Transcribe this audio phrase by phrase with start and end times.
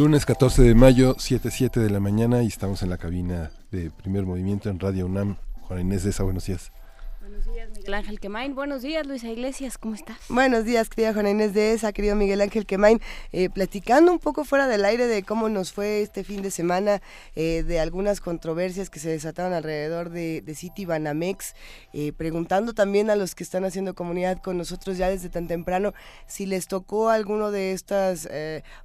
[0.00, 4.24] Lunes 14 de mayo, 7.7 de la mañana y estamos en la cabina de primer
[4.24, 5.36] movimiento en Radio UNAM.
[5.60, 6.72] Juan Inés de esa, buenos días.
[7.90, 8.54] Miguel Ángel Quemain.
[8.54, 10.16] Buenos días, Luisa Iglesias, ¿cómo estás?
[10.28, 13.00] Buenos días, querida Juana Inés de esa, querido Miguel Ángel Quemain.
[13.32, 17.02] Eh, platicando un poco fuera del aire de cómo nos fue este fin de semana,
[17.34, 21.54] eh, de algunas controversias que se desataron alrededor de, City Banamex,
[21.92, 25.92] eh, preguntando también a los que están haciendo comunidad con nosotros ya desde tan temprano
[26.28, 28.28] si les tocó alguno de estos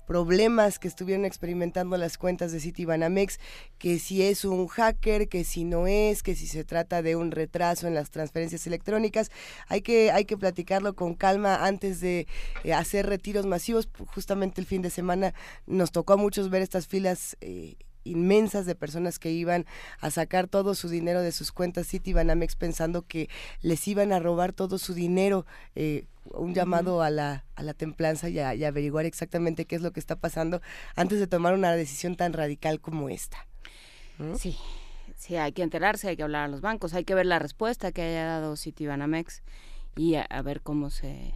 [0.07, 3.39] problemas que estuvieron experimentando las cuentas de City Banamex,
[3.77, 7.29] que si es un hacker, que si no es, que si se trata de un
[7.29, 9.31] retraso en las transferencias electrónicas electrónicas.
[9.67, 12.27] Hay que, hay que platicarlo con calma antes de
[12.63, 13.89] eh, hacer retiros masivos.
[14.13, 15.33] Justamente el fin de semana
[15.65, 17.37] nos tocó a muchos ver estas filas.
[17.41, 17.75] Eh,
[18.07, 19.65] inmensas de personas que iban
[19.99, 23.29] a sacar todo su dinero de sus cuentas Citibanamex pensando que
[23.61, 25.47] les iban a robar todo su dinero.
[25.73, 29.91] Eh, un llamado a la, a la templanza y a, averiguar exactamente qué es lo
[29.91, 30.61] que está pasando
[30.95, 33.47] antes de tomar una decisión tan radical como esta.
[34.37, 34.57] Sí,
[35.15, 37.91] Sí, hay que enterarse, hay que hablar a los bancos, hay que ver la respuesta
[37.91, 39.41] que haya dado Citibanamex
[39.95, 41.33] y a, ver cómo se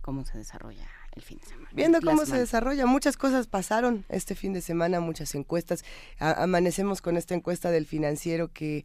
[0.00, 1.68] cómo se desarrolla el fin de semana.
[1.72, 5.84] Viendo cómo se desarrolla, muchas cosas pasaron este fin de semana, muchas encuestas.
[6.18, 8.84] amanecemos con esta encuesta del financiero que,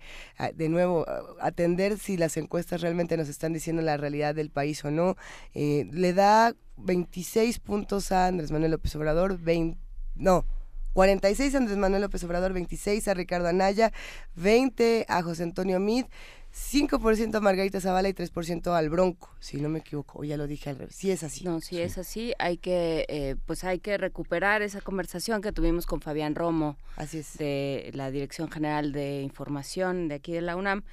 [0.56, 1.06] de nuevo,
[1.40, 5.16] atender si las encuestas realmente nos están diciendo la realidad del país o no.
[5.54, 9.80] Eh, le da 26 puntos a Andrés Manuel López Obrador, 20,
[10.16, 10.46] no,
[10.94, 13.92] 46 a Andrés Manuel López Obrador, 26 a Ricardo Anaya,
[14.36, 16.06] 20 a José Antonio Mid,
[16.54, 20.46] 5% a Margarita Zavala y 3% al Bronco, si no me equivoco, o ya lo
[20.46, 20.96] dije al revés.
[20.96, 21.44] Si es así.
[21.44, 25.88] No, si es así, hay que, eh, pues hay que recuperar esa conversación que tuvimos
[25.88, 27.38] con Fabián Romo, así es.
[27.40, 30.84] de la Dirección General de Información de aquí de la UNAM,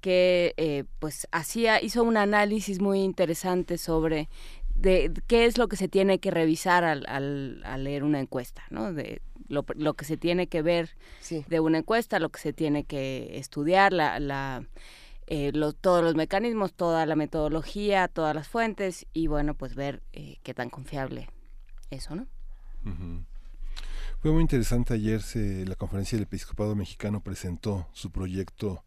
[0.00, 4.28] que eh, pues hacía, hizo un análisis muy interesante sobre
[4.76, 8.92] de qué es lo que se tiene que revisar al, al, leer una encuesta, ¿no?
[8.92, 10.90] De, lo, lo que se tiene que ver
[11.48, 14.64] de una encuesta, lo que se tiene que estudiar, la, la
[15.26, 20.38] eh, todos los mecanismos, toda la metodología, todas las fuentes y bueno, pues ver eh,
[20.42, 21.28] qué tan confiable
[21.90, 22.26] eso, ¿no?
[24.20, 28.84] Fue muy interesante ayer se, la conferencia del Episcopado Mexicano presentó su proyecto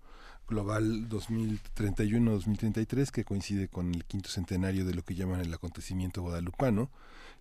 [0.47, 6.89] global 2031-2033 que coincide con el quinto centenario de lo que llaman el acontecimiento guadalupano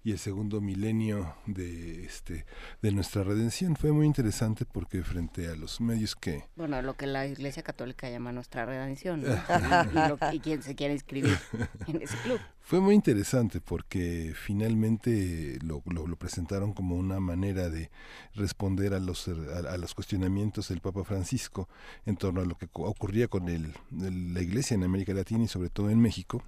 [0.04, 2.44] y el segundo milenio de este
[2.80, 3.76] de nuestra redención.
[3.76, 8.10] Fue muy interesante porque frente a los medios que bueno lo que la Iglesia Católica
[8.10, 9.24] llama nuestra redención
[10.32, 11.38] y, quien se quiere inscribir
[11.86, 12.41] en ese club.
[12.60, 17.91] Fue muy interesante porque finalmente lo, lo, presentaron como una manera de
[18.34, 21.68] responder a los a, los cuestionamientos del Papa Francisco
[22.06, 25.70] en torno a lo que ocurría con el, la Iglesia en América Latina y sobre
[25.70, 26.42] todo en México.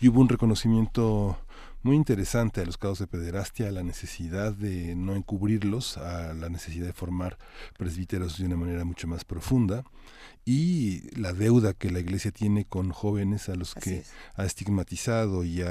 [0.00, 1.38] Y hubo un reconocimiento
[1.82, 6.48] muy interesante a los casos de pederastia, a la necesidad de no encubrirlos, a la
[6.48, 7.38] necesidad de formar
[7.78, 9.84] presbíteros de una manera mucho más profunda
[10.44, 14.04] y la deuda que la iglesia tiene con jóvenes a los que
[14.34, 15.62] ha estigmatizado y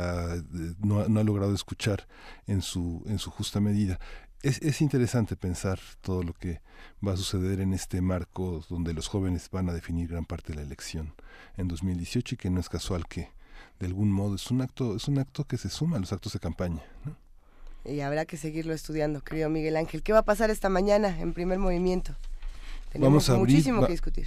[0.80, 2.08] no, ha logrado escuchar
[2.48, 4.00] en su, en su justa medida.
[4.42, 6.62] Es, es, interesante pensar todo lo que
[7.06, 10.60] va a suceder en este marco donde los jóvenes van a definir gran parte de
[10.60, 11.14] la elección
[11.58, 13.32] en 2018 y que no es casual que
[13.80, 16.34] de algún modo es un acto es un acto que se suma a los actos
[16.34, 16.84] de campaña
[17.86, 20.04] y habrá que seguirlo estudiando querido Miguel Ángel.
[20.04, 22.16] Qué va a pasar esta mañana en primer movimiento
[22.98, 23.64] vamos a abrir,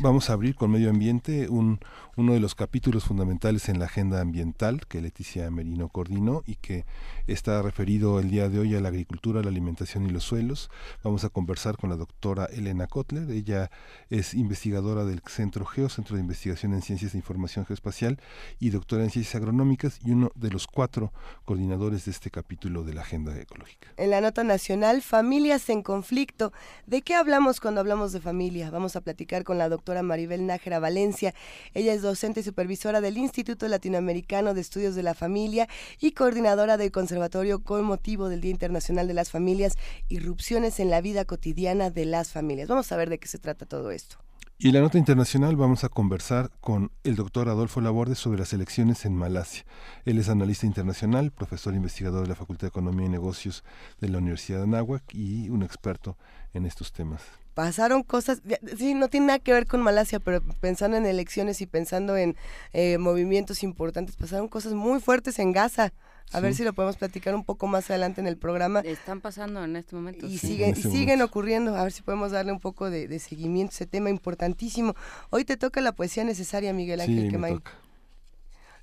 [0.00, 1.80] Vamos a abrir con medio ambiente un,
[2.16, 6.84] uno de los capítulos fundamentales en la agenda ambiental que Leticia Merino coordinó y que
[7.26, 10.70] está referido el día de hoy a la agricultura, la alimentación y los suelos.
[11.02, 13.30] Vamos a conversar con la doctora Elena Kotler.
[13.30, 13.70] Ella
[14.10, 18.20] es investigadora del Centro Geo, Centro de Investigación en Ciencias de Información Geoespacial
[18.60, 21.12] y doctora en Ciencias Agronómicas y uno de los cuatro
[21.44, 23.88] coordinadores de este capítulo de la agenda ecológica.
[23.96, 26.52] En la nota nacional, familias en conflicto.
[26.86, 28.51] ¿De qué hablamos cuando hablamos de familia?
[28.52, 31.34] Vamos a platicar con la doctora Maribel Nájera Valencia.
[31.72, 35.68] Ella es docente y supervisora del Instituto Latinoamericano de Estudios de la Familia
[36.00, 39.78] y coordinadora del Conservatorio con motivo del Día Internacional de las Familias,
[40.10, 42.68] Irrupciones en la vida cotidiana de las familias.
[42.68, 44.18] Vamos a ver de qué se trata todo esto.
[44.58, 48.52] Y en la nota internacional vamos a conversar con el doctor Adolfo Laborde sobre las
[48.52, 49.64] elecciones en Malasia.
[50.04, 53.64] Él es analista internacional, profesor investigador de la Facultad de Economía y Negocios
[54.00, 56.18] de la Universidad de Anáhuac y un experto
[56.52, 57.22] en estos temas
[57.54, 58.42] pasaron cosas,
[58.76, 62.36] sí, no tiene nada que ver con Malasia, pero pensando en elecciones y pensando en
[62.72, 65.92] eh, movimientos importantes, pasaron cosas muy fuertes en Gaza.
[66.32, 68.80] A ver si lo podemos platicar un poco más adelante en el programa.
[68.80, 70.26] Están pasando en este momento.
[70.26, 71.76] Y, siguen, y este siguen ocurriendo.
[71.76, 74.94] A ver si podemos darle un poco de, seguimiento a ese tema importantísimo.
[75.28, 77.60] Hoy te toca la poesía necesaria, Miguel Ángel sí,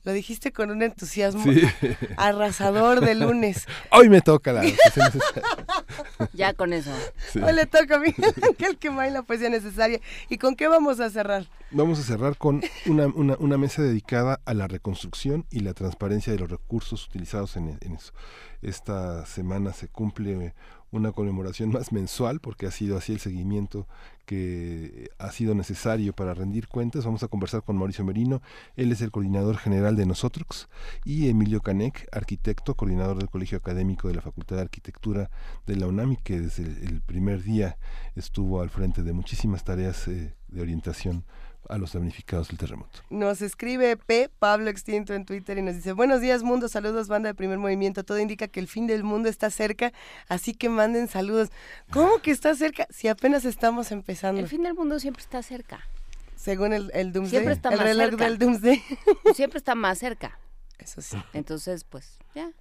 [0.04, 1.44] lo dijiste con un entusiasmo
[2.18, 3.68] arrasador de lunes.
[3.92, 4.64] Hoy me toca la
[6.34, 6.92] Ya con eso.
[7.36, 10.00] Hoy le toca a mí Ángel que la poesía necesaria.
[10.30, 11.48] ¿Y con qué vamos a cerrar?
[11.72, 16.34] Vamos a cerrar con una, una, una, mesa dedicada a la reconstrucción y la transparencia
[16.34, 18.14] de los recursos utilizados en, en eso.
[18.62, 20.54] Esta semana se cumple
[20.92, 23.88] una conmemoración más mensual, porque ha sido así el seguimiento
[24.26, 27.06] que ha sido necesario para rendir cuentas.
[27.06, 28.42] Vamos a conversar con Mauricio Merino,
[28.76, 30.70] él es el coordinador general de Nosotros,
[31.04, 35.30] y Emilio Canec, arquitecto, coordinador del Colegio Académico de la Facultad de Arquitectura
[35.66, 37.78] de la UNAM, que desde el, primer día
[38.16, 41.24] estuvo al frente de muchísimas tareas eh, de orientación
[41.70, 43.00] a los damnificados del terremoto.
[43.10, 44.30] Nos escribe P.
[44.40, 48.04] Pablo Extinto en Twitter y nos dice, buenos días mundo, saludos banda de primer movimiento,
[48.04, 49.94] todo indica que el fin del mundo está cerca,
[50.28, 51.50] así que manden saludos.
[51.92, 52.88] ¿Cómo que está cerca?
[52.90, 54.42] Si apenas estamos empezando.
[54.42, 55.88] El fin del mundo siempre está cerca.
[56.36, 58.84] Según el, el Doomsday, siempre está el reloj del Doomsday.
[59.36, 60.40] Siempre está más cerca.
[60.80, 61.18] Eso sí.
[61.34, 62.52] Entonces, pues, ya.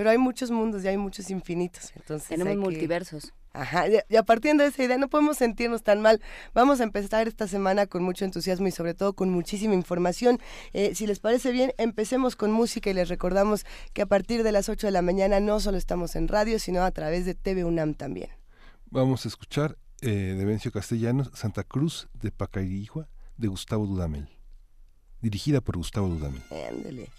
[0.00, 1.92] Pero hay muchos mundos y hay muchos infinitos.
[1.94, 3.34] Entonces Tenemos multiversos.
[3.52, 6.22] Ajá, y a partir de esa idea no podemos sentirnos tan mal.
[6.54, 10.38] Vamos a empezar esta semana con mucho entusiasmo y sobre todo con muchísima información.
[10.72, 14.52] Eh, si les parece bien, empecemos con música y les recordamos que a partir de
[14.52, 17.66] las 8 de la mañana no solo estamos en radio, sino a través de TV
[17.66, 18.30] UNAM también.
[18.86, 23.06] Vamos a escuchar eh, de Vencio Castellanos Santa Cruz de Pacaigua
[23.36, 24.30] de Gustavo Dudamel,
[25.20, 26.40] dirigida por Gustavo Dudamel.
[26.70, 27.10] Ándele.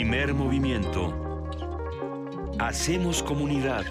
[0.00, 1.12] Primer movimiento.
[2.58, 3.84] Hacemos comunidad.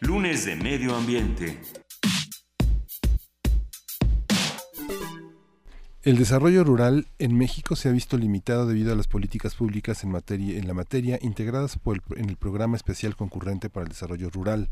[0.00, 1.60] Lunes de Medio Ambiente.
[6.02, 10.10] El desarrollo rural en México se ha visto limitado debido a las políticas públicas en,
[10.10, 14.70] materia, en la materia integradas por en el Programa Especial Concurrente para el Desarrollo Rural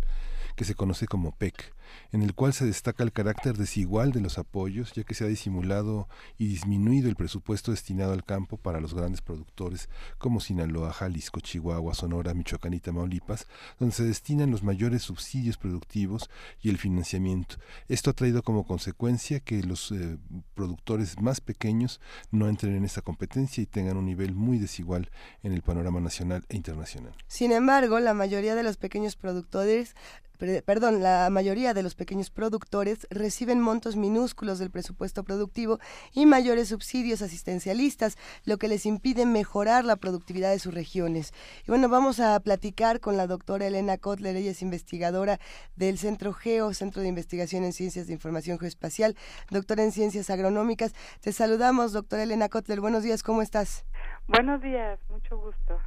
[0.58, 1.72] que se conoce como PEC,
[2.10, 5.28] en el cual se destaca el carácter desigual de los apoyos, ya que se ha
[5.28, 9.88] disimulado y disminuido el presupuesto destinado al campo para los grandes productores
[10.18, 13.46] como Sinaloa, Jalisco, Chihuahua, Sonora, Michoacán y Tamaulipas,
[13.78, 16.28] donde se destinan los mayores subsidios productivos
[16.60, 17.54] y el financiamiento.
[17.86, 20.18] Esto ha traído como consecuencia que los eh,
[20.56, 22.00] productores más pequeños
[22.32, 25.08] no entren en esta competencia y tengan un nivel muy desigual
[25.44, 27.14] en el panorama nacional e internacional.
[27.28, 29.94] Sin embargo, la mayoría de los pequeños productores
[30.38, 35.78] perdón, la mayoría de los pequeños productores reciben montos minúsculos del presupuesto productivo
[36.12, 41.32] y mayores subsidios asistencialistas, lo que les impide mejorar la productividad de sus regiones.
[41.66, 45.40] Y bueno, vamos a platicar con la doctora Elena Kotler, ella es investigadora
[45.76, 49.16] del Centro GEO, Centro de Investigación en Ciencias de Información Geoespacial,
[49.50, 50.94] doctora en Ciencias Agronómicas.
[51.20, 52.80] Te saludamos, doctora Elena Kotler.
[52.80, 53.84] Buenos días, ¿cómo estás?
[54.28, 55.78] Buenos días, mucho gusto.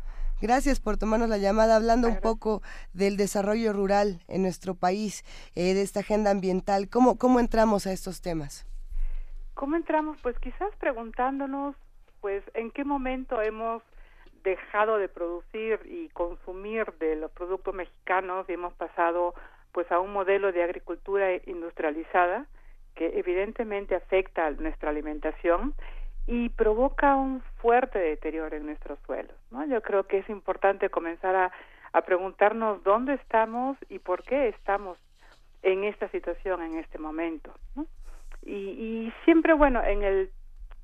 [0.41, 5.23] Gracias por tomarnos la llamada hablando un poco del desarrollo rural en nuestro país,
[5.55, 6.89] eh, de esta agenda ambiental.
[6.89, 8.65] ¿Cómo, ¿Cómo entramos a estos temas?
[9.53, 10.17] ¿Cómo entramos?
[10.23, 11.75] Pues quizás preguntándonos,
[12.21, 13.83] pues, en qué momento hemos
[14.43, 19.35] dejado de producir y consumir de los productos mexicanos y hemos pasado
[19.71, 22.47] pues a un modelo de agricultura industrializada
[22.95, 25.75] que evidentemente afecta a nuestra alimentación
[26.27, 29.35] y provoca un fuerte deterioro en nuestros suelos.
[29.49, 29.65] ¿no?
[29.65, 31.51] Yo creo que es importante comenzar a,
[31.93, 34.97] a preguntarnos dónde estamos y por qué estamos
[35.63, 37.53] en esta situación en este momento.
[37.75, 37.85] ¿no?
[38.43, 40.31] Y, y siempre, bueno, en el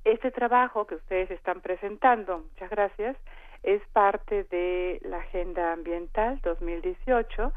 [0.03, 3.17] este trabajo que ustedes están presentando, muchas gracias,
[3.63, 7.51] es parte de la Agenda Ambiental 2018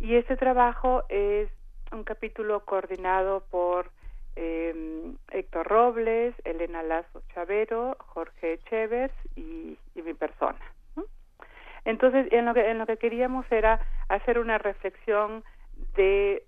[0.00, 1.48] y este trabajo es
[1.92, 3.90] un capítulo coordinado por
[4.36, 10.58] eh, Héctor Robles, Elena Lazo Chavero, Jorge Chevers y, mi persona.
[11.84, 15.42] Entonces, en lo, que, en lo que queríamos era hacer una reflexión
[15.96, 16.44] de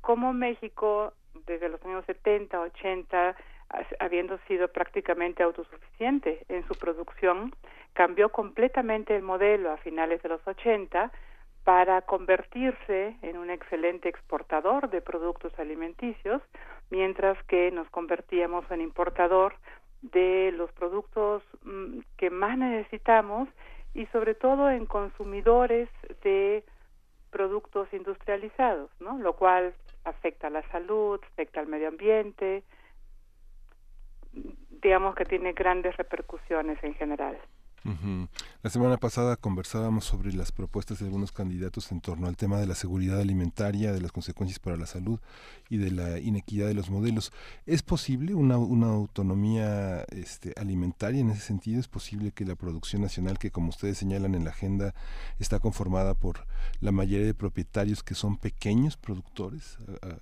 [0.00, 1.12] cómo México,
[1.46, 3.36] desde los años 70, 80,
[3.98, 7.54] habiendo sido prácticamente autosuficiente en su producción,
[7.92, 11.10] cambió completamente el modelo a finales de los 80
[11.64, 16.42] para convertirse en un excelente exportador de productos alimenticios,
[16.90, 19.54] mientras que nos convertíamos en importador
[20.02, 23.48] de los productos mm, que más necesitamos
[23.94, 25.88] y sobre todo en consumidores
[26.22, 26.64] de
[27.30, 29.18] productos industrializados, ¿no?
[29.18, 29.74] Lo cual
[30.04, 32.62] afecta a la salud, afecta al medio ambiente,
[34.82, 37.38] digamos que tiene grandes repercusiones en general.
[38.62, 42.66] La semana pasada conversábamos sobre las propuestas de algunos candidatos en torno al tema de
[42.66, 45.20] la seguridad alimentaria, de las consecuencias para la salud
[45.68, 47.30] y de la inequidad de los modelos.
[47.66, 51.78] ¿Es posible una, una autonomía este, alimentaria en ese sentido?
[51.78, 54.94] ¿Es posible que la producción nacional, que como ustedes señalan en la agenda,
[55.38, 56.46] está conformada por
[56.80, 59.78] la mayoría de propietarios que son pequeños productores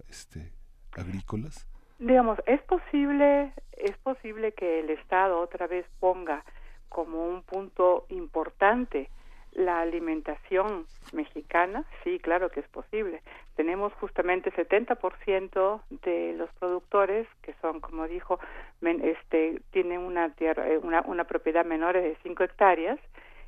[0.09, 0.53] este,
[0.97, 1.69] agrícolas?
[2.01, 6.45] Digamos, es posible, es posible que el Estado otra vez ponga
[6.93, 9.09] como un punto importante
[9.53, 13.21] la alimentación mexicana, sí, claro que es posible.
[13.57, 18.39] Tenemos justamente 70% de los productores que son, como dijo,
[18.81, 22.99] este, tienen una, tierra, eh, una, una propiedad menor de 5 hectáreas.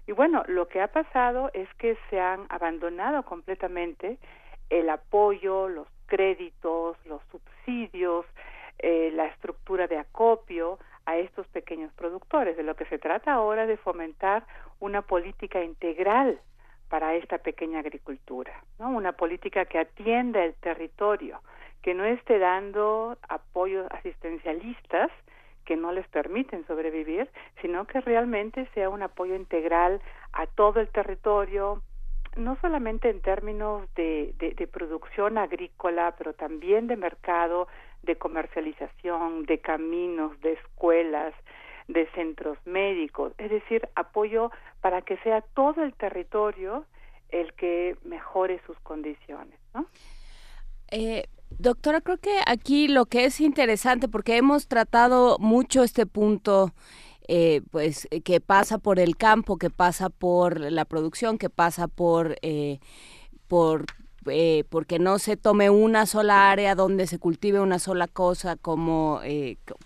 [0.06, 4.18] Y bueno, lo que ha pasado es que se han abandonado completamente
[4.68, 8.26] el apoyo, los créditos, los subsidios,
[8.78, 12.56] eh, la estructura de acopio a estos pequeños productores.
[12.56, 14.44] De lo que se trata ahora es de fomentar
[14.80, 16.40] una política integral
[16.88, 18.90] para esta pequeña agricultura, ¿no?
[18.90, 21.40] Una política que atienda el territorio,
[21.82, 25.10] que no esté dando apoyos asistencialistas
[25.64, 27.28] que no les permiten sobrevivir,
[27.60, 30.00] sino que realmente sea un apoyo integral
[30.32, 31.82] a todo el territorio,
[32.36, 37.68] no solamente en términos de, de, producción agrícola, pero también de mercado,
[38.04, 41.34] de comercialización, de caminos, de escuelas,
[41.88, 46.86] de centros médicos, es decir, apoyo para que sea todo el territorio
[47.30, 49.58] el que mejore sus condiciones.
[49.74, 49.86] ¿no?
[50.90, 56.72] Eh, doctora, creo que aquí lo que es interesante, porque hemos tratado mucho este punto
[57.26, 62.36] eh, pues que pasa por el campo, que pasa por la producción, que pasa por
[62.42, 62.80] eh,
[63.48, 63.86] por
[64.26, 69.20] eh, porque no se tome una sola área donde se cultive una sola cosa como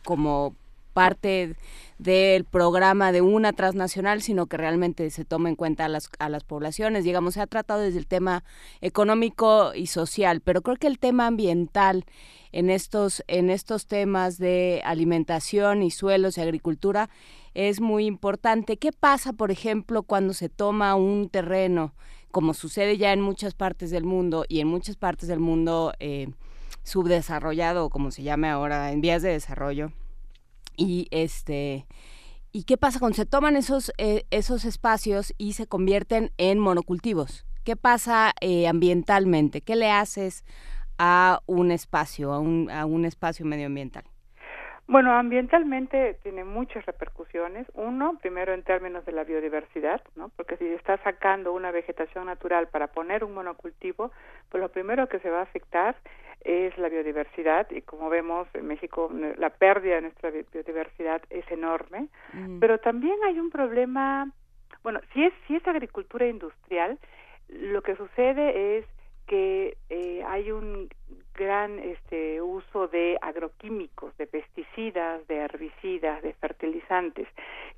[0.05, 0.55] como
[0.99, 1.55] parte
[1.99, 6.29] del programa de una transnacional, sino que realmente se tome en cuenta a las, a
[6.29, 7.05] las poblaciones.
[7.05, 8.43] Digamos, se ha tratado desde el tema
[8.81, 12.05] económico y social, pero creo que el tema ambiental
[12.51, 17.11] en estos, en estos temas de alimentación y suelos y agricultura
[17.55, 18.77] es muy importante.
[18.77, 21.95] ¿Qué pasa, por ejemplo, cuando se toma un terreno,
[22.31, 26.29] como sucede ya en muchas partes del mundo y en muchas partes del mundo eh,
[26.83, 29.93] subdesarrollado, como se llame ahora, en vías de desarrollo?
[30.77, 31.87] Y este
[32.53, 37.45] ¿y qué pasa cuando se toman esos, eh, esos espacios y se convierten en monocultivos?
[37.65, 39.61] ¿Qué pasa eh, ambientalmente?
[39.61, 40.45] ¿Qué le haces
[40.99, 44.05] a un espacio, a un, a un espacio medioambiental?
[44.89, 47.67] Bueno, ambientalmente tiene muchas repercusiones.
[47.75, 50.31] Uno, primero en términos de la biodiversidad, ¿no?
[50.31, 54.11] Porque si estás sacando una vegetación natural para poner un monocultivo,
[54.49, 55.95] pues lo primero que se va a afectar
[56.41, 62.09] es la biodiversidad y como vemos en México la pérdida de nuestra biodiversidad es enorme,
[62.33, 62.59] mm.
[62.59, 64.31] pero también hay un problema,
[64.83, 66.99] bueno, si es si es agricultura industrial,
[67.49, 68.87] lo que sucede es
[69.29, 70.89] que eh, hay un
[71.35, 77.29] gran este uso de agroquímicos, de pesticidas, de herbicidas, de fertilizantes,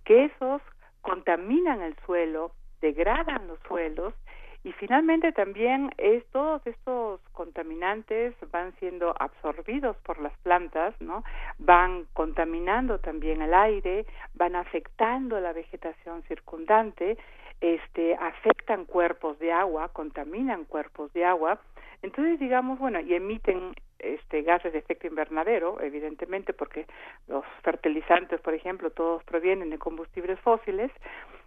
[0.04, 0.62] que esos
[1.02, 4.14] contaminan el suelo, degradan los suelos
[4.62, 5.90] y finalmente también
[6.32, 11.24] todos estos contaminantes van siendo absorbidos por las plantas, ¿no?
[11.58, 17.16] Van contaminando también el aire, van afectando la vegetación circundante,
[17.60, 21.60] este afectan cuerpos de agua, contaminan cuerpos de agua
[22.02, 26.86] entonces, digamos, bueno, y emiten este gases de efecto invernadero, evidentemente, porque
[27.28, 30.90] los fertilizantes, por ejemplo, todos provienen de combustibles fósiles.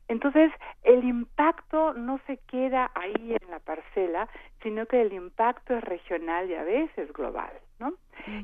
[0.08, 0.52] Entonces,
[0.84, 4.30] el impacto no se queda ahí en la parcela,
[4.62, 7.94] sino que el impacto es regional y a veces global, ¿no?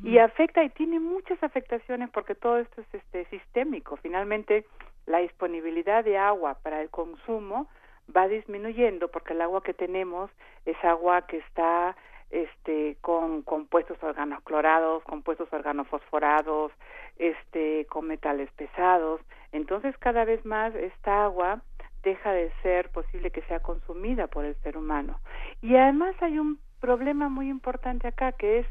[0.03, 3.97] Y afecta y tiene muchas afectaciones porque todo esto es este sistémico.
[3.97, 4.65] Finalmente,
[5.09, 7.67] la disponibilidad de agua para el consumo
[8.15, 10.29] va disminuyendo porque el agua que tenemos
[10.65, 11.97] es agua que está
[12.29, 16.71] este con compuestos organoclorados, compuestos organofosforados,
[17.17, 19.19] este con metales pesados.
[19.51, 21.63] Entonces, cada vez más esta agua
[22.03, 25.19] deja de ser posible que sea consumida por el ser humano.
[25.63, 28.67] Y además hay un problema muy importante acá que es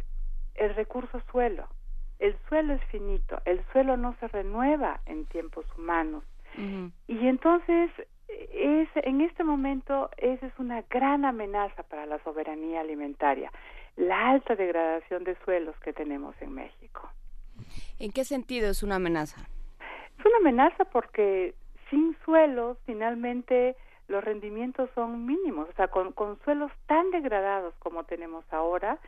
[0.55, 1.67] el recurso suelo.
[2.19, 6.25] El suelo es finito, el suelo no se renueva en tiempos humanos.
[7.07, 7.91] Y entonces
[8.29, 13.53] es en este momento esa es una gran amenaza para la soberanía alimentaria,
[13.97, 17.09] la alta degradación de suelos que tenemos en México.
[17.99, 19.41] ¿En qué sentido es una amenaza?
[20.19, 21.55] Es una amenaza porque
[21.91, 23.77] sin suelos finalmente
[24.09, 28.99] los rendimientos son mínimos, o sea, con, con suelos tan degradados como tenemos ahora,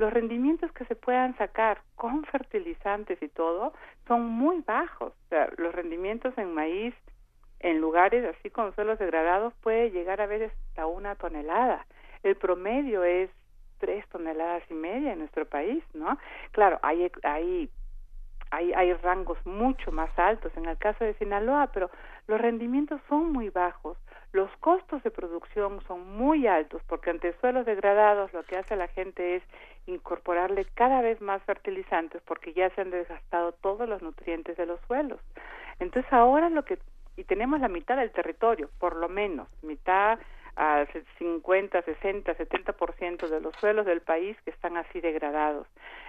[0.00, 3.74] los rendimientos que se puedan sacar con fertilizantes y todo
[4.08, 5.12] son muy bajos.
[5.12, 6.94] O sea, los rendimientos en maíz
[7.60, 11.86] en lugares así con suelos degradados puede llegar a veces hasta una tonelada.
[12.22, 13.30] El promedio es
[13.78, 16.18] tres toneladas y media en nuestro país, ¿no?
[16.52, 17.70] Claro, hay, hay,
[18.50, 21.90] hay, hay rangos mucho más altos en el caso de Sinaloa, pero
[22.26, 23.98] los rendimientos son muy bajos,
[24.32, 28.88] los costos de producción son muy altos, porque ante suelos degradados lo que hace la
[28.88, 29.42] gente es
[29.86, 34.80] incorporarle cada vez más fertilizantes porque ya se han desgastado todos los nutrientes de los
[34.86, 35.20] suelos.
[35.80, 36.78] Entonces ahora lo que
[37.16, 40.18] y tenemos la mitad del territorio, por lo menos, mitad
[40.56, 40.88] al
[41.18, 45.66] 50, 60, 70% de los suelos del país que están así degradados.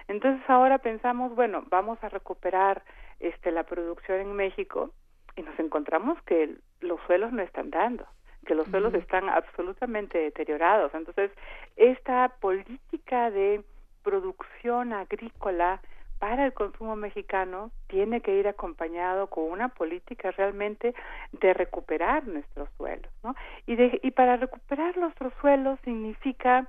[0.08, 2.82] Entonces ahora pensamos, bueno, vamos a recuperar
[3.20, 4.90] este la producción en México
[5.36, 8.06] y nos encontramos que los suelos no están dando,
[8.46, 10.92] que los suelos están absolutamente deteriorados.
[10.94, 11.30] Entonces,
[11.76, 13.62] esta política de
[14.02, 15.80] producción agrícola
[16.18, 20.94] para el consumo mexicano tiene que ir acompañado con una política realmente
[21.32, 23.34] de recuperar nuestros suelos, ¿no?
[23.66, 26.68] Y, de, y para recuperar nuestros suelos significa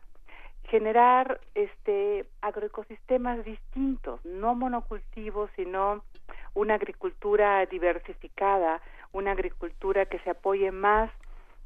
[0.63, 6.03] generar este agroecosistemas distintos, no monocultivos, sino
[6.53, 11.11] una agricultura diversificada, una agricultura que se apoye más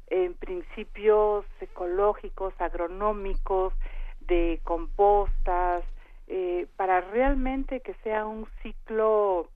[0.08, 3.74] en principios ecológicos, agronómicos,
[4.20, 5.84] de compostas,
[6.26, 9.48] eh, para realmente que sea un ciclo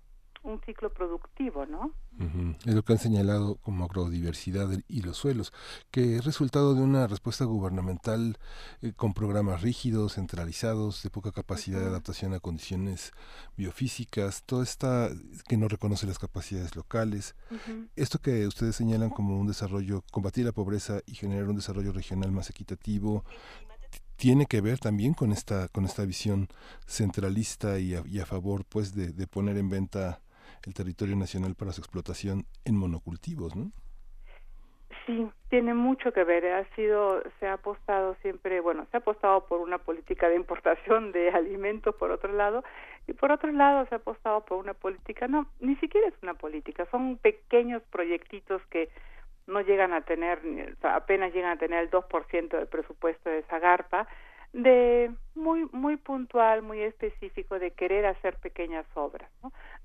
[0.45, 1.93] un ciclo productivo, ¿no?
[2.65, 5.53] Es lo que han señalado como agrodiversidad y los suelos,
[5.91, 8.39] que es resultado de una respuesta gubernamental
[8.81, 13.13] eh, con programas rígidos, centralizados, de poca capacidad de adaptación a condiciones
[13.57, 15.11] biofísicas, todo esta
[15.49, 17.35] que no reconoce las capacidades locales.
[17.97, 22.33] Esto que ustedes señalan como un desarrollo, combatir la pobreza y generar un desarrollo regional
[22.33, 23.25] más equitativo,
[24.17, 26.49] tiene que ver también con esta con esta visión
[26.87, 30.21] centralista y a, favor pues de, de poner en venta
[30.67, 33.73] el territorio nacional para su explotación en monocultivos, ¿no?
[35.07, 36.47] Sí, tiene mucho que ver.
[36.47, 41.13] Ha sido, se ha apostado siempre, bueno, se ha apostado por una política de importación
[41.13, 42.63] de alimentos por otro lado
[43.07, 46.35] y por otro lado se ha apostado por una política, no, ni siquiera es una
[46.35, 48.91] política, son pequeños proyectitos que
[49.49, 50.41] no llegan a tener,
[50.83, 54.07] apenas llegan a tener el 2% del presupuesto de Zagarpa,
[54.53, 59.31] de muy muy puntual, muy específico de querer hacer pequeñas obras,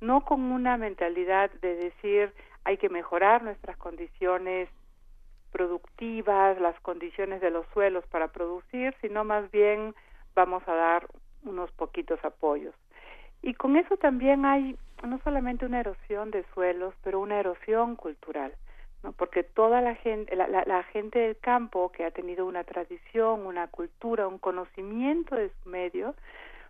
[0.01, 0.25] ¿no?
[0.25, 2.33] con una mentalidad de decir
[2.65, 4.69] hay que mejorar nuestras condiciones
[5.51, 9.95] productivas, las condiciones de los suelos para producir, sino más bien
[10.35, 11.07] vamos a dar
[11.43, 12.75] unos poquitos apoyos.
[13.41, 18.53] Y con eso también hay no solamente una erosión de suelos, pero una erosión cultural
[19.17, 23.67] porque toda la gente, la, la, gente del campo que ha tenido una tradición, una
[23.67, 26.15] cultura, un conocimiento de su medio,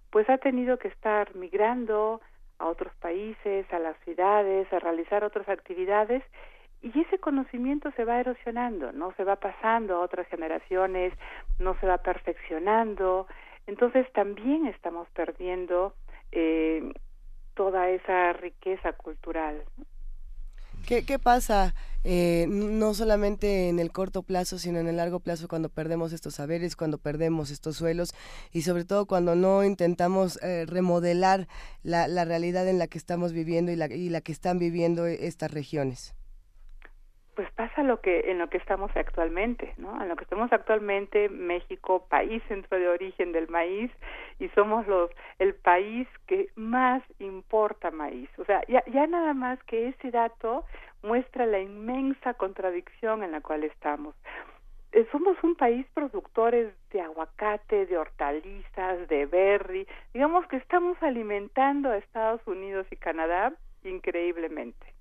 [0.10, 2.22] pues ha tenido que estar migrando
[2.60, 6.24] a otros países, a las ciudades, a realizar otras actividades
[6.82, 11.14] y ese conocimiento se va erosionando, no se va pasando a otras generaciones,
[11.60, 13.28] no se va perfeccionando,
[13.66, 15.94] entonces también estamos perdiendo
[16.32, 16.94] eh,
[17.56, 19.64] toda esa riqueza cultural.
[20.88, 25.68] ¿Qué, pasa eh, no solamente en el corto plazo, sino en el largo plazo cuando
[25.68, 28.14] perdemos estos saberes, cuando perdemos estos suelos
[28.54, 31.50] y sobre todo cuando no intentamos eh, remodelar
[31.84, 35.06] la, la, realidad en la que estamos viviendo y la, y la que están viviendo
[35.08, 36.14] estas regiones?
[37.38, 40.02] Pues pasa lo que en lo que estamos actualmente, ¿no?
[40.02, 43.92] En lo que estamos actualmente, México, país centro de origen del maíz,
[44.40, 48.28] y somos los el país que más importa maíz.
[48.40, 50.66] O sea, ya, ya nada más que ese dato
[51.04, 54.16] muestra la inmensa contradicción en la cual estamos.
[54.92, 59.88] Eh, somos un país productores de aguacate, de hortalizas, de berry.
[60.12, 64.97] Digamos que estamos alimentando a Estados Unidos y Canadá increíblemente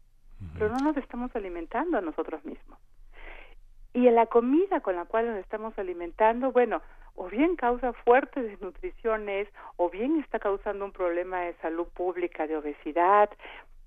[0.54, 2.78] pero no nos estamos alimentando a nosotros mismos.
[3.92, 6.82] Y en la comida con la cual nos estamos alimentando, bueno,
[7.14, 12.56] o bien causa fuertes desnutriciones, o bien está causando un problema de salud pública, de
[12.56, 13.30] obesidad,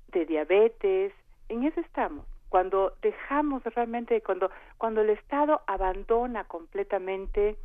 [0.07, 1.13] de diabetes,
[1.49, 2.25] en eso estamos.
[2.49, 7.57] Cuando dejamos realmente, cuando, cuando el Estado abandona completamente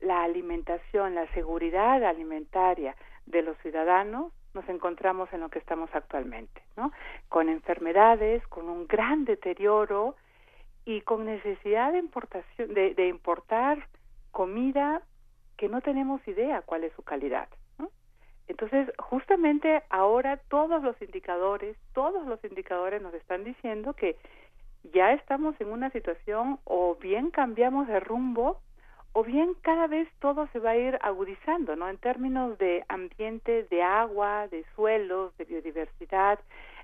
[0.00, 6.62] la alimentación, la seguridad alimentaria de los ciudadanos, nos encontramos en lo que estamos actualmente,
[6.76, 6.92] ¿no?
[7.28, 10.16] Con enfermedades, con un gran deterioro
[10.84, 13.86] y con necesidad de importación, de, importar
[14.30, 15.02] comida
[15.56, 17.48] que no tenemos idea cuál es su calidad.
[17.78, 17.90] ¿no?
[18.48, 24.16] Entonces, justamente ahora todos los indicadores, todos los indicadores nos están diciendo que
[24.92, 28.60] ya estamos en una situación o bien cambiamos de rumbo
[29.12, 31.88] o bien cada vez todo se va a ir agudizando, ¿no?
[31.88, 36.38] En términos de ambiente, de agua, de suelos, de biodiversidad,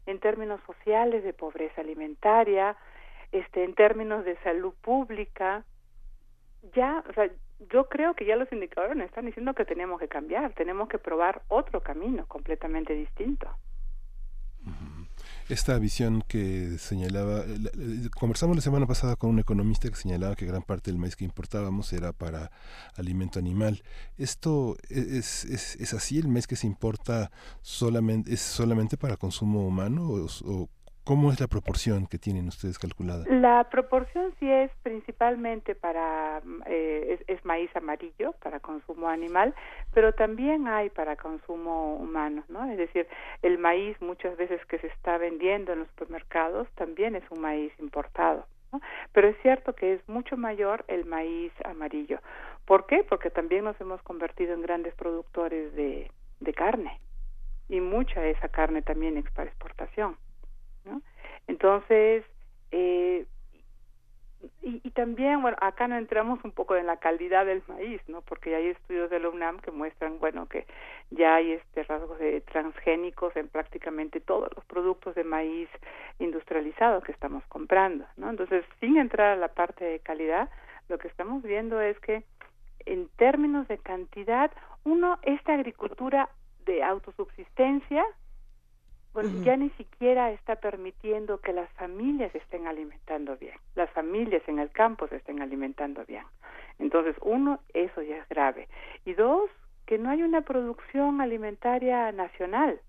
[0.07, 2.77] en términos sociales, de pobreza alimentaria,
[3.33, 5.65] este, en términos de salud pública.
[6.75, 7.31] Ya, o sea,
[7.71, 10.99] yo creo que ya los indicadores nos están diciendo que tenemos que cambiar, tenemos que
[10.99, 13.49] probar otro camino completamente distinto
[15.49, 17.45] esta visión que señalaba,
[18.19, 21.25] conversamos la semana pasada con un economista que señalaba que gran parte del maíz que
[21.25, 22.51] importábamos era para
[22.97, 23.83] alimento animal.
[24.19, 26.19] ¿Esto e, es, es, es así?
[26.19, 27.31] ¿El maíz que se importa
[27.63, 30.69] solamente, es solamente para consumo humano o
[31.09, 33.25] ¿Cómo es la proporción que tienen ustedes calculada?
[33.31, 39.55] La proporción sí es principalmente para, eh, es, maíz amarillo, para consumo animal,
[39.95, 42.71] pero también hay para consumo humano, ¿no?
[42.71, 43.09] Es decir,
[43.41, 47.73] el maíz muchas veces que se está vendiendo en los supermercados también es un maíz
[47.79, 48.45] importado.
[48.71, 48.83] ¿no?
[49.15, 52.19] Pero es cierto que es mucho mayor el maíz amarillo.
[52.67, 53.03] ¿Por qué?
[53.03, 57.01] Porque también nos hemos convertido en grandes productores de, de carne
[57.71, 60.15] y mucha de esa carne también es para exportación.
[61.47, 62.25] Entonces,
[62.71, 63.27] eh,
[64.63, 68.23] y, y, también, bueno, acá no entramos un poco en la calidad del maíz, ¿no?
[68.23, 70.67] Porque hay estudios de la UNAM que muestran, bueno, que
[71.11, 75.69] ya hay este rasgos de transgénicos en prácticamente todos los productos de maíz
[76.21, 78.31] industrializado que estamos comprando, ¿no?
[78.31, 80.49] Entonces, sin entrar a la parte de calidad,
[80.89, 82.23] lo que estamos viendo es que
[82.87, 84.53] en términos de cantidad,
[84.85, 86.29] uno, esta agricultura
[86.65, 88.05] de autosubsistencia
[89.45, 94.71] ya ni siquiera está permitiendo que las familias estén alimentando bien, las familias en el
[94.71, 96.25] campo se estén alimentando bien.
[96.79, 98.69] Entonces, uno, eso ya es grave.
[99.05, 99.51] Y dos,
[99.87, 102.81] que no hay una producción alimentaria nacional.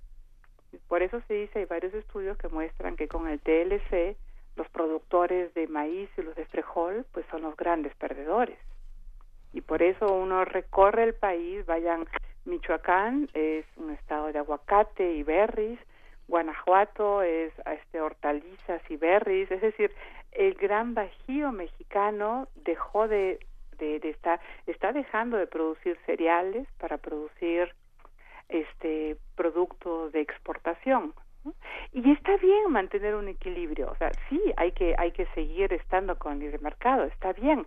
[0.88, 4.16] Por eso se dice, hay varios estudios que muestran que con el TLC
[4.56, 8.60] los productores de maíz y los de frijol pues son los grandes perdedores.
[9.54, 12.06] Y por eso uno recorre el país, vayan
[12.46, 15.80] Michoacán es un estado de aguacate y berries,
[16.30, 19.92] Guanajuato es este hortalizas y berries, es decir,
[20.32, 23.40] el gran bajío mexicano dejó de,
[23.80, 27.74] de, estar, está dejando de producir cereales para producir
[28.48, 31.14] este productos de exportación.
[31.94, 36.20] Y está bien mantener un equilibrio, o sea, sí, hay que hay que seguir estando
[36.20, 37.66] con el mercado, está bien,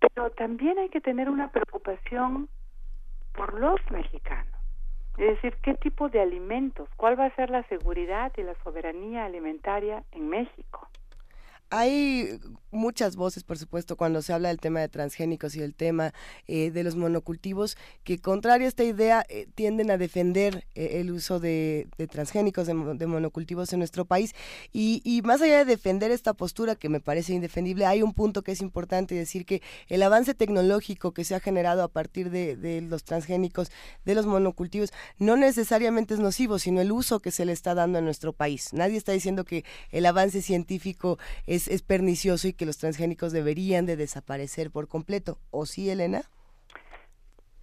[0.00, 2.48] pero también hay que tener una preocupación
[3.34, 4.59] por los mexicanos.
[5.20, 9.26] Es decir, qué tipo de alimentos, cuál va a ser la seguridad y la soberanía
[9.26, 10.88] alimentaria en México.
[11.72, 12.40] Hay
[12.72, 16.12] muchas voces, por supuesto, cuando se habla del tema de transgénicos y del tema
[16.48, 21.12] eh, de los monocultivos, que contrario a esta idea eh, tienden a defender eh, el
[21.12, 24.34] uso de, transgénicos, de, monocultivos en nuestro país.
[24.72, 28.52] Y, más allá de defender esta postura que me parece indefendible, hay un punto que
[28.52, 32.80] es importante decir que el avance tecnológico que se ha generado a partir de, de
[32.80, 33.70] los transgénicos,
[34.04, 37.98] de los monocultivos, no necesariamente es nocivo, sino el uso que se le está dando
[37.98, 38.72] en nuestro país.
[38.72, 43.86] Nadie está diciendo que el avance científico es es, pernicioso y que los transgénicos deberían
[43.86, 45.38] de desaparecer por completo.
[45.50, 46.22] ¿O sí, Elena?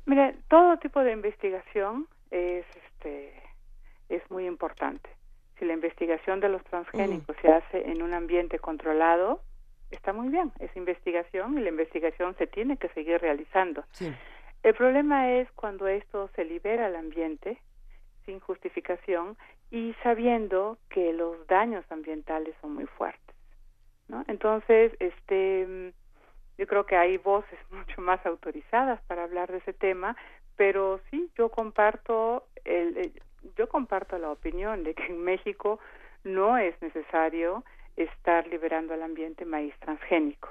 [0.05, 3.33] Mira, todo tipo de investigación es, este,
[4.09, 5.09] es muy importante.
[5.59, 7.41] Si la investigación de los transgénicos mm.
[7.41, 9.41] se hace en un ambiente controlado,
[9.91, 13.83] está muy bien, es investigación y la investigación se tiene que seguir realizando.
[14.63, 17.57] El problema es cuando esto se libera al ambiente
[18.25, 19.37] sin justificación
[19.71, 23.26] y sabiendo que los daños ambientales son muy fuertes.
[24.07, 24.23] ¿No?
[24.27, 25.93] Entonces, este,
[26.57, 30.15] yo creo que hay voces mucho más autorizadas para hablar de ese tema,
[30.55, 33.11] pero sí, yo comparto el,
[33.55, 35.79] yo comparto la opinión de que en México
[36.23, 37.63] no es necesario
[37.95, 40.49] estar liberando al ambiente maíz transgénico,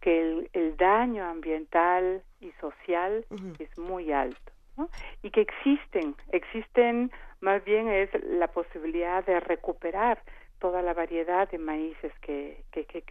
[0.00, 3.24] que el, el daño ambiental y social
[3.58, 4.52] es muy alto.
[4.76, 4.90] ¿no?
[5.22, 10.22] y que existen, existen más bien es la posibilidad de recuperar
[10.58, 13.02] toda la variedad de maíces que, que, que,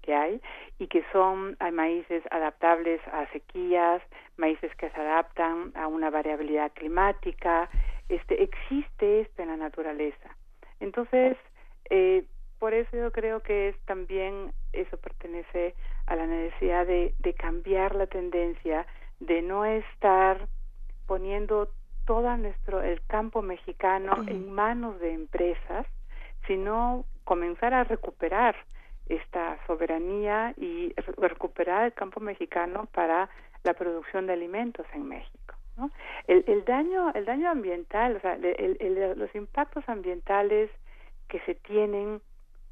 [0.00, 0.40] que, hay
[0.78, 4.02] y que son hay maíces adaptables a sequías,
[4.36, 7.68] maíces que se adaptan a una variabilidad climática,
[8.08, 10.36] este existe esto en la naturaleza.
[10.80, 11.36] Entonces,
[11.90, 12.24] eh,
[12.58, 15.74] por eso yo creo que es también eso pertenece
[16.06, 18.86] a la necesidad de, de cambiar la tendencia
[19.20, 20.48] de no estar
[21.06, 21.68] poniendo
[22.06, 25.86] todo nuestro el campo mexicano en manos de empresas
[26.46, 28.56] sino comenzar a recuperar
[29.08, 33.28] esta soberanía y recuperar el campo mexicano para
[33.64, 35.54] la producción de alimentos en México.
[35.76, 35.90] ¿no?
[36.26, 40.70] El, el daño el daño ambiental, o sea, los impactos ambientales
[41.28, 42.20] que se tienen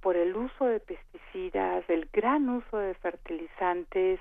[0.00, 4.20] por el uso de pesticidas, el gran uso de fertilizantes,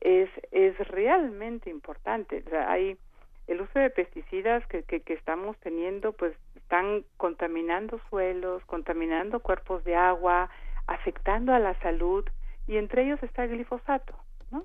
[0.00, 2.42] es, es realmente importante.
[2.46, 2.96] O sea, hay
[3.46, 9.84] el uso de pesticidas que, que, que estamos teniendo, pues están contaminando suelos, contaminando cuerpos
[9.84, 10.50] de agua,
[10.86, 12.24] afectando a la salud
[12.66, 14.14] y entre ellos está el glifosato,
[14.50, 14.64] ¿no?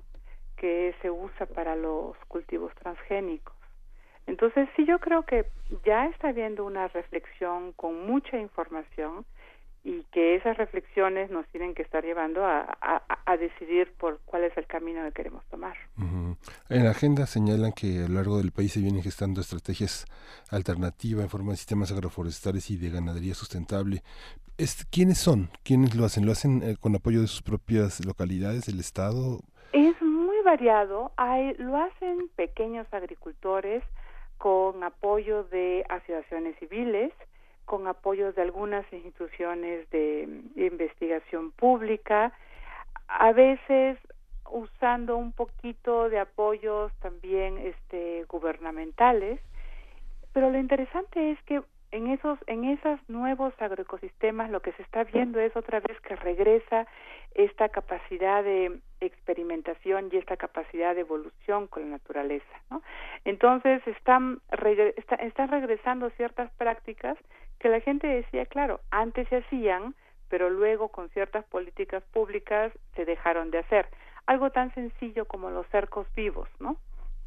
[0.56, 3.54] que se usa para los cultivos transgénicos.
[4.26, 5.46] Entonces sí yo creo que
[5.84, 9.24] ya está habiendo una reflexión con mucha información
[9.82, 14.56] y que esas reflexiones nos tienen que estar llevando a, a, decidir por cuál es
[14.58, 15.76] el camino que queremos tomar.
[16.68, 20.04] En la agenda señalan que a lo largo del país se vienen gestando estrategias
[20.50, 24.02] alternativas en forma de sistemas agroforestales y de ganadería sustentable.
[24.90, 25.48] ¿Quiénes son?
[25.64, 26.26] ¿Quiénes lo hacen?
[26.26, 29.40] ¿Lo hacen eh, con apoyo de sus propias localidades, del Estado?
[29.72, 31.12] Es muy variado.
[31.16, 33.82] Hay, lo hacen pequeños agricultores
[34.36, 37.12] con apoyo de asociaciones civiles,
[37.70, 42.32] con apoyo de algunas instituciones de investigación pública,
[43.06, 43.96] a veces
[44.50, 49.38] usando un poquito de apoyos también este gubernamentales,
[50.32, 55.04] pero lo interesante es que en esos en esos nuevos agroecosistemas lo que se está
[55.04, 56.88] viendo es otra vez que regresa
[57.36, 62.82] esta capacidad de experimentación y esta capacidad de evolución con la naturaleza, ¿no?
[63.24, 64.40] Entonces están
[65.20, 67.16] están regresando ciertas prácticas
[67.60, 69.94] que la gente decía, claro, antes se hacían,
[70.28, 73.86] pero luego con ciertas políticas públicas se dejaron de hacer.
[74.26, 76.76] Algo tan sencillo como los cercos vivos, ¿no?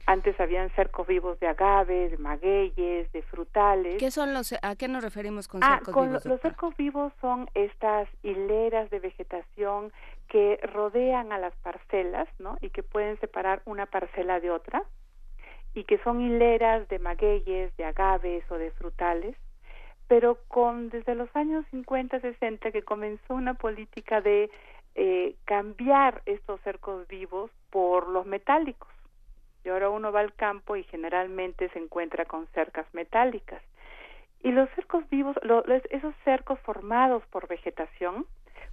[0.06, 3.96] Antes habían cercos vivos de agaves, de magueyes, de frutales.
[4.00, 6.26] ¿Qué son los, ¿A qué nos referimos con ah, cercos con vivos?
[6.26, 9.94] Los cercos vivos son estas hileras de vegetación
[10.28, 12.58] que rodean a las parcelas, ¿no?
[12.60, 14.84] Y que pueden separar una parcela de otra
[15.74, 19.36] y que son hileras de magueyes, de agaves o de frutales,
[20.08, 24.50] pero con desde los años 50, 60 que comenzó una política de
[24.96, 28.90] eh, cambiar estos cercos vivos por los metálicos.
[29.64, 33.62] Y ahora uno va al campo y generalmente se encuentra con cercas metálicas.
[34.42, 35.38] Y los cercos vivos,
[35.90, 38.26] esos cercos formados por vegetación,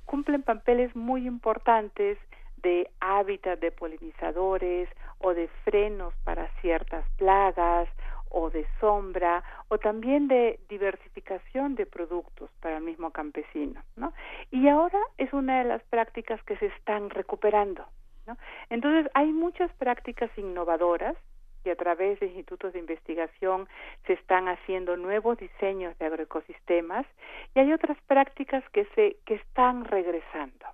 [0.05, 2.19] cumplen papeles muy importantes
[2.63, 4.89] de hábitat de polinizadores
[5.21, 7.89] o de frenos para ciertas plagas
[8.31, 14.13] o de sombra o también de diversificación de productos para el mismo campesino, ¿no?
[14.51, 17.85] Y ahora es una de las prácticas que se están recuperando,
[18.27, 18.37] ¿no?
[18.71, 21.17] Entonces hay muchas prácticas innovadoras
[21.65, 23.69] y a través de institutos de investigación
[24.07, 27.07] se están haciendo nuevos diseños de agroecosistemas
[27.55, 30.67] y hay otras prácticas que se que están regresando.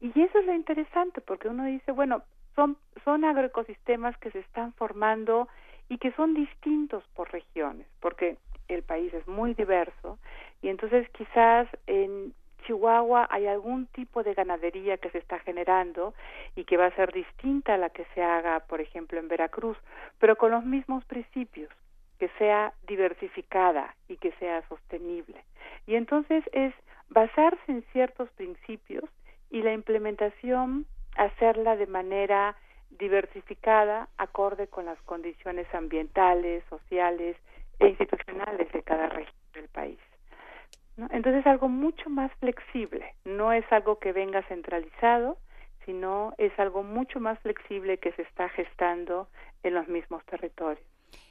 [0.00, 2.22] Y eso es lo interesante porque uno dice, bueno,
[2.54, 5.48] son son agroecosistemas que se están formando
[5.88, 8.36] y que son distintos por regiones, porque
[8.68, 10.18] el país es muy diverso
[10.62, 12.32] y entonces quizás en
[12.64, 16.14] Chihuahua hay algún tipo de ganadería que se está generando
[16.56, 19.76] y que va a ser distinta a la que se haga, por ejemplo, en Veracruz,
[20.18, 21.70] pero con los mismos principios,
[22.18, 25.44] que sea diversificada y que sea sostenible.
[25.86, 26.72] Y entonces es
[27.10, 29.04] basarse en ciertos principios
[29.50, 32.56] y la implementación hacerla de manera
[32.98, 37.36] diversificada acorde con las condiciones ambientales, sociales
[37.78, 39.98] e institucionales de cada región del país.
[40.96, 41.08] ¿no?
[41.10, 45.38] Entonces es algo mucho más flexible, no es algo que venga centralizado,
[45.84, 49.28] sino es algo mucho más flexible que se está gestando
[49.62, 50.84] en los mismos territorios.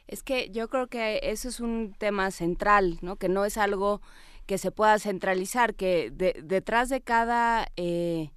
[0.07, 3.16] Es que yo creo que eso es un tema central, ¿no?
[3.16, 4.01] Que no es algo
[4.45, 8.30] que se pueda centralizar, que detrás de cada eh,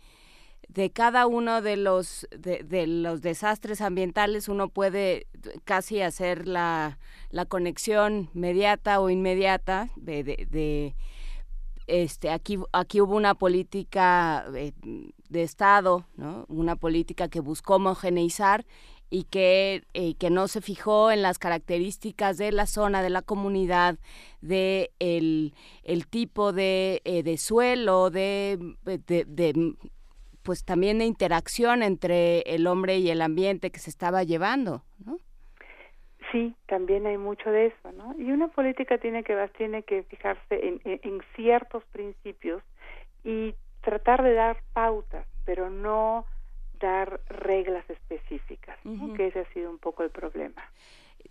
[0.69, 5.27] de cada uno de los de, los desastres ambientales uno puede
[5.65, 6.99] casi hacer la,
[7.31, 10.95] la conexión mediata o inmediata de, de,
[11.87, 14.75] este aquí aquí hubo una política de,
[15.29, 18.67] de, estado no una política que buscó homogeneizar
[19.09, 23.23] y que, eh, que no se fijó en las características de la zona, de la
[23.23, 23.99] comunidad,
[24.41, 25.55] de el,
[25.85, 29.77] el tipo de, eh, de suelo, de, de,
[30.47, 35.19] pues también de interacción entre el hombre y el ambiente que se estaba llevando, ¿no?
[36.31, 38.15] Sí, también hay mucho de eso, ¿no?
[38.17, 42.63] Y una política tiene que tiene que fijarse en, en, ciertos principios
[43.25, 46.25] y tratar de dar pautas, pero no
[46.79, 48.79] dar reglas específicas,
[49.17, 50.63] que ese ha sido un poco el problema.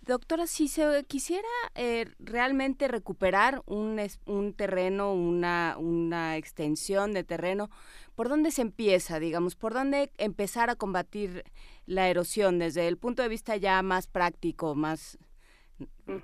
[0.06, 7.70] Doctora, si se quisiera eh, realmente recuperar un, un terreno, una, una extensión de terreno,
[8.14, 9.56] ¿por dónde se empieza, digamos?
[9.56, 11.42] ¿Por dónde empezar a combatir
[11.86, 15.18] la erosión desde el punto de vista ya más práctico, más,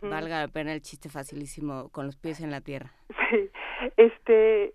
[0.00, 2.92] valga la pena el chiste facilísimo, con los pies en la tierra?
[3.30, 3.50] Sí,
[3.96, 4.74] este,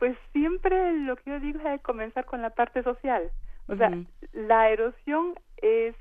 [0.00, 3.30] pues siempre lo que yo digo es comenzar con la parte social.
[3.68, 3.96] O sea,
[4.32, 5.94] la erosión es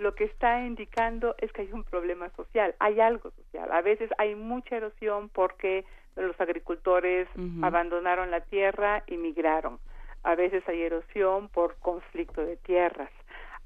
[0.00, 3.70] lo que está indicando es que hay un problema social, hay algo social.
[3.70, 5.84] A veces hay mucha erosión porque
[6.16, 7.28] los agricultores
[7.62, 9.78] abandonaron la tierra y migraron.
[10.22, 13.10] A veces hay erosión por conflicto de tierras.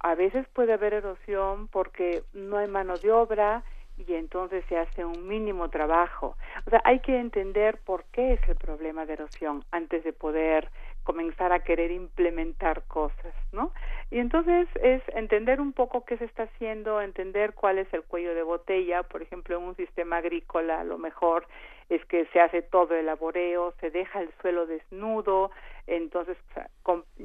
[0.01, 3.63] A veces puede haber erosión porque no hay mano de obra
[3.97, 6.37] y entonces se hace un mínimo trabajo.
[6.67, 10.69] O sea, hay que entender por qué es el problema de erosión antes de poder
[11.05, 13.73] comenzar a querer implementar cosas, ¿no?
[14.11, 18.35] Y entonces es entender un poco qué se está haciendo, entender cuál es el cuello
[18.35, 21.47] de botella, por ejemplo, en un sistema agrícola a lo mejor
[21.89, 25.51] es que se hace todo el laboreo, se deja el suelo desnudo,
[25.87, 26.37] entonces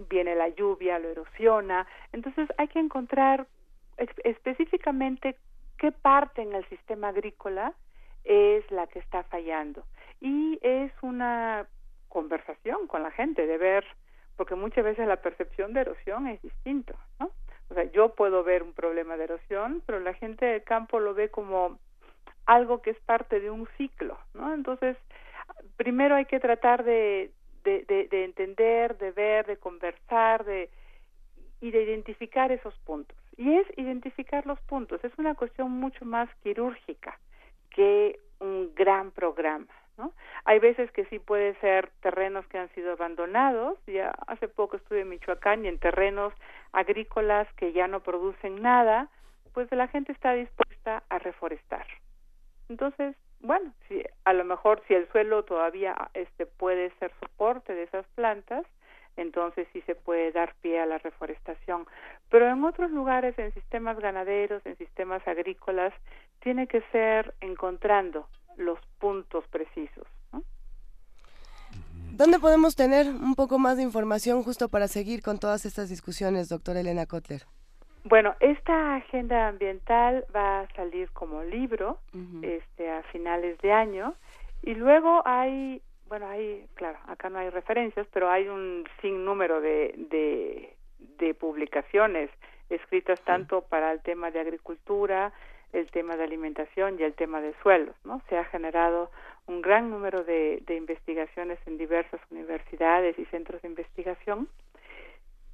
[0.10, 3.48] viene la lluvia, lo erosiona, entonces hay que encontrar
[3.98, 5.36] específicamente
[5.78, 7.74] qué parte en el sistema agrícola
[8.26, 9.84] es la que está fallando.
[10.20, 11.68] Y es una
[12.10, 13.86] conversación con la gente, de ver,
[14.36, 17.32] porque muchas veces la percepción de erosión es distinto, ¿no?
[17.70, 21.14] O sea, yo puedo ver un problema de erosión, pero la gente del campo lo
[21.14, 21.80] ve como
[22.46, 24.54] algo que es parte de un ciclo, ¿no?
[24.54, 24.98] Entonces,
[25.78, 27.32] primero hay que tratar de,
[27.64, 30.70] de, de, de entender, de ver, de conversar, de
[31.62, 33.18] y de identificar esos puntos.
[33.38, 37.20] Y es identificar los puntos, es una cuestión mucho más quirúrgica
[37.70, 39.68] que un gran programa.
[40.00, 40.14] ¿No?
[40.46, 43.78] Hay veces que sí puede ser terrenos que han sido abandonados.
[43.86, 46.34] Ya hace poco estuve en Michoacán y en terrenos
[46.72, 49.10] agrícolas que ya no producen nada,
[49.54, 51.86] pues la gente está dispuesta a reforestar.
[52.70, 57.84] Entonces, bueno, si a lo mejor si el suelo todavía este puede ser soporte de
[57.84, 58.66] esas plantas,
[59.18, 61.88] entonces sí se puede dar pie a la reforestación.
[62.30, 65.94] Pero en otros lugares, en sistemas ganaderos, en sistemas agrícolas,
[66.40, 68.28] tiene que ser encontrando
[68.60, 70.06] los puntos precisos.
[72.12, 76.50] ¿Dónde podemos tener un poco más de información justo para seguir con todas estas discusiones,
[76.50, 77.44] doctora Elena Kotler?
[78.04, 82.00] Bueno, esta agenda ambiental va a salir como libro
[82.42, 84.16] este, a finales de año
[84.64, 89.94] y luego hay bueno, hay, claro, acá no hay referencias, pero hay un sinnúmero de,
[90.10, 90.76] de,
[91.20, 92.32] de publicaciones
[92.70, 95.32] escritas tanto para el tema de agricultura,
[95.74, 98.22] el tema de alimentación y el tema de suelos, ¿no?
[98.30, 99.12] Se ha generado
[99.48, 104.48] un gran número de, de investigaciones en diversas universidades y centros de investigación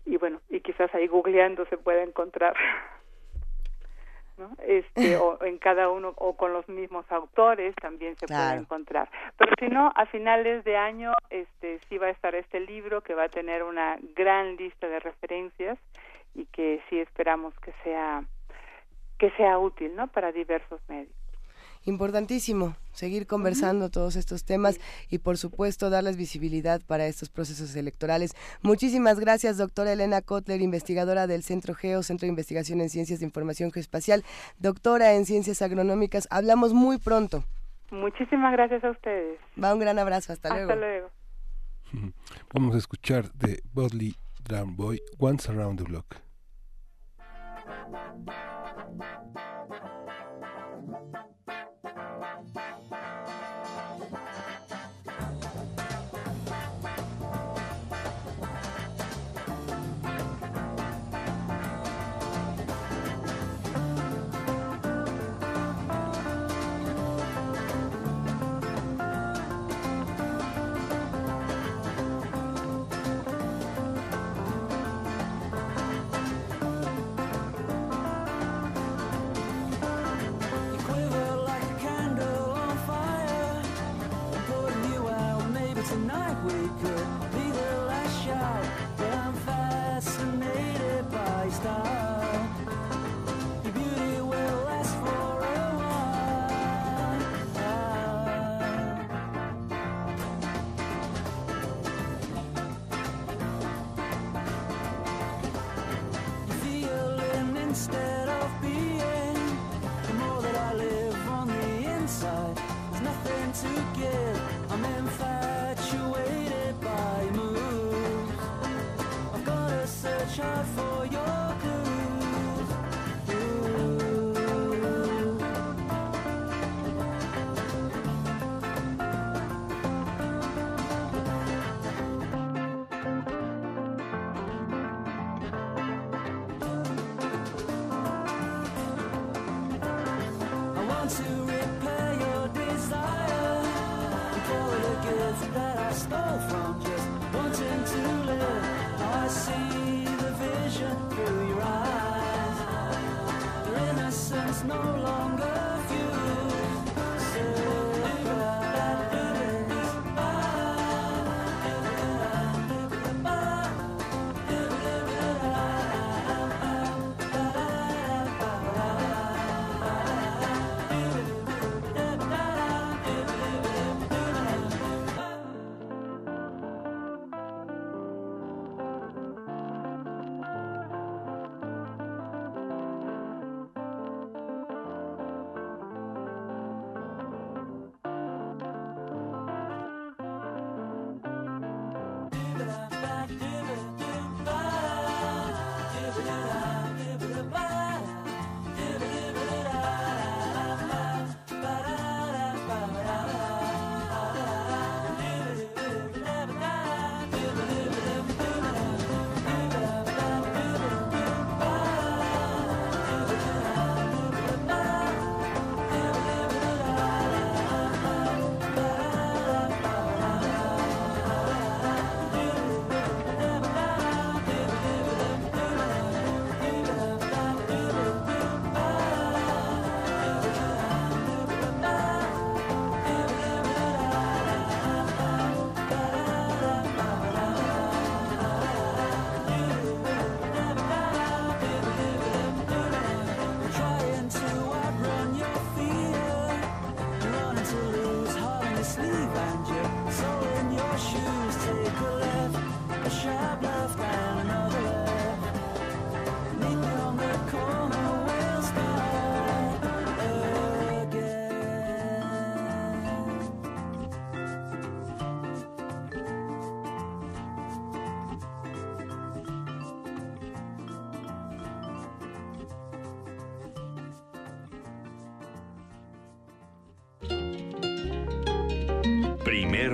[0.05, 2.55] y bueno, y quizás ahí googleando se puede encontrar
[4.37, 4.51] ¿no?
[4.67, 9.09] Este, o en cada uno, o con los mismos autores también se puede encontrar.
[9.37, 13.15] Pero si no, a finales de año, este, sí va a estar este libro que
[13.15, 15.77] va a tener una gran lista de referencias
[16.33, 18.25] y que sí esperamos que sea,
[19.25, 20.07] que sea útil, ¿no?
[20.07, 21.13] Para diversos medios
[21.87, 24.79] importantísimo seguir conversando todos estos temas
[25.11, 28.33] y por supuesto darles visibilidad para estos procesos electorales.
[28.63, 33.25] Muchísimas gracias, doctora Elena Kotler, investigadora del Centro Geo, Centro de Investigación en Ciencias de
[33.25, 34.23] Información Geoespacial,
[34.57, 36.27] doctora en Ciencias Agronómicas.
[36.31, 37.43] Hablamos muy pronto.
[37.91, 39.39] Muchísimas gracias a ustedes.
[39.63, 40.71] Va un gran abrazo, hasta, luego.
[40.71, 41.09] Hasta luego.
[42.51, 46.24] Vamos a escuchar de Bodley Drum Boy, Once Around the Block.
[47.91, 48.25] Bye.
[91.65, 91.94] star.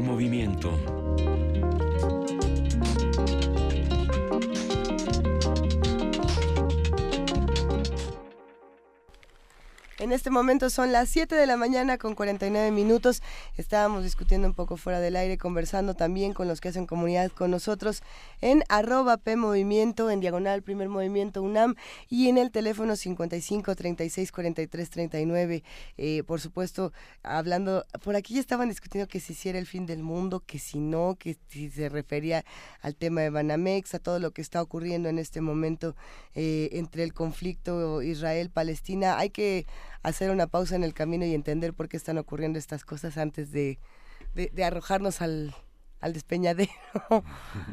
[0.01, 0.77] Movimiento.
[9.99, 13.21] En este momento son las 7 de la mañana con 49 minutos.
[13.71, 17.51] Estábamos discutiendo un poco fuera del aire, conversando también con los que hacen comunidad con
[17.51, 18.03] nosotros
[18.41, 21.75] en arroba P Movimiento, en diagonal Primer Movimiento UNAM
[22.09, 25.63] y en el teléfono 55 36 43 39.
[26.27, 26.91] por supuesto,
[27.23, 30.77] hablando, por aquí ya estaban discutiendo que si hiciera el fin del mundo, que si
[30.77, 32.43] no, que si se refería
[32.81, 35.95] al tema de Banamex, a todo lo que está ocurriendo en este momento
[36.35, 39.17] eh, entre el conflicto Israel-Palestina.
[39.17, 39.65] Hay que
[40.03, 43.51] hacer una pausa en el camino y entender por qué están ocurriendo estas cosas antes
[43.51, 43.79] de,
[44.33, 45.55] de, arrojarnos al,
[46.01, 46.71] al despeñadero.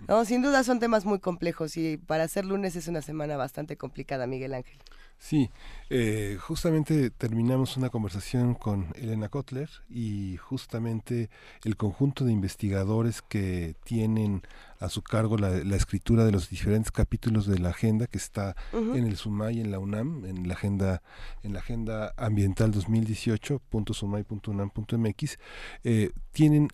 [0.09, 3.77] no, sin duda son temas muy complejos y para hacer lunes es una semana bastante
[3.77, 4.79] complicada, Miguel Ángel.
[5.21, 5.51] Sí,
[5.91, 11.29] eh, justamente terminamos una conversación con Elena Kotler y justamente
[11.65, 14.43] el conjunto de investigadores que tienen
[14.79, 19.05] a su cargo la, escritura de los diferentes capítulos de la agenda que está en
[19.05, 21.03] el SUMAY en la UNAM, en la agenda
[21.43, 25.39] en la agenda ambiental 2018.sumay.unam.mx,
[25.83, 26.69] eh, tienen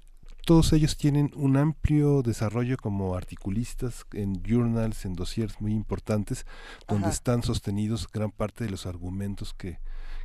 [0.44, 6.46] todos ellos tienen un amplio desarrollo como articulistas en journals, en dossiers muy importantes,
[6.86, 9.78] donde están sostenidos gran parte de los argumentos que,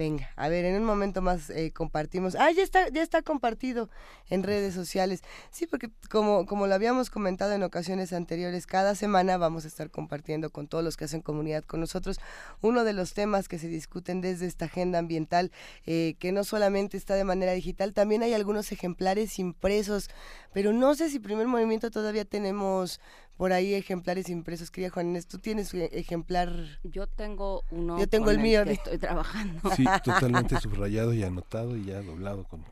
[0.00, 2.34] Venga, a ver, en un momento más eh, compartimos.
[2.34, 3.90] Ah, ya está, ya está compartido
[4.30, 5.20] en redes sociales.
[5.50, 9.90] Sí, porque como, como lo habíamos comentado en ocasiones anteriores, cada semana vamos a estar
[9.90, 12.18] compartiendo con todos los que hacen comunidad con nosotros
[12.62, 15.52] uno de los temas que se discuten desde esta agenda ambiental,
[15.84, 20.08] eh, que no solamente está de manera digital, también hay algunos ejemplares impresos,
[20.54, 23.02] pero no sé si primer movimiento todavía tenemos
[23.40, 24.70] por ahí ejemplares impresos.
[24.70, 26.78] Quería Juan Inés, ¿tú tienes ejemplar?
[26.82, 27.98] Yo tengo uno.
[27.98, 28.60] Yo tengo el mío.
[28.64, 29.62] estoy trabajando.
[29.74, 32.62] Sí, totalmente subrayado y anotado y ya doblado con...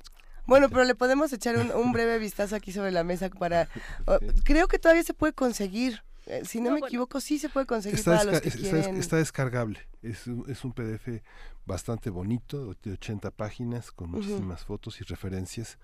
[0.44, 3.66] Bueno, pero le podemos echar un, breve vistazo aquí sobre la mesa para...
[4.44, 6.02] creo que todavía se puede conseguir.
[6.26, 9.80] Eh, si no, me equivoco, sí se puede conseguir está para los que está, descargable.
[10.02, 11.22] Es, es un PDF
[11.64, 15.78] bastante bonito, de 80 páginas, con muchísimas fotos y referencias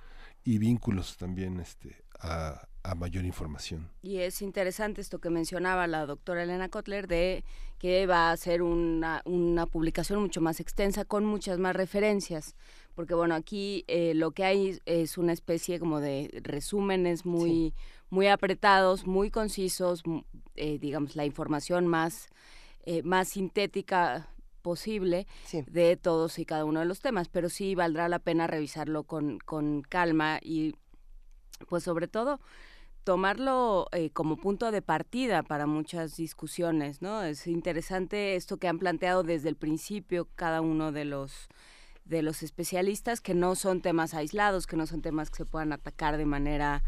[0.44, 3.90] y vínculos también este, a, a mayor información.
[4.02, 7.42] Y es interesante esto que mencionaba la doctora Elena Kotler de
[7.78, 12.54] que va a ser una, una publicación mucho más extensa con muchas más referencias,
[12.94, 17.74] porque bueno, aquí eh, lo que hay es una especie como de resúmenes muy,
[18.10, 20.02] muy apretados, muy concisos,
[20.54, 22.28] eh, digamos, la información más,
[22.84, 24.28] eh, más sintética
[24.60, 25.26] posible
[25.66, 29.38] de todos y cada uno de los temas, pero sí valdrá la pena revisarlo con,
[29.38, 30.74] con calma y
[31.68, 32.40] pues sobre todo
[33.04, 37.22] tomarlo eh, como punto de partida para muchas discusiones, ¿no?
[37.22, 41.48] Es interesante esto que han planteado desde el principio cada uno de los
[42.04, 45.72] de los especialistas que no son temas aislados, que no son temas que se puedan
[45.72, 46.82] atacar de manera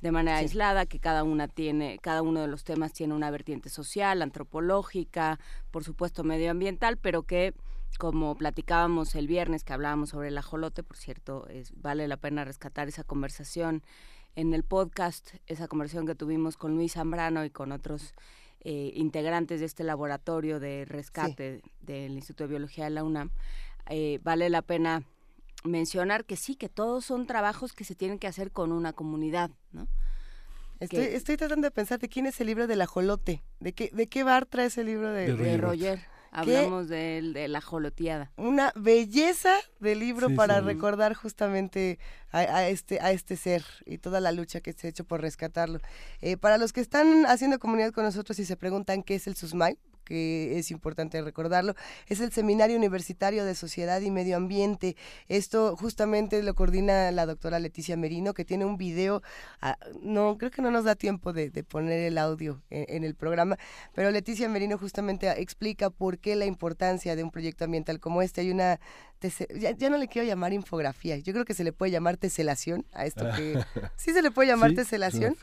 [0.00, 3.70] de manera aislada, que cada una tiene, cada uno de los temas tiene una vertiente
[3.70, 5.40] social, antropológica,
[5.70, 7.54] por supuesto medioambiental, pero que
[7.98, 12.44] como platicábamos el viernes que hablábamos sobre el ajolote, por cierto, es, vale la pena
[12.44, 13.82] rescatar esa conversación
[14.36, 18.14] en el podcast, esa conversación que tuvimos con Luis Zambrano y con otros
[18.60, 23.30] eh, integrantes de este laboratorio de rescate del Instituto de Biología de la UNAM,
[23.88, 25.02] eh, vale la pena
[25.64, 29.50] mencionar que sí, que todos son trabajos que se tienen que hacer con una comunidad,
[29.72, 29.88] ¿no?
[30.78, 34.06] Estoy, estoy tratando de pensar de quién es el libro del ajolote, de qué, de
[34.08, 36.00] qué bar trae ese libro de, de Roger.
[36.36, 38.30] Hablamos de, la joloteada.
[38.36, 41.98] Una belleza de libro para recordar justamente
[42.30, 45.80] a, este, a este ser y toda la lucha que se ha hecho por rescatarlo.
[46.20, 49.34] Eh, para los que están haciendo comunidad con nosotros y se preguntan qué es el
[49.34, 51.74] SUSMAI, que es importante recordarlo,
[52.06, 54.96] es el Seminario Universitario de Sociedad y Medio Ambiente.
[55.28, 59.22] Esto justamente lo coordina la doctora Leticia Merino, que tiene un video,
[59.60, 63.58] ah, no, creo que no nos da tiempo de, poner el audio en, el programa,
[63.94, 68.42] pero Leticia Merino justamente explica por qué la importancia de un proyecto ambiental como este.
[68.42, 68.78] Hay una
[69.78, 73.06] ya, no le quiero llamar infografía, yo creo que se le puede llamar teselación a
[73.06, 73.58] esto que...
[73.96, 75.36] sí se le puede llamar teselación.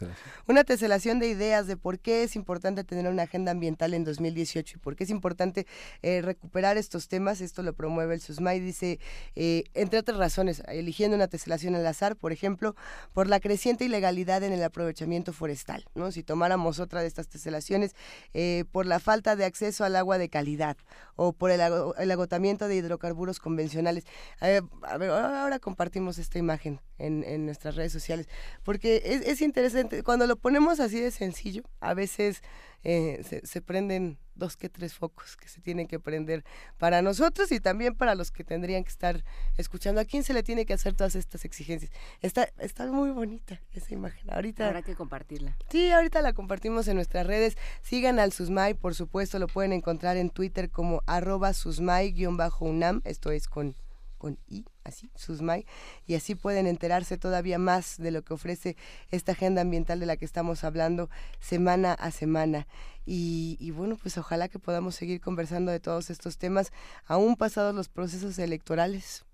[0.47, 4.77] Una teselación de ideas de por qué es importante tener una agenda ambiental en 2018
[4.77, 5.67] y por qué es importante
[6.01, 7.41] eh, recuperar estos temas.
[7.41, 8.99] Esto lo promueve el SUSMAI, dice,
[9.35, 12.75] eh, entre otras razones, eligiendo una teselación al azar, por ejemplo,
[13.13, 15.85] por la creciente ilegalidad en el aprovechamiento forestal.
[15.95, 16.11] ¿no?
[16.11, 17.95] Si tomáramos otra de estas teselaciones,
[18.33, 20.77] eh, por la falta de acceso al agua de calidad
[21.15, 23.72] o por el, agotamiento de hidrocarburos convencionales.
[23.81, 28.27] A ver, ahora compartimos esta imagen en, nuestras redes sociales,
[28.63, 32.41] porque es, interesante, cuando lo ponemos así de sencillo, a veces
[32.83, 36.43] eh, se, prenden dos que tres focos que se tienen que prender
[36.77, 39.23] para nosotros y también para los que tendrían que estar
[39.57, 40.01] escuchando.
[40.01, 41.91] ¿A quién se le tiene que hacer todas estas exigencias?
[42.21, 44.29] Está, está muy bonita esa imagen.
[44.31, 45.57] Ahorita, Habrá que compartirla.
[45.69, 47.57] Sí, ahorita la compartimos en nuestras redes.
[47.81, 53.47] Sigan al Susmai, por supuesto, lo pueden encontrar en Twitter como arroba susmai-unam, esto es
[53.47, 53.75] con
[54.23, 55.65] con I, así, SUSMAI,
[56.07, 58.77] y así pueden enterarse todavía más de lo que ofrece
[59.11, 61.09] esta agenda ambiental de la que estamos hablando
[61.41, 62.65] semana a semana.
[63.05, 66.71] Y, bueno, pues ojalá que podamos seguir conversando de todos estos temas,
[67.05, 69.25] aún pasados los procesos electorales.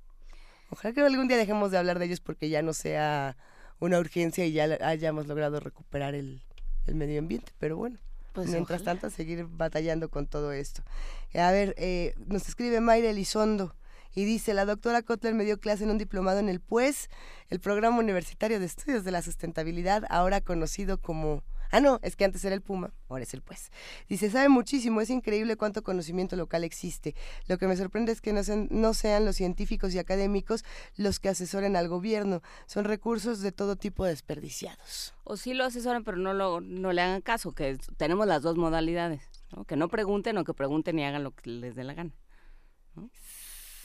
[0.72, 3.38] Ojalá que algún día dejemos de hablar de ellos porque ya no sea
[3.80, 6.42] una urgencia y ya hayamos logrado recuperar el,
[6.88, 8.00] medio ambiente, pero bueno.
[8.34, 10.82] Pues mientras tanto, seguir batallando con todo esto.
[11.36, 13.76] A ver, eh, nos escribe Mayra Elizondo
[14.14, 17.10] y dice, la doctora Kotler me dio clase en un diplomado en el PUES,
[17.49, 21.43] el Programa Universitario de Estudios de la Sustentabilidad, ahora conocido como...
[21.72, 23.70] Ah, no, es que antes era el Puma, ahora es el Pues.
[24.07, 27.14] Dice, sabe muchísimo, es increíble cuánto conocimiento local existe.
[27.47, 31.76] Lo que me sorprende es que no sean, los científicos y académicos los que asesoren
[31.76, 32.41] al gobierno.
[32.66, 35.14] Son recursos de todo tipo desperdiciados.
[35.24, 38.57] O sí lo asesoran, pero no, lo, no le hagan caso, que tenemos las dos
[38.57, 39.22] modalidades.
[39.68, 42.16] Que no pregunten o que pregunten y hagan lo que les dé la gana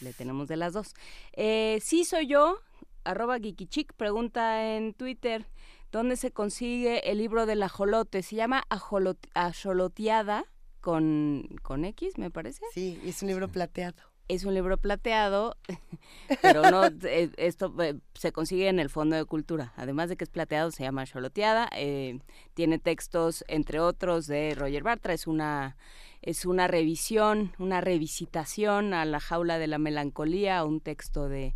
[0.01, 0.95] le tenemos de las dos.
[1.33, 2.59] Eh, sí soy yo,
[3.05, 5.47] arroba Gikichik, pregunta en Twitter,
[5.93, 8.23] ¿dónde se consigue el libro del ajolote?
[8.23, 10.45] Se llama Ajoloteada
[10.81, 12.63] con, con X, me parece.
[12.73, 14.03] Sí, es un libro plateado.
[14.27, 15.57] Es un libro plateado,
[16.43, 19.75] pero no, eh, esto eh, se consigue en el Fondo de Cultura.
[19.77, 21.69] Además de que es plateado, se llama Choloteada.
[21.77, 22.21] Eh,
[22.55, 25.13] tiene textos, entre otros, de Roger Bartra.
[25.13, 25.77] Es una
[26.25, 31.55] es una revisión, una revisitación a la jaula de la melancolía, un texto de,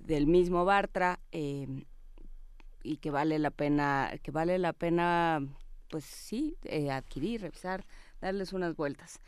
[0.00, 1.66] del mismo Bartra eh,
[2.82, 5.40] y que vale la pena, que vale la pena,
[5.88, 7.86] pues sí, eh, adquirir, revisar,
[8.20, 9.18] darles unas vueltas.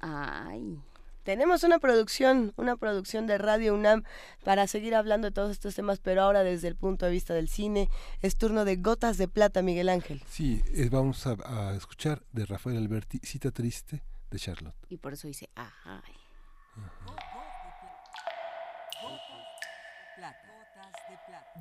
[0.00, 0.78] Ay.
[1.22, 4.04] Tenemos una producción, una producción de Radio UNAM
[4.42, 7.48] para seguir hablando de todos estos temas, pero ahora desde el punto de vista del
[7.48, 7.88] cine.
[8.20, 10.22] Es turno de Gotas de Plata, Miguel Ángel.
[10.28, 14.76] Sí, vamos a, a, escuchar de Rafael Alberti, Cita Triste, de Charlotte.
[14.88, 16.02] Y por eso dice, ajá.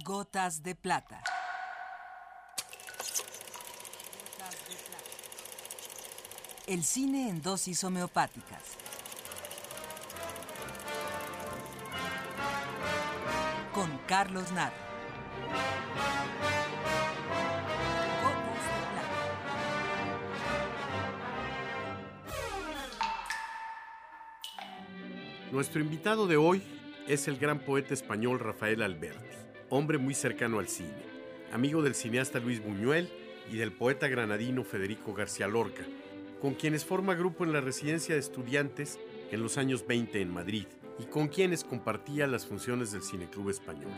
[0.04, 1.24] Gotas de plata.
[6.68, 8.78] El cine en dosis homeopáticas.
[13.74, 14.76] Con Carlos Naro.
[25.52, 26.62] Nuestro invitado de hoy
[27.08, 29.36] es el gran poeta español Rafael Alberti,
[29.70, 31.04] hombre muy cercano al cine,
[31.52, 33.10] amigo del cineasta Luis Buñuel
[33.52, 35.84] y del poeta granadino Federico García Lorca,
[36.40, 39.00] con quienes forma grupo en la residencia de estudiantes
[39.32, 40.68] en los años 20 en Madrid
[41.00, 43.92] y con quienes compartía las funciones del Cineclub Español.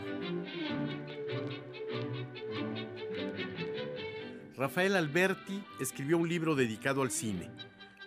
[4.56, 7.50] Rafael Alberti escribió un libro dedicado al cine,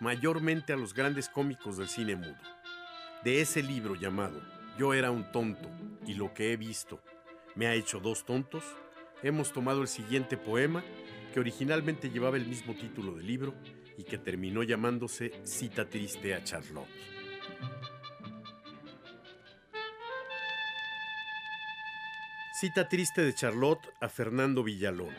[0.02, 2.55] mayormente a los grandes cómicos del cine mudo.
[3.26, 4.40] De ese libro llamado
[4.78, 5.68] Yo era un tonto
[6.06, 7.02] y lo que he visto
[7.56, 8.64] me ha hecho dos tontos,
[9.24, 10.84] hemos tomado el siguiente poema
[11.34, 13.56] que originalmente llevaba el mismo título del libro
[13.98, 16.88] y que terminó llamándose Cita triste a Charlotte.
[22.62, 25.16] Cita triste de Charlotte a Fernando Villalón.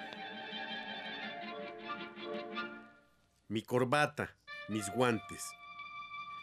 [3.49, 4.37] Mi corbata,
[4.69, 5.45] mis guantes,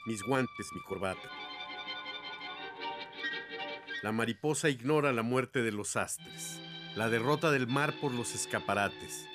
[0.05, 1.42] mis guantes, mi corbata.
[4.04, 6.60] La mariposa ignora la muerte de los astres,
[6.97, 9.30] la derrota del mar por los escaparates.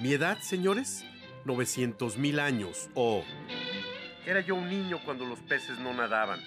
[0.00, 1.04] ¿Mi edad, señores?
[1.44, 2.88] 900 mil años.
[2.94, 3.24] Oh.
[4.24, 6.38] Era yo un niño cuando los peces no nadaban,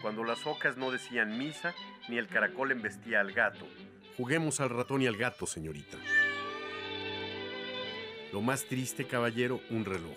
[0.00, 1.74] cuando las ocas no decían misa,
[2.08, 3.66] ni el caracol embestía al gato.
[4.16, 5.98] Juguemos al ratón y al gato, señorita.
[8.32, 10.16] Lo más triste, caballero, un reloj.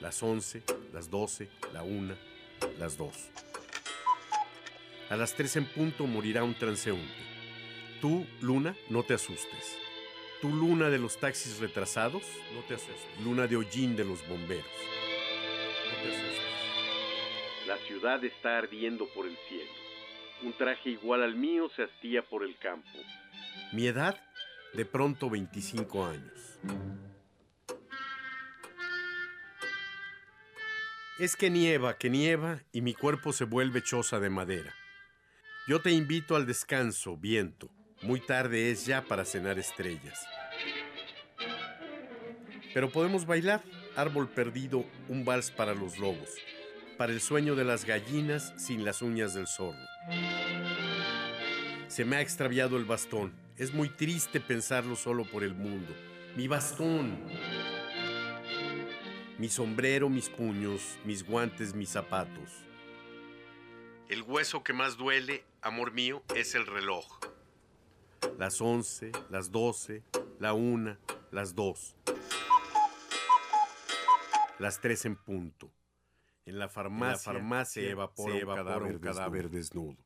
[0.00, 0.62] Las 11,
[0.92, 2.14] las 12, la 1,
[2.78, 3.32] las dos.
[5.12, 7.22] A las tres en punto morirá un transeúnte.
[8.00, 9.78] Tú, Luna, no te asustes.
[10.40, 12.22] Tú, Luna de los taxis retrasados,
[12.54, 13.20] no te asustes.
[13.22, 14.64] Luna de hollín de los bomberos.
[14.64, 17.66] No te asustes.
[17.66, 19.70] La ciudad está ardiendo por el cielo.
[20.44, 22.88] Un traje igual al mío se hastía por el campo.
[23.74, 24.18] Mi edad,
[24.72, 26.58] de pronto 25 años.
[31.18, 34.72] Es que nieva, que nieva y mi cuerpo se vuelve choza de madera.
[35.68, 37.70] Yo te invito al descanso, viento.
[38.02, 40.18] Muy tarde es ya para cenar estrellas.
[42.74, 43.62] Pero podemos bailar,
[43.94, 46.30] árbol perdido, un vals para los lobos,
[46.98, 49.78] para el sueño de las gallinas sin las uñas del zorro.
[51.86, 53.32] Se me ha extraviado el bastón.
[53.56, 55.94] Es muy triste pensarlo solo por el mundo.
[56.34, 57.20] Mi bastón.
[59.38, 62.50] Mi sombrero, mis puños, mis guantes, mis zapatos.
[64.12, 67.06] El hueso que más duele, amor mío, es el reloj.
[68.36, 70.02] Las once, las doce,
[70.38, 71.00] la una,
[71.30, 71.96] las dos.
[74.58, 75.72] Las tres en punto.
[76.44, 79.96] En la farmacia, En la farmacia se evapora, se un evapora cadáver, un cadáver desnudo.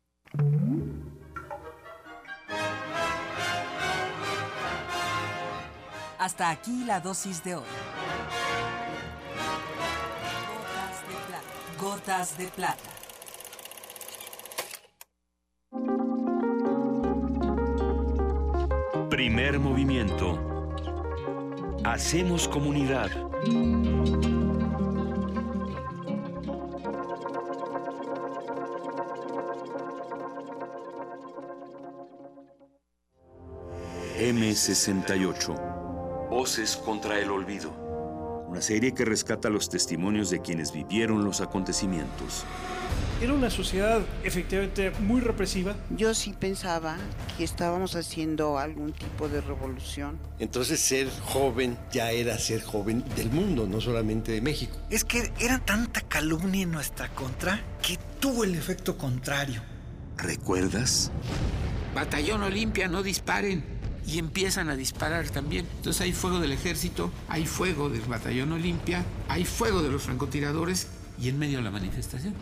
[6.21, 7.65] Hasta aquí la dosis de hoy.
[10.47, 11.81] Gotas de plata.
[11.81, 12.96] Gotas de plata.
[19.17, 20.39] Primer movimiento.
[21.85, 23.11] Hacemos comunidad.
[34.19, 36.29] M68.
[36.29, 37.86] Voces contra el olvido.
[38.57, 42.47] Una serie que rescata los testimonios de quienes vivieron los acontecimientos.
[43.21, 45.77] Era una sociedad efectivamente muy represiva.
[45.91, 46.97] Yo sí pensaba
[47.37, 50.19] que estábamos haciendo algún tipo de revolución.
[50.39, 54.79] Entonces ser joven ya era ser joven del mundo, no solamente de México.
[54.89, 59.61] Es que era tanta calumnia en nuestra contra que tuvo el efecto contrario.
[60.17, 61.13] ¿Recuerdas?
[61.95, 63.76] Batallón Olimpia, no disparen.
[64.07, 65.67] Y empiezan a disparar también.
[65.77, 70.89] Entonces hay fuego del ejército, hay fuego del Batallón Olimpia, hay fuego de los francotiradores
[71.21, 72.35] y en medio la manifestación.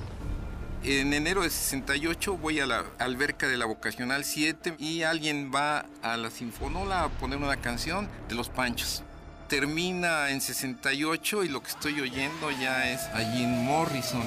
[0.83, 5.87] En enero de 68 voy a la alberca de la Vocacional 7 y alguien va
[6.03, 9.03] a la Sinfonola a poner una canción de Los Panchos.
[9.49, 14.25] Termina en 68 y lo que estoy oyendo ya es a Jim Morrison.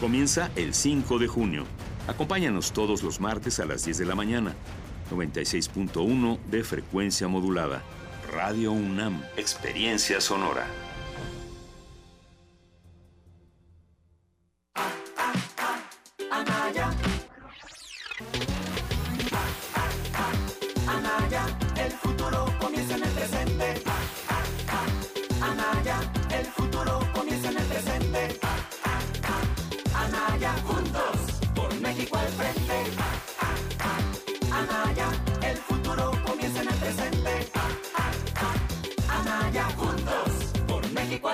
[0.00, 1.66] Comienza el 5 de junio.
[2.08, 4.54] Acompáñanos todos los martes a las 10 de la mañana.
[5.10, 7.82] 96.1 de frecuencia modulada.
[8.32, 9.22] Radio UNAM.
[9.36, 10.66] Experiencia sonora.
[16.30, 16.90] Anaya.
[16.90, 18.55] Anaya,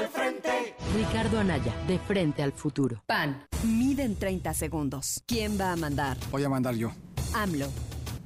[0.03, 0.75] al frente.
[0.95, 3.03] Ricardo Anaya, de frente al futuro.
[3.07, 3.47] PAN.
[3.65, 5.23] Mide en 30 segundos.
[5.27, 6.17] ¿Quién va a mandar?
[6.31, 6.93] Voy a mandar yo.
[7.35, 7.69] AMLO.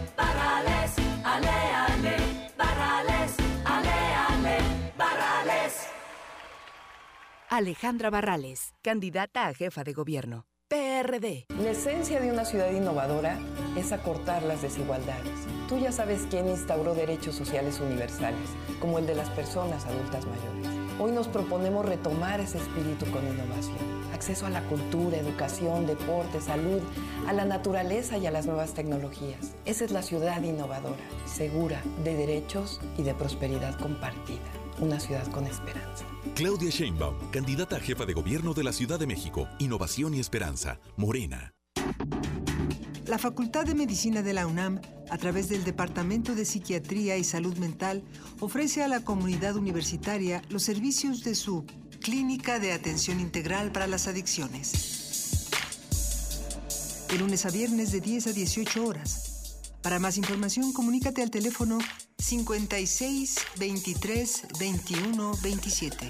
[7.53, 10.45] Alejandra Barrales, candidata a jefa de gobierno.
[10.69, 11.47] PRD.
[11.61, 13.37] La esencia de una ciudad innovadora
[13.75, 15.33] es acortar las desigualdades.
[15.67, 18.47] Tú ya sabes quién instauró derechos sociales universales,
[18.79, 20.97] como el de las personas adultas mayores.
[20.97, 24.13] Hoy nos proponemos retomar ese espíritu con innovación.
[24.13, 26.79] Acceso a la cultura, educación, deporte, salud,
[27.27, 29.55] a la naturaleza y a las nuevas tecnologías.
[29.65, 34.60] Esa es la ciudad innovadora, segura, de derechos y de prosperidad compartida.
[34.81, 36.05] Una ciudad con esperanza.
[36.33, 39.47] Claudia Sheinbaum, candidata a jefa de gobierno de la Ciudad de México.
[39.59, 40.79] Innovación y esperanza.
[40.97, 41.53] Morena.
[43.05, 47.55] La Facultad de Medicina de la UNAM, a través del Departamento de Psiquiatría y Salud
[47.57, 48.03] Mental,
[48.39, 51.63] ofrece a la comunidad universitaria los servicios de su
[51.99, 55.49] Clínica de Atención Integral para las Adicciones.
[57.07, 59.30] De lunes a viernes de 10 a 18 horas.
[59.81, 61.79] Para más información, comunícate al teléfono
[62.17, 66.09] 56 23 21 27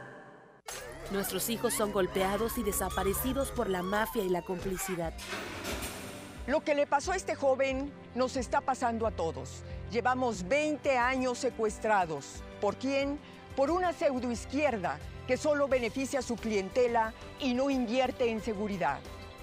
[1.12, 5.14] Nuestros hijos son golpeados y desaparecidos por la mafia y la complicidad.
[6.48, 9.64] Lo que le pasó a este joven nos está pasando a todos.
[9.92, 12.44] Llevamos 20 años secuestrados.
[12.60, 13.20] ¿Por quién?
[13.56, 19.00] Por una pseudoizquierda que solo beneficia a su clientela y no invierte en seguridad.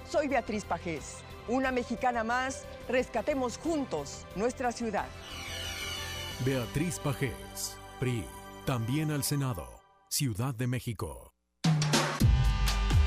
[0.09, 2.65] Soy Beatriz Pajés, una mexicana más.
[2.87, 5.07] Rescatemos juntos nuestra ciudad.
[6.45, 8.25] Beatriz Pajés, PRI,
[8.65, 9.67] también al Senado,
[10.09, 11.32] Ciudad de México.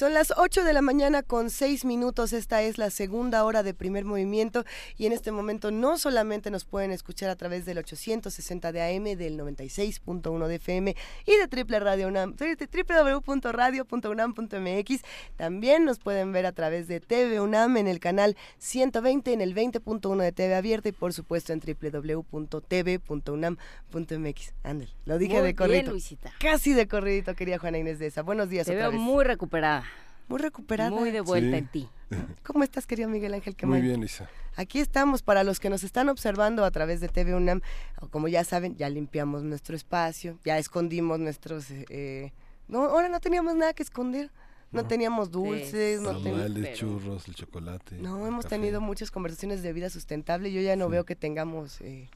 [0.00, 2.32] Son las 8 de la mañana con 6 minutos.
[2.32, 4.64] Esta es la segunda hora de primer movimiento
[4.96, 9.04] y en este momento no solamente nos pueden escuchar a través del 860 de AM,
[9.18, 10.96] del 96.1 de FM
[11.26, 15.02] y de triple radio UNAM, www.radio.unam.mx.
[15.36, 19.54] También nos pueden ver a través de TV UNAM en el canal 120 en el
[19.54, 24.54] 20.1 de TV abierta y por supuesto en www.tv.unam.mx.
[24.62, 25.90] Ándale, lo dije Muy de bien, corrido.
[25.90, 26.32] Luisita.
[26.40, 28.22] Casi de corridito, quería Juana Inés de esa.
[28.22, 28.98] Buenos días Te otra vez.
[28.98, 29.89] muy recuperada.
[30.30, 30.90] Muy recuperada.
[30.90, 31.58] Muy de vuelta Sí.
[31.58, 31.88] en ti.
[32.44, 34.30] ¿Cómo estás, querido Miguel Ángel Muy bien, Lisa.
[34.54, 37.62] Aquí estamos para los que nos están observando a través de TV UNAM.
[38.10, 41.70] Como ya saben, ya limpiamos nuestro espacio, ya escondimos nuestros...
[41.72, 42.32] eh, eh,
[42.68, 44.30] no, ahora no teníamos nada que esconder.
[44.70, 46.74] No, teníamos dulces, no teníamos...
[46.74, 47.96] Churros, el chocolate.
[47.96, 48.54] No, hemos café.
[48.54, 50.52] tenido muchas conversaciones de vida sustentable.
[50.52, 52.08] Yo ya no veo que tengamos eh,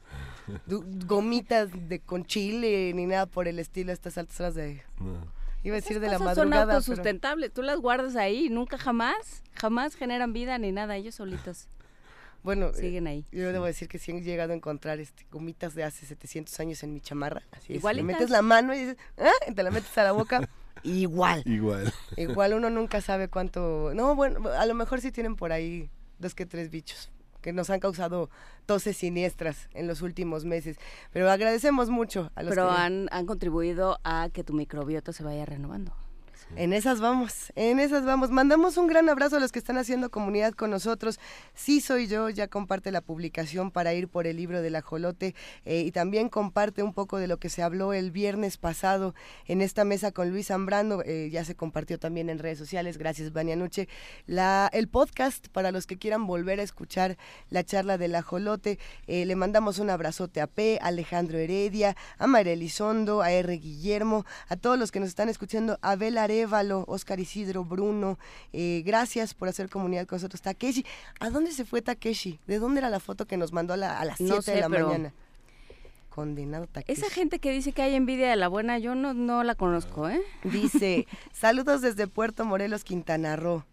[1.05, 4.81] gomitas de con chile ni nada por el estilo a estas altas horas de...
[5.01, 5.34] No.
[5.65, 7.51] Iba a decir de la son madrugada, pero- autosustentables.
[7.51, 10.95] Tú las guardas ahí nunca jamás, jamás generan vida ni nada.
[10.95, 11.67] Ellos solitos.
[12.43, 13.25] Bueno, siguen ahí.
[13.31, 16.83] Yo debo decir que sí he llegado a encontrar este, gomitas de hace 700 años
[16.83, 17.41] en mi chamarra.
[17.51, 17.83] Así es.
[17.83, 19.31] Le metes la mano y dices, ¿ah?
[19.49, 20.47] Y te la metes a la boca.
[20.83, 21.41] Igual.
[21.45, 21.91] Igual.
[22.15, 23.91] Igual uno nunca sabe cuánto.
[23.95, 25.89] No, bueno, a lo mejor sí tienen por ahí
[26.19, 27.09] dos que tres bichos
[27.45, 28.31] que nos han causado
[28.65, 30.77] toses siniestras en los últimos meses.
[31.13, 32.73] Pero agradecemos mucho a los Pero que...
[32.73, 35.93] han, han contribuido a que tu microbiota se vaya renovando.
[36.55, 38.29] En esas vamos, en esas vamos.
[38.29, 41.19] Mandamos un gran abrazo a los que están haciendo comunidad con nosotros.
[41.53, 45.35] Sí soy yo, ya comparte la publicación para ir por el libro del ajolote
[45.65, 49.15] eh, y también comparte un poco de lo que se habló el viernes pasado
[49.47, 51.01] en esta mesa con Luis Zambrano.
[51.03, 53.89] eh, ya se compartió también en redes sociales, gracias Vania Nuche.
[54.25, 57.17] La, el podcast para los que quieran volver a escuchar
[57.49, 58.79] la charla del ajolote.
[59.07, 63.57] Eh, le mandamos un abrazote a P, a Alejandro Heredia, a María Elizondo, a R.
[63.57, 65.95] Guillermo, a todos los que nos están escuchando, a
[66.39, 68.17] Arevalo, Oscar Isidro, Bruno.
[68.53, 70.41] eh, gracias por hacer comunidad con nosotros.
[70.41, 70.85] Takeshi,
[71.19, 72.39] ¿a dónde se fue Takeshi?
[72.47, 74.61] ¿De dónde era la foto que nos mandó a, la- a las 7 No de
[74.61, 75.13] la pero- mañana?
[76.09, 77.01] Condenado Takeshi.
[77.01, 80.07] Esa gente que dice que hay envidia de la buena, yo no, no la conozco,
[80.07, 80.21] ¿eh?
[80.43, 83.65] Dice, saludos desde Puerto Morelos, Quintana Roo.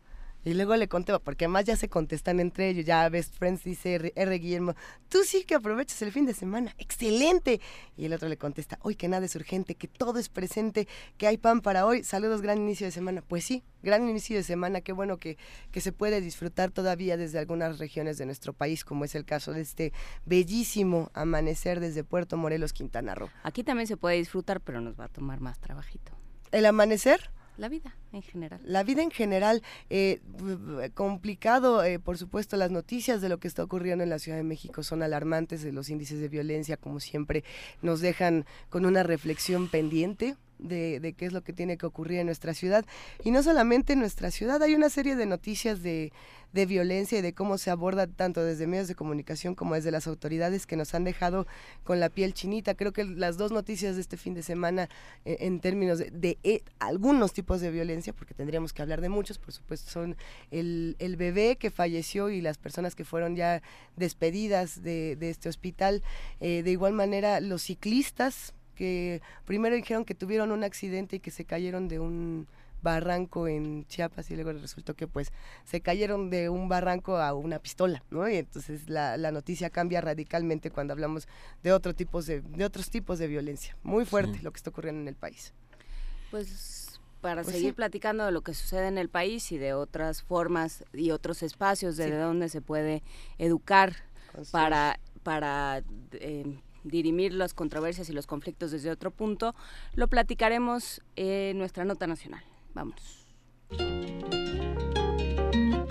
[0.45, 3.95] Y luego le conté, porque además ya se contestan entre ellos, ya Best Friends dice
[3.95, 4.39] R, R.
[4.39, 4.75] Guillermo,
[5.09, 7.61] tú sí que aprovechas el fin de semana, excelente.
[7.97, 11.27] Y el otro le contesta, hoy que nada es urgente, que todo es presente, que
[11.27, 13.23] hay pan para hoy, saludos, gran inicio de semana.
[13.23, 15.39] Pues sí, gran inicio de semana, qué bueno que,
[15.71, 19.53] que se puede disfrutar todavía desde algunas regiones de nuestro país, como es el caso
[19.53, 19.93] de este
[20.25, 23.31] bellísimo amanecer desde Puerto Morelos, Quintana Roo.
[23.45, 26.13] Aquí también se puede disfrutar, pero nos va a tomar más trabajito.
[26.51, 27.31] ¿El amanecer?
[27.59, 28.61] La vida en general.
[28.65, 30.21] La vida en general, eh,
[30.95, 34.45] complicado, eh, por supuesto, las noticias de lo que está ocurriendo en la Ciudad de
[34.45, 37.45] México son alarmantes, los índices de violencia, como siempre,
[37.83, 42.27] nos dejan con una reflexión pendiente, de, qué es lo que tiene que ocurrir en
[42.27, 42.85] nuestra ciudad.
[43.25, 46.13] Y no solamente en nuestra ciudad, hay una serie de noticias de,
[46.53, 50.07] de violencia y de cómo se aborda tanto desde medios de comunicación como desde las
[50.07, 51.47] autoridades que nos han dejado
[51.85, 52.75] con la piel chinita.
[52.75, 54.89] Creo que las dos noticias de este fin de semana
[55.25, 59.09] eh, en términos de, de eh, algunos tipos de violencia, porque tendríamos que hablar de
[59.09, 60.17] muchos, por supuesto, son
[60.51, 63.63] el, el bebé que falleció y las personas que fueron ya
[63.97, 66.03] despedidas de, de este hospital.
[66.41, 71.31] Eh, de igual manera, los ciclistas que primero dijeron que tuvieron un accidente y que
[71.31, 72.49] se cayeron de un
[72.83, 75.31] barranco en Chiapas y luego resultó que pues
[75.65, 78.29] se cayeron de un barranco a una pistola, ¿no?
[78.29, 81.29] Y entonces la, la noticia cambia radicalmente cuando hablamos
[81.63, 83.77] de otro tipos de, de otros tipos de violencia.
[83.85, 84.43] Muy fuerte sí.
[84.43, 85.55] lo que está ocurriendo en el país.
[86.33, 87.77] Pues para pues seguir sí.
[87.77, 91.97] platicando de lo que sucede en el país y de otras formas y otros espacios
[91.97, 92.11] de sí.
[92.11, 93.05] donde se puede
[93.39, 93.95] educar
[94.51, 99.55] para, para eh, dirimir las controversias y los conflictos desde otro punto,
[99.95, 102.45] lo platicaremos en nuestra nota nacional.
[102.75, 103.27] Vamos.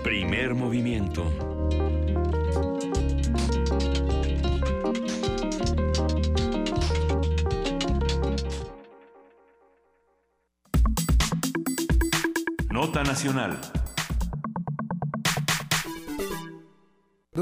[0.02, 1.24] Primer movimiento.
[12.70, 13.60] Nota nacional.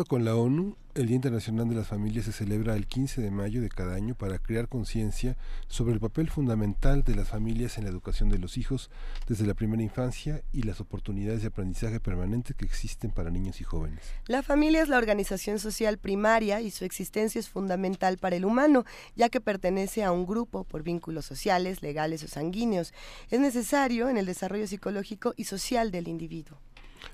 [0.08, 3.60] Con la ONU, el Día Internacional de las Familias se celebra el 15 de mayo
[3.60, 5.36] de cada año para crear conciencia
[5.68, 8.90] sobre el papel fundamental de las familias en la educación de los hijos
[9.28, 13.64] desde la primera infancia y las oportunidades de aprendizaje permanente que existen para niños y
[13.64, 14.00] jóvenes.
[14.26, 18.84] La familia es la organización social primaria y su existencia es fundamental para el humano,
[19.14, 22.92] ya que pertenece a un grupo por vínculos sociales, legales o sanguíneos.
[23.30, 26.58] Es necesario en el desarrollo psicológico y social del individuo.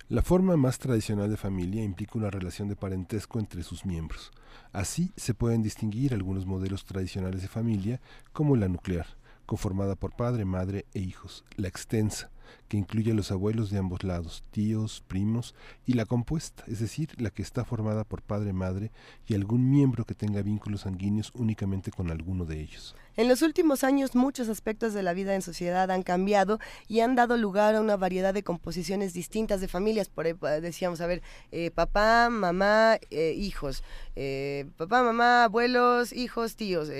[0.08, 4.30] La forma más tradicional de familia implica una relación de parentesco entre sus miembros.
[4.72, 8.00] Así se pueden distinguir algunos modelos tradicionales de familia,
[8.32, 9.06] como la nuclear,
[9.46, 12.30] conformada por padre, madre e hijos, la extensa,
[12.68, 15.54] que incluye a los abuelos de ambos lados, tíos, primos,
[15.86, 18.90] y la compuesta, es decir, la que está formada por padre, madre
[19.26, 22.94] y algún miembro que tenga vínculos sanguíneos únicamente con alguno de ellos.
[23.16, 27.14] En los últimos años muchos aspectos de la vida en sociedad han cambiado y han
[27.14, 30.08] dado lugar a una variedad de composiciones distintas de familias.
[30.08, 30.26] Por
[30.60, 33.82] decíamos, a ver, eh, papá, mamá, eh, hijos,
[34.16, 36.90] eh, papá, mamá, abuelos, hijos, tíos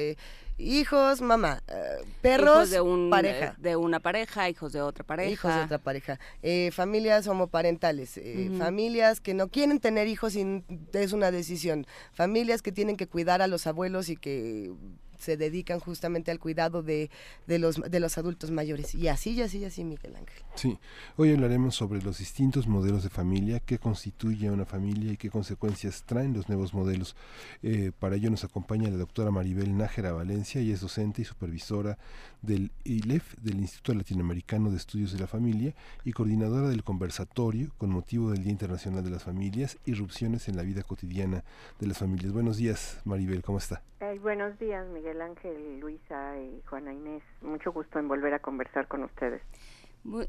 [0.59, 3.55] hijos, mamá, eh, perros, hijos de un, pareja.
[3.59, 5.31] De una pareja, hijos de otra pareja.
[5.31, 6.19] Hijos de otra pareja.
[6.43, 8.59] Eh, familias homoparentales, eh, uh -huh.
[8.59, 11.87] familias que no quieren tener hijos y es una decisión.
[12.13, 14.73] Familias que tienen que cuidar a los abuelos y que
[15.19, 17.11] se dedican justamente al cuidado de,
[17.47, 18.95] de, los, de los adultos mayores.
[18.95, 20.43] Y así, y así, y así, Miguel Ángel.
[20.55, 20.79] Sí,
[21.17, 26.05] hoy hablaremos sobre los distintos modelos de familia, qué constituye una familia y qué consecuencias
[26.05, 27.17] traen los nuevos modelos.
[27.63, 31.99] Eh, para ello nos acompaña la doctora Maribel Nájera Valencia, y es docente y supervisora
[32.43, 37.91] del ILEF, del Instituto Latinoamericano de Estudios de la Familia, y coordinadora del conversatorio con
[37.91, 41.45] motivo del Día Internacional de las Familias, irrupciones en la vida cotidiana
[41.79, 42.33] de las familias.
[42.33, 43.83] Buenos días, Maribel, ¿cómo está?
[44.23, 47.23] Buenos días, Miguel Ángel, Luisa y Juana Inés.
[47.43, 49.43] Mucho gusto en volver a conversar con ustedes.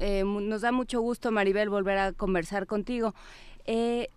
[0.00, 3.14] Eh, nos da mucho gusto, Maribel, volver a conversar contigo.
[3.66, 4.08] Eh,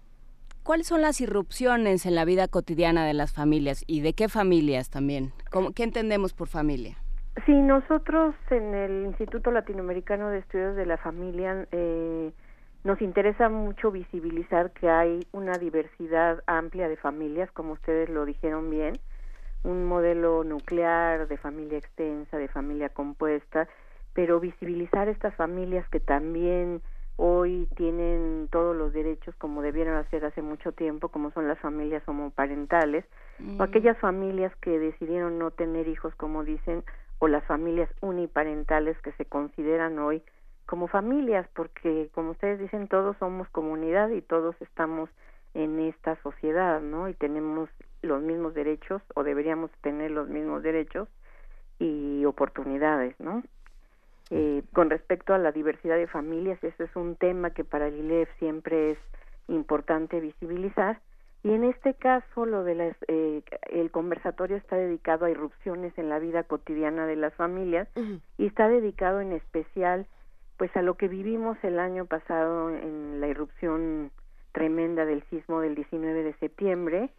[0.63, 4.89] ¿Cuáles son las irrupciones en la vida cotidiana de las familias y de qué familias
[4.89, 5.31] también?
[5.51, 6.97] ¿Cómo, ¿Qué entendemos por familia?
[7.45, 12.31] Sí, nosotros en el Instituto Latinoamericano de Estudios de la Familia eh,
[12.83, 18.69] nos interesa mucho visibilizar que hay una diversidad amplia de familias, como ustedes lo dijeron
[18.69, 18.93] bien,
[19.63, 23.67] un modelo nuclear de familia extensa, de familia compuesta,
[24.13, 26.81] pero visibilizar estas familias que también
[27.17, 32.01] hoy tienen todos los derechos como debieron hacer hace mucho tiempo, como son las familias
[32.07, 33.05] homoparentales,
[33.39, 33.59] mm.
[33.59, 36.83] o aquellas familias que decidieron no tener hijos, como dicen,
[37.19, 40.23] o las familias uniparentales que se consideran hoy
[40.65, 45.09] como familias, porque como ustedes dicen, todos somos comunidad y todos estamos
[45.53, 47.09] en esta sociedad, ¿no?
[47.09, 47.69] Y tenemos
[48.01, 51.07] los mismos derechos o deberíamos tener los mismos derechos
[51.79, 53.43] y oportunidades, ¿no?
[54.29, 57.95] Eh, con respecto a la diversidad de familias, ese es un tema que para el
[57.95, 58.97] ILEF siempre es
[59.49, 61.01] importante visibilizar.
[61.43, 63.41] Y en este caso, lo de las, eh,
[63.71, 67.89] el conversatorio está dedicado a irrupciones en la vida cotidiana de las familias
[68.37, 70.05] y está dedicado en especial,
[70.57, 74.11] pues, a lo que vivimos el año pasado en la irrupción
[74.53, 77.09] tremenda del sismo del 19 de septiembre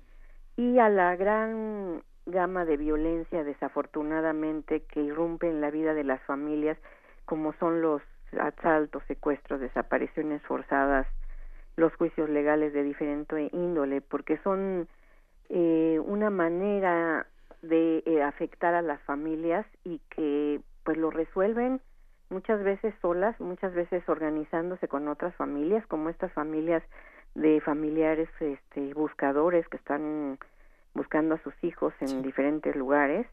[0.57, 6.21] y a la gran gama de violencia desafortunadamente que irrumpe en la vida de las
[6.23, 6.79] familias
[7.25, 8.03] como son los
[8.41, 11.07] asaltos, secuestros, desapariciones forzadas,
[11.77, 14.89] los juicios legales de diferente índole, porque son
[15.49, 17.27] eh, una manera
[17.63, 21.81] de eh, afectar a las familias y que pues lo resuelven
[22.31, 26.83] muchas veces solas, muchas veces organizándose con otras familias, como estas familias
[27.35, 30.39] de familiares este, buscadores que están
[30.95, 33.27] buscando a sus hijos en diferentes lugares.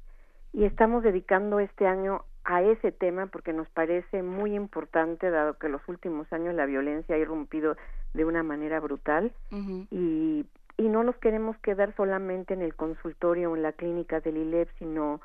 [0.54, 5.70] Y estamos dedicando este año a ese tema porque nos parece muy importante dado que
[5.70, 7.76] los últimos años la violencia ha irrumpido
[8.14, 9.32] de una manera brutal
[9.92, 10.46] y,
[10.78, 14.70] y no nos queremos quedar solamente en el consultorio o en la clínica del ILEP
[14.80, 15.22] sino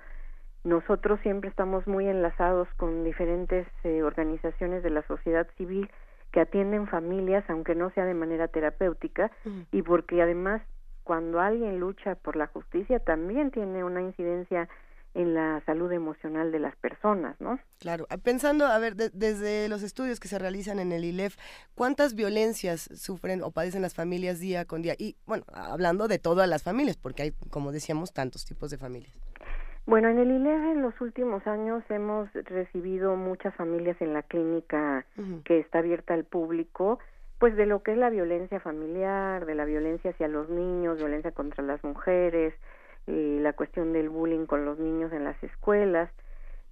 [0.64, 5.88] nosotros siempre estamos muy enlazados con diferentes eh, organizaciones de la sociedad civil
[6.34, 9.30] que atienden familias aunque no sea de manera terapéutica
[9.70, 10.62] y porque además
[11.04, 14.68] cuando alguien lucha por la justicia también tiene una incidencia
[15.14, 17.60] en la salud emocional de las personas, ¿no?
[17.78, 21.36] Claro, ah, pensando, a ver, desde los estudios que se realizan en el ILEF,
[21.76, 24.96] ¿cuántas violencias sufren o padecen las familias día con día?
[24.98, 29.23] Y bueno, hablando de todas las familias, porque hay, como decíamos, tantos tipos de familias.
[29.86, 35.04] Bueno, en el ILEF en los últimos años hemos recibido muchas familias en la clínica
[35.44, 36.98] que está abierta al público,
[37.38, 41.32] pues de lo que es la violencia familiar, de la violencia hacia los niños, violencia
[41.32, 42.54] contra las mujeres,
[43.06, 46.10] y la cuestión del bullying con los niños en las escuelas,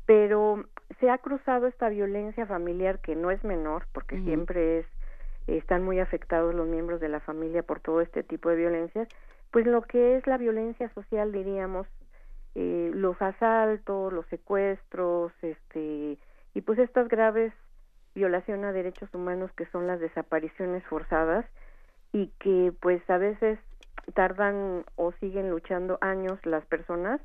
[0.07, 0.65] pero
[0.99, 4.87] se ha cruzado esta violencia familiar que no es menor, porque siempre es
[5.49, 9.09] están muy afectados los miembros de la familia por todo este tipo de violencias,
[9.51, 11.87] pues lo que es la violencia social diríamos
[12.55, 16.19] eh, los asaltos, los secuestros, este
[16.55, 17.53] y pues estas graves
[18.15, 21.47] violaciones a derechos humanos que son las desapariciones forzadas
[22.13, 23.59] y que pues a veces
[24.15, 27.21] tardan o siguen luchando años las personas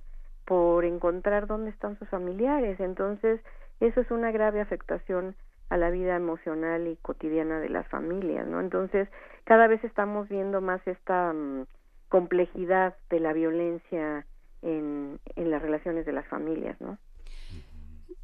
[0.46, 2.80] por encontrar dónde están sus familiares.
[2.80, 3.42] Entonces,
[3.82, 5.36] eso es una grave afectación
[5.70, 8.62] a la vida emocional y cotidiana de las familias, ¿no?
[8.62, 9.10] Entonces,
[9.44, 11.66] cada vez estamos viendo más esta mm,
[12.08, 14.26] complejidad de la violencia
[14.62, 16.98] en, en las relaciones de las familias, ¿no?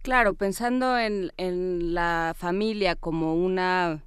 [0.02, 4.04] Claro, pensando en, en la familia como una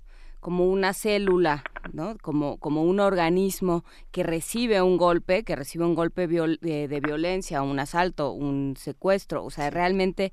[0.47, 2.17] como una célula, ¿no?
[2.23, 7.63] Como, como un organismo que recibe un golpe, que recibe un golpe de, de, violencia,
[7.63, 10.33] un asalto, un secuestro, o sea, realmente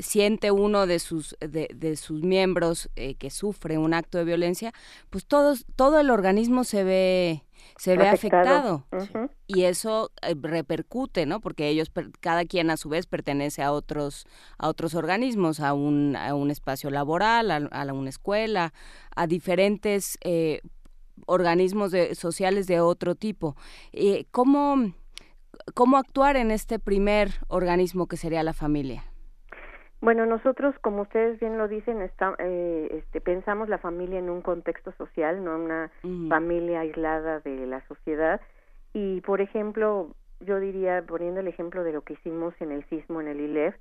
[0.00, 4.72] siente uno de sus de, de sus miembros eh, que sufre un acto de violencia,
[5.10, 7.44] pues todos todo el organismo se ve
[7.76, 8.86] se ve afectado,
[9.46, 11.40] y eso eh, repercute, ¿no?
[11.40, 11.90] Porque ellos
[12.20, 14.26] cada quien a su vez pertenece a otros
[14.58, 18.72] a otros organismos, a un a un espacio laboral, a, a una escuela,
[19.14, 20.60] a diferentes eh,
[21.26, 23.56] organismos de, sociales de otro tipo.
[23.92, 24.92] Eh, ¿Cómo
[25.74, 29.04] cómo actuar en este primer organismo que sería la familia?
[30.00, 34.40] Bueno, nosotros, como ustedes bien lo dicen, está, eh, este, pensamos la familia en un
[34.40, 35.90] contexto social, no una
[36.28, 38.40] familia aislada de la sociedad.
[38.94, 43.20] Y, por ejemplo, yo diría, poniendo el ejemplo de lo que hicimos en el sismo
[43.20, 43.74] en el ILEF,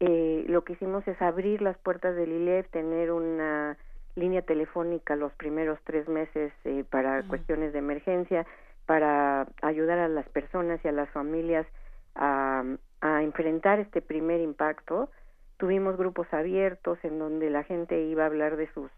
[0.00, 3.76] eh, lo que hicimos es abrir las puertas del ILEF, tener una
[4.16, 8.44] línea telefónica los primeros tres meses eh, para cuestiones de emergencia,
[8.86, 11.66] para ayudar a las personas y a las familias
[12.16, 12.64] a,
[13.00, 15.08] a enfrentar este primer impacto
[15.56, 18.90] Tuvimos grupos abiertos en donde la gente iba a hablar de sus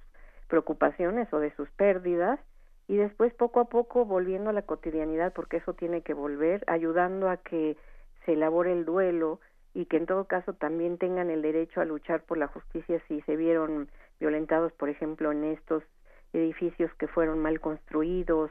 [0.49, 2.41] preocupaciones o de sus pérdidas
[2.89, 7.29] y después poco a poco volviendo a la cotidianidad porque eso tiene que volver ayudando
[7.29, 7.77] a que
[8.25, 9.41] se elabore el duelo
[9.75, 13.21] y que en todo caso también tengan el derecho a luchar por la justicia si
[13.23, 13.89] se vieron
[14.21, 15.83] violentados por ejemplo en estos
[16.33, 18.51] edificios que fueron mal construidos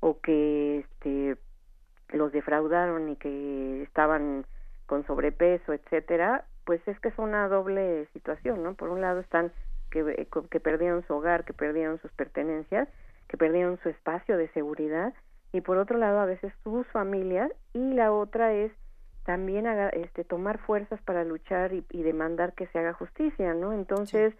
[0.00, 1.36] o que este
[2.10, 4.44] los defraudaron y que estaban
[4.86, 8.74] con sobrepeso etcétera pues es que es una doble situación, ¿no?
[8.74, 9.50] Por un lado están
[9.90, 12.86] que, que perdieron su hogar, que perdieron sus pertenencias,
[13.26, 15.12] que perdieron su espacio de seguridad
[15.50, 18.70] y por otro lado a veces sus familias y la otra es
[19.24, 23.72] también este, tomar fuerzas para luchar y, demandar que se haga justicia, ¿no?
[23.72, 24.32] Entonces,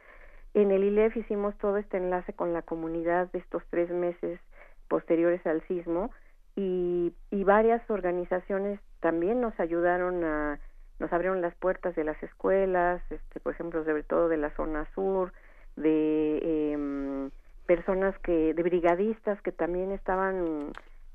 [0.55, 4.39] en el ILEF hicimos todo este enlace con la comunidad de estos tres meses
[4.86, 6.12] posteriores al sismo
[6.55, 10.61] y, y varias organizaciones también nos ayudaron a
[11.01, 14.86] nos abrieron las puertas de las escuelas, este, por ejemplo, sobre todo de la zona
[14.94, 15.32] sur,
[15.77, 17.31] de em,
[17.66, 20.72] personas que, de brigadistas que también estaban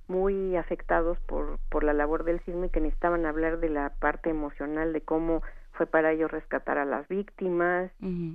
[0.08, 4.30] muy afectados por, por la labor del sismo y que necesitaban hablar de la parte
[4.30, 5.42] emocional, de cómo
[5.74, 7.92] fue para ellos rescatar a las víctimas.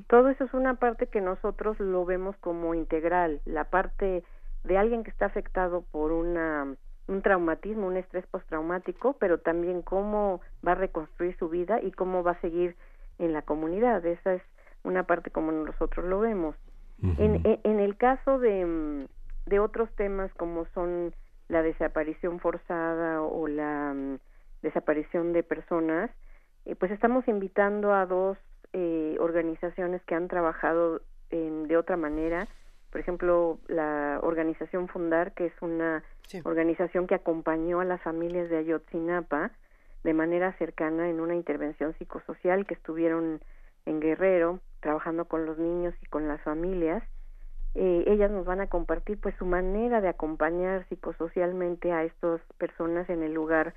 [0.09, 4.22] Todo eso es una parte que nosotros lo vemos como integral, la parte
[4.64, 6.77] de alguien que está afectado por una
[7.11, 12.23] un traumatismo, un estrés postraumático, pero también cómo va a reconstruir su vida y cómo
[12.23, 12.77] va a seguir
[13.19, 14.05] en la comunidad.
[14.07, 14.43] Esa es
[14.85, 16.55] una parte como nosotros lo vemos.
[17.03, 19.07] en, en, el caso de,
[19.47, 21.15] de otros temas como son
[21.49, 24.19] la desaparición forzada o la mm,
[24.62, 26.11] desaparición de personas,
[26.65, 28.39] eh, pues estamos invitando a dos
[28.73, 32.49] eh, organizaciones que han trabajado de otra manera.
[32.90, 36.02] Por ejemplo, la organización Fundar, que es una
[36.44, 39.52] organización que acompañó a las familias de Ayotzinapa
[40.02, 43.40] de manera cercana en una intervención psicosocial que estuvieron
[43.86, 47.02] en Guerrero, trabajando con los niños y con las familias.
[47.74, 53.08] Eh, ellas nos van a compartir pues su manera de acompañar psicosocialmente a estas personas
[53.08, 53.74] en el lugar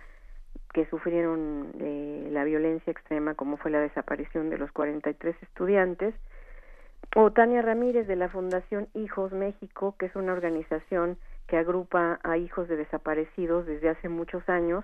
[0.73, 6.15] que sufrieron eh, la violencia extrema como fue la desaparición de los 43 estudiantes
[7.15, 11.17] o Tania Ramírez de la Fundación Hijos México que es una organización
[11.47, 14.83] que agrupa a hijos de desaparecidos desde hace muchos años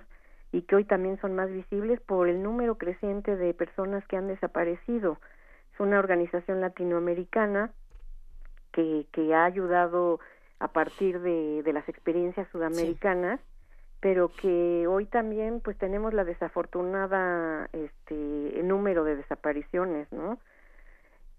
[0.52, 4.28] y que hoy también son más visibles por el número creciente de personas que han
[4.28, 5.18] desaparecido.
[5.72, 7.70] Es una organización latinoamericana
[8.72, 10.20] que, que ha ayudado
[10.58, 13.40] a partir de, de las experiencias sudamericanas,
[14.00, 20.38] pero que hoy también pues tenemos la desafortunada este número de desapariciones, ¿no?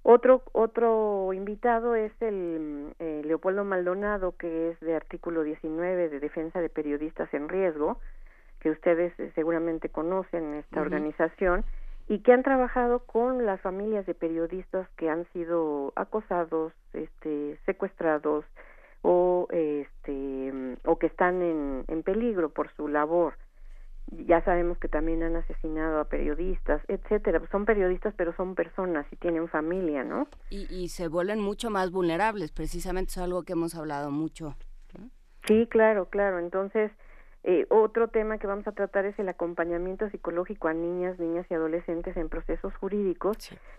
[0.04, 6.60] Otro, otro invitado es el eh, Leopoldo Maldonado, que es de artículo 19 de Defensa
[6.60, 8.00] de Periodistas en Riesgo,
[8.60, 11.64] que ustedes eh, seguramente conocen esta organización,
[12.08, 18.44] y que han trabajado con las familias de periodistas que han sido acosados, este, secuestrados
[19.04, 23.36] o, este, o que están en, en peligro por su labor
[24.12, 27.42] ya sabemos que también han asesinado a periodistas, etcétera.
[27.52, 30.28] Son periodistas, pero son personas y tienen familia, ¿no?
[30.50, 34.56] Y, y se vuelven mucho más vulnerables, precisamente es algo que hemos hablado mucho.
[35.48, 36.40] Sí, claro, claro.
[36.40, 36.92] Entonces,
[37.44, 41.56] eh, otro tema que vamos a tratar es el acompañamiento psicológico a niñas, niñas y
[41.56, 43.38] adolescentes en procesos jurídicos,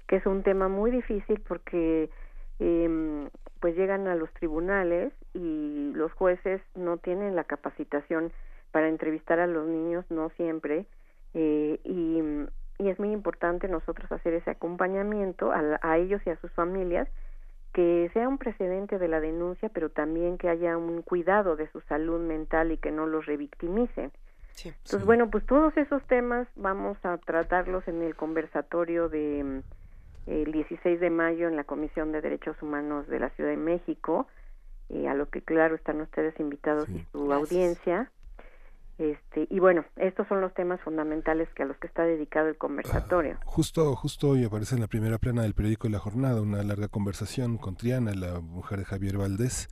[0.09, 2.11] que es un tema muy difícil porque
[2.59, 3.29] eh,
[3.61, 8.33] pues llegan a los tribunales y los jueces no tienen la capacitación
[8.73, 10.87] para entrevistar a los niños, no siempre,
[11.35, 12.21] eh, y,
[12.83, 17.09] y, es muy importante nosotros hacer ese acompañamiento a, a, ellos y a sus familias,
[17.73, 21.81] que sea un precedente de la denuncia, pero también que haya un cuidado de su
[21.83, 24.13] salud mental y que no los revictimicen.
[24.65, 29.63] Entonces, bueno, pues todos esos temas vamos a tratarlos en el conversatorio de
[30.27, 34.27] el 16 de mayo en la Comisión de Derechos Humanos de la Ciudad de México,
[34.89, 38.11] y a lo que claro están ustedes invitados y su audiencia.
[39.03, 42.57] Este, y bueno, estos son los temas fundamentales que a los que está dedicado el
[42.57, 43.37] conversatorio.
[43.45, 47.59] justo, justo hoy aparece en la primera plana del periódico La Jornada una larga conversación
[47.59, 49.69] con Triana, la mujer de Javier Valdés,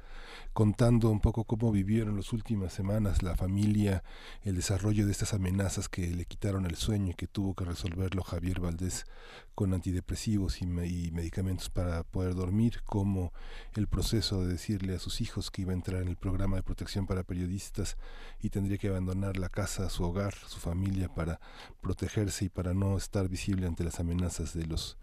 [0.60, 4.04] contando un poco cómo vivieron las últimas semanas la familia,
[4.42, 8.22] el desarrollo de estas amenazas que le quitaron el sueño y que tuvo que resolverlo
[8.22, 9.06] Javier Valdés
[9.54, 13.32] con antidepresivos y, medicamentos para poder dormir, como
[13.74, 16.62] el proceso de decirle a sus hijos que iba a entrar en el programa de
[16.62, 17.96] protección para periodistas
[18.42, 21.40] y tendría que abandonar la casa, su hogar, su familia para
[21.80, 24.98] protegerse y para no estar visible ante las amenazas de los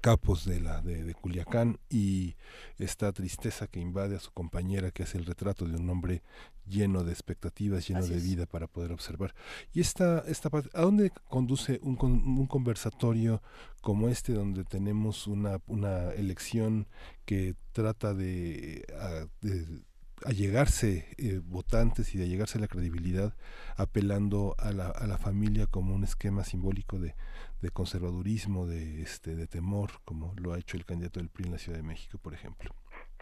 [0.00, 2.36] capos de la de, Culiacán y
[2.78, 6.22] esta tristeza que invade a su compañera que hace el retrato de un hombre
[6.66, 9.34] lleno de expectativas, lleno de vida para poder observar.
[9.72, 13.42] Y esta, esta ¿a dónde conduce un, un conversatorio
[13.80, 16.88] como este donde tenemos una, una elección
[17.24, 18.84] que trata de,
[19.40, 19.66] de
[20.24, 23.34] allegarse eh, votantes y de allegarse la credibilidad
[23.76, 27.14] apelando a la, a la familia como un esquema simbólico de,
[27.60, 31.52] de conservadurismo, de, este, de temor, como lo ha hecho el candidato del PRI en
[31.52, 32.70] la Ciudad de México, por ejemplo.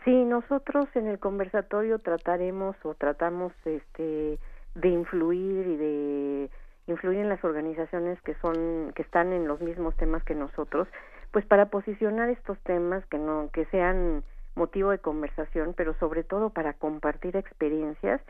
[0.04, 4.38] Sí, nosotros en el conversatorio trataremos o tratamos este,
[4.74, 6.50] de influir y de
[6.86, 10.86] influir en las organizaciones que son que están en los mismos temas que nosotros,
[11.30, 14.22] pues para posicionar estos temas que no que sean
[14.54, 18.20] motivo de conversación, pero sobre todo para compartir experiencias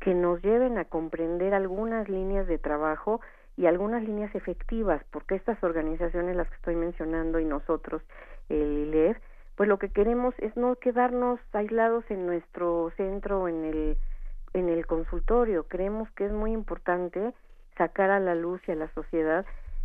[0.00, 3.20] que nos lleven a comprender algunas líneas de trabajo
[3.56, 8.02] y algunas líneas efectivas, porque estas organizaciones, las que estoy mencionando, y nosotros,
[8.48, 9.18] el ILEF,
[9.56, 13.98] pues lo que queremos es no quedarnos aislados en nuestro centro, en el,
[14.54, 15.64] en el consultorio.
[15.68, 17.32] Creemos que es muy importante
[17.76, 19.44] sacar a la luz y a la sociedad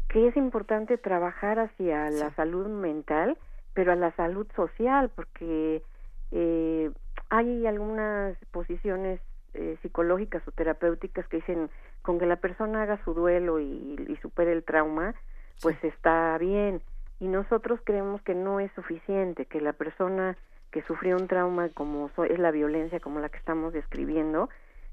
[0.09, 3.37] que es importante trabajar hacia la salud mental,
[3.77, 5.83] pero a la salud social, porque
[6.31, 6.91] eh,
[7.29, 9.21] hay algunas posiciones
[9.53, 11.69] eh, psicológicas o terapéuticas que dicen
[12.01, 15.13] con que la persona haga su duelo y, y supere el trauma,
[15.61, 16.81] pues está bien.
[17.19, 20.35] Y nosotros creemos que no es suficiente, que la persona
[20.71, 24.49] que sufrió un trauma como es la violencia, como la que estamos describiendo,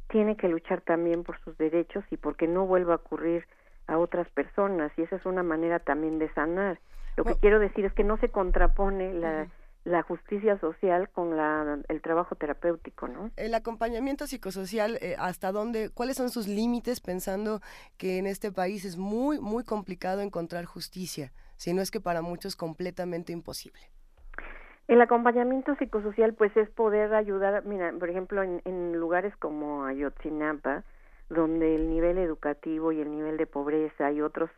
[0.09, 3.47] tiene que luchar también por sus derechos y porque no vuelva a ocurrir
[3.87, 4.93] a otras personas.
[4.99, 6.79] Y esa es una manera también de sanar.
[7.17, 9.49] Lo que quiero decir es que no se contrapone la,
[9.85, 13.31] la justicia social con la, el trabajo terapéutico, ¿no?
[13.37, 17.61] El acompañamiento psicosocial, eh, ¿hasta dónde, cuáles son sus límites pensando
[17.99, 22.23] que en este país es muy, muy complicado encontrar justicia, si no es que para
[22.23, 23.81] muchos completamente imposible?
[24.89, 30.85] El acompañamiento psicosocial, pues, es poder ayudar, mira, por ejemplo, en, en lugares como Ayotzinapa,
[31.31, 34.51] donde el nivel educativo y el nivel de pobreza y otras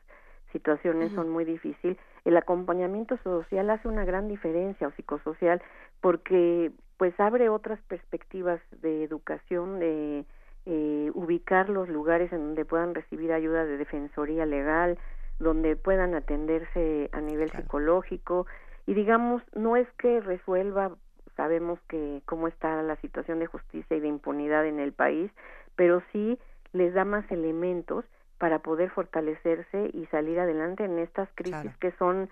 [0.53, 1.97] situaciones son muy difíciles,
[2.27, 5.63] el acompañamiento social hace una gran diferencia o psicosocial
[6.01, 10.25] porque pues abre otras perspectivas de educación, de
[10.67, 14.99] eh, ubicar los lugares en donde puedan recibir ayuda de defensoría legal,
[15.39, 18.47] donde puedan atenderse a nivel psicológico.
[18.87, 20.97] Y digamos no es que resuelva
[21.37, 25.31] sabemos que cómo está la situación de justicia y de impunidad en el país
[25.77, 26.39] pero sí
[26.73, 28.05] les da más elementos
[28.39, 32.29] para poder fortalecerse y salir adelante en estas crisis que son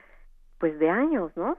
[0.58, 1.56] pues de años no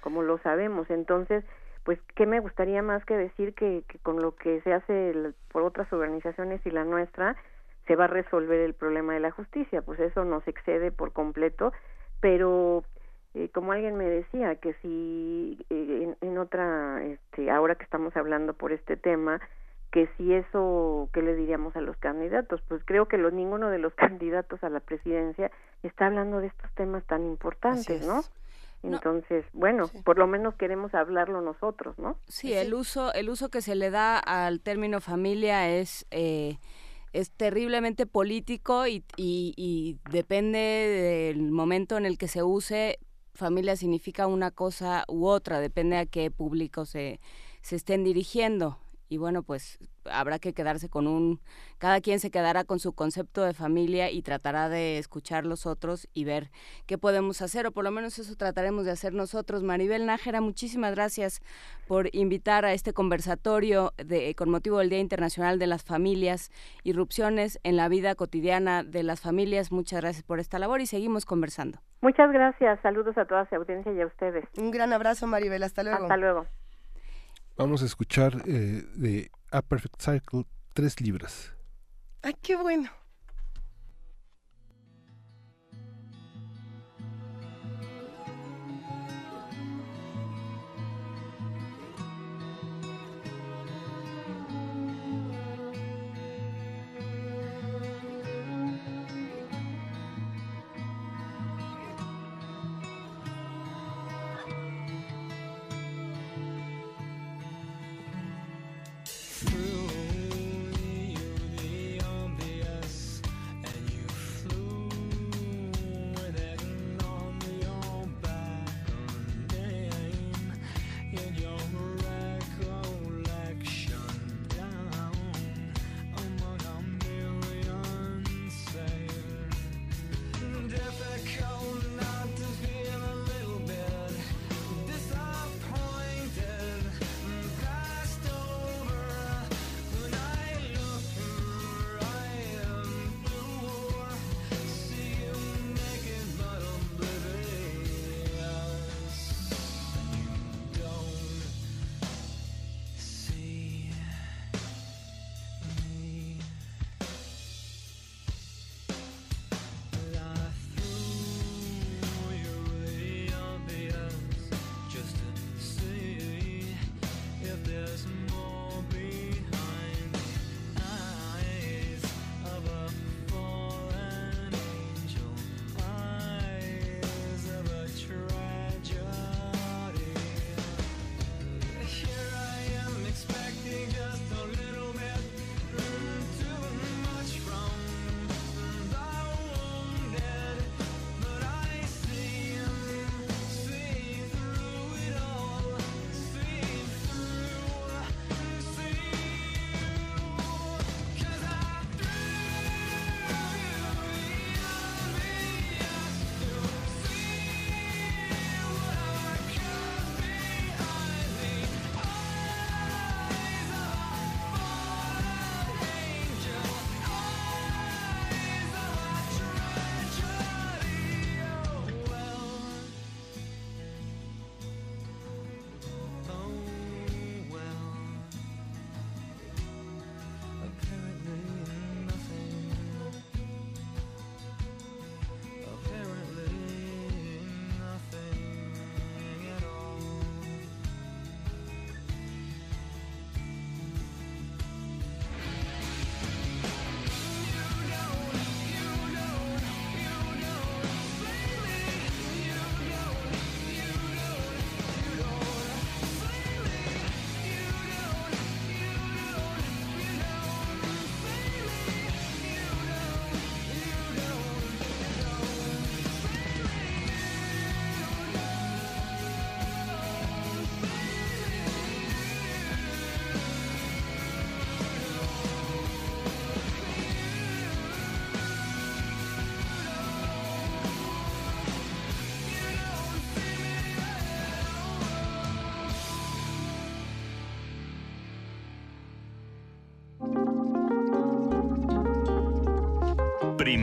[0.00, 0.88] como lo sabemos.
[0.90, 1.44] Entonces
[1.84, 5.62] pues qué me gustaría más que decir que, que con lo que se hace por
[5.62, 7.36] otras organizaciones y la nuestra
[7.86, 11.72] se va a resolver el problema de la justicia pues eso nos excede por completo
[12.20, 12.82] pero
[13.34, 18.54] eh, como alguien me decía que si eh, en, otra este ahora que estamos hablando
[18.54, 19.40] por este tema
[19.90, 23.94] que si eso qué le diríamos a los candidatos pues creo que ninguno de los
[23.94, 25.50] candidatos a la presidencia
[25.82, 28.22] está hablando de estos temas tan importantes no
[28.82, 32.18] entonces, bueno, por lo menos queremos hablarlo nosotros, ¿no?
[32.28, 36.58] Sí, el uso, el uso que se le da al término familia es eh,
[37.12, 42.98] es terriblemente político y, y, y, depende del momento en el que se use,
[43.34, 47.20] familia significa una cosa u otra, depende a qué público se,
[47.62, 48.78] se estén dirigiendo.
[49.08, 49.78] Y bueno, pues
[50.10, 51.40] habrá que quedarse con un,
[51.78, 56.08] cada quien se quedará con su concepto de familia y tratará de escuchar los otros
[56.14, 56.50] y ver
[56.86, 59.62] qué podemos hacer, o por lo menos eso trataremos de hacer nosotros.
[59.62, 61.40] Maribel Nájera, muchísimas gracias
[61.86, 66.50] por invitar a este conversatorio de, con motivo del Día Internacional de las Familias,
[66.82, 69.72] irrupciones en la vida cotidiana de las familias.
[69.72, 71.78] Muchas gracias por esta labor y seguimos conversando.
[72.00, 74.44] Muchas gracias, saludos a toda su audiencia y a ustedes.
[74.58, 76.02] Un gran abrazo, Maribel, hasta luego.
[76.02, 76.46] Hasta luego.
[77.56, 81.54] Vamos a escuchar eh, de A Perfect Cycle tres libras.
[82.22, 82.90] ¡Ay, qué bueno!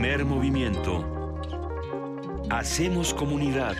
[0.04, 1.40] Primer movimiento.
[2.50, 3.74] Hacemos comunidad.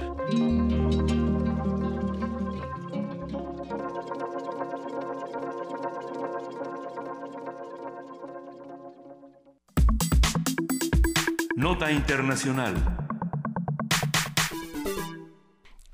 [11.56, 12.74] Nota Internacional.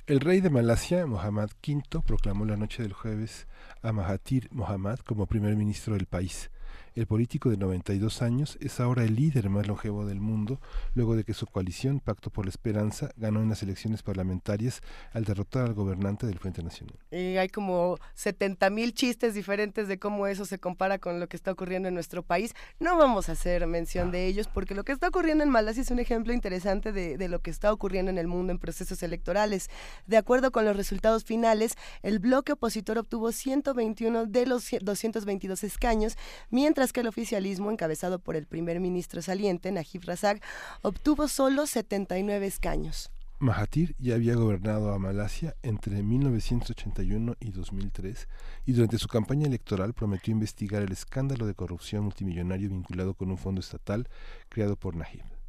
[0.06, 3.48] El rey de Malasia, Mohammad V, proclamó la noche del jueves
[3.82, 6.52] a Mahathir Mohamad como primer ministro del país.
[6.96, 10.60] El político de 92 años es ahora el líder más longevo del mundo,
[10.94, 14.80] luego de que su coalición, Pacto por la Esperanza, ganó en las elecciones parlamentarias
[15.12, 16.96] al derrotar al gobernante del Frente Nacional.
[17.12, 21.36] Y hay como 70 mil chistes diferentes de cómo eso se compara con lo que
[21.36, 22.54] está ocurriendo en nuestro país.
[22.80, 25.92] No vamos a hacer mención de ellos porque lo que está ocurriendo en Malasia es
[25.92, 29.70] un ejemplo interesante de, de lo que está ocurriendo en el mundo en procesos electorales.
[30.06, 36.16] De acuerdo con los resultados finales, el bloque opositor obtuvo 121 de los 222 escaños,
[36.50, 40.42] mientras que el oficialismo, encabezado por el primer ministro saliente, Najib Razak,
[40.82, 43.10] obtuvo solo 79 escaños.
[43.38, 48.28] Mahathir ya había gobernado a Malasia entre 1981 y 2003
[48.66, 53.38] y durante su campaña electoral prometió investigar el escándalo de corrupción multimillonario vinculado con un
[53.38, 54.08] fondo estatal
[54.50, 55.39] creado por Najib.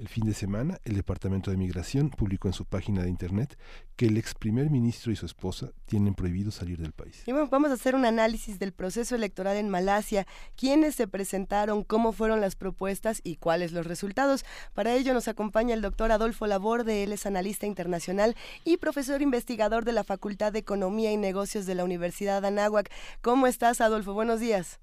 [0.00, 3.58] El fin de semana, el Departamento de Migración publicó en su página de Internet
[3.96, 7.22] que el ex primer ministro y su esposa tienen prohibido salir del país.
[7.26, 11.84] Y bueno, vamos a hacer un análisis del proceso electoral en Malasia, quiénes se presentaron,
[11.84, 14.46] cómo fueron las propuestas y cuáles los resultados.
[14.72, 19.84] Para ello nos acompaña el doctor Adolfo Laborde, él es analista internacional y profesor investigador
[19.84, 22.90] de la Facultad de Economía y Negocios de la Universidad de Anáhuac.
[23.20, 24.14] ¿Cómo estás, Adolfo?
[24.14, 24.80] Buenos días.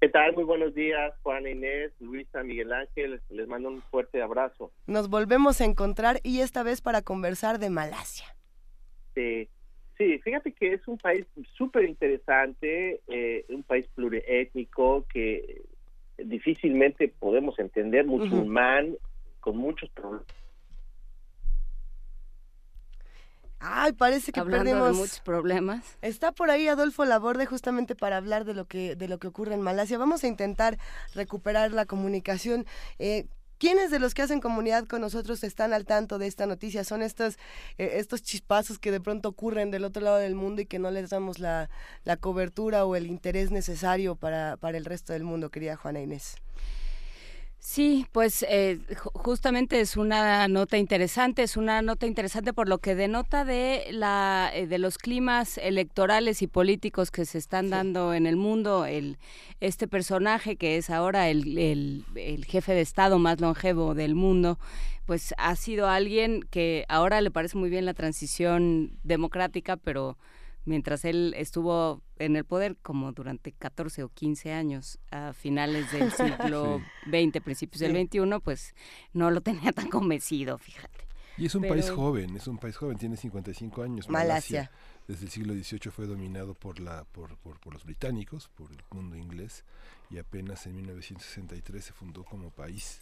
[0.00, 0.32] ¿Qué tal?
[0.32, 3.20] Muy buenos días, Juan Inés, Luisa, Miguel Ángel.
[3.28, 4.72] Les mando un fuerte abrazo.
[4.86, 8.24] Nos volvemos a encontrar y esta vez para conversar de Malasia.
[9.14, 9.46] Sí,
[9.98, 15.64] sí fíjate que es un país súper interesante, eh, un país pluriétnico que
[16.16, 18.96] difícilmente podemos entender, musulmán,
[19.40, 20.24] con muchos problemas
[23.60, 25.84] Ay, parece que Hablando perdimos de muchos problemas.
[26.00, 29.54] Está por ahí Adolfo Laborde justamente para hablar de lo que de lo que ocurre
[29.54, 29.98] en Malasia.
[29.98, 30.78] Vamos a intentar
[31.14, 32.66] recuperar la comunicación.
[32.98, 33.26] Eh,
[33.58, 36.82] ¿Quiénes de los que hacen comunidad con nosotros están al tanto de esta noticia?
[36.82, 37.36] Son estos,
[37.76, 40.90] eh, estos chispazos que de pronto ocurren del otro lado del mundo y que no
[40.90, 41.68] les damos la,
[42.04, 46.36] la cobertura o el interés necesario para, para el resto del mundo, querida Juana Inés.
[47.62, 52.78] Sí, pues eh, ju- justamente es una nota interesante, es una nota interesante por lo
[52.78, 58.14] que denota de la eh, de los climas electorales y políticos que se están dando
[58.14, 58.86] en el mundo.
[58.86, 59.18] El
[59.60, 64.58] este personaje que es ahora el, el- el jefe de estado más longevo del mundo,
[65.04, 70.16] pues ha sido alguien que ahora le parece muy bien la transición democrática, pero
[70.70, 76.12] mientras él estuvo en el poder como durante 14 o 15 años a finales del
[76.12, 78.06] siglo XX, principios del.
[78.06, 78.72] XXI, pues
[79.12, 81.08] no lo tenía tan convencido, fíjate.
[81.36, 84.08] Y es un Pero- país joven, es un país joven, tiene 55 años.
[84.08, 84.70] Malasia.
[85.08, 88.78] Desde el siglo XVIII fue dominado por, la, por, por, por los británicos, por el
[88.92, 89.64] mundo inglés,
[90.08, 93.00] y apenas en 1963 se fundó como país.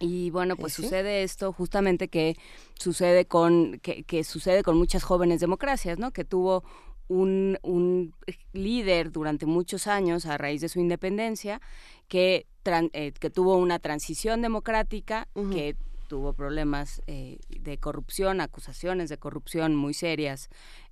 [0.00, 0.82] Y bueno, pues Sí.
[0.82, 2.36] sucede esto justamente que
[2.74, 6.10] sucede con que, que sucede con muchas jóvenes democracias, ¿no?
[6.10, 6.64] Que tuvo
[7.08, 8.14] un, un
[8.52, 11.60] líder durante muchos años a raíz de su independencia
[12.08, 15.76] que tran- eh, que tuvo una transición democrática que
[16.08, 20.48] tuvo problemas eh, de corrupción, acusaciones de corrupción muy serias.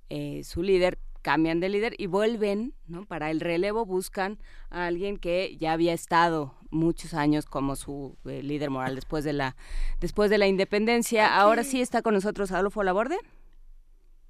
[0.09, 3.05] Eh, su líder cambian de líder y vuelven, ¿no?
[3.05, 4.37] Para el relevo buscan
[4.69, 9.33] a alguien que ya había estado muchos años como su eh, líder moral después de
[9.33, 9.55] la
[9.99, 11.35] después de la independencia.
[11.39, 13.17] Ahora sí está con nosotros Adolfo Laborde.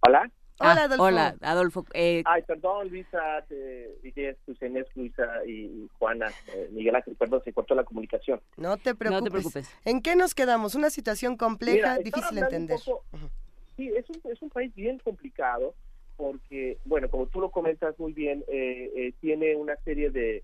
[0.02, 0.32] Hola.
[0.62, 1.04] Ah, Hola, Adolfo.
[1.06, 1.86] Hola, Adolfo.
[1.94, 3.98] Eh, Ay, perdón, Luisa, te,
[4.94, 8.42] Luisa y Juana, eh, Miguel Ángel, perdón, se cortó la comunicación.
[8.58, 9.32] No te preocupes.
[9.32, 9.70] preocupes.
[9.86, 10.76] ¿En qué nos quedamos?
[10.76, 12.78] Una situación compleja, Mira, difícil de entender.
[12.84, 13.06] poco-
[13.78, 15.76] sí, es un, es un país bien complicado
[16.20, 20.44] porque, bueno, como tú lo comentas muy bien, eh, eh, tiene una serie de,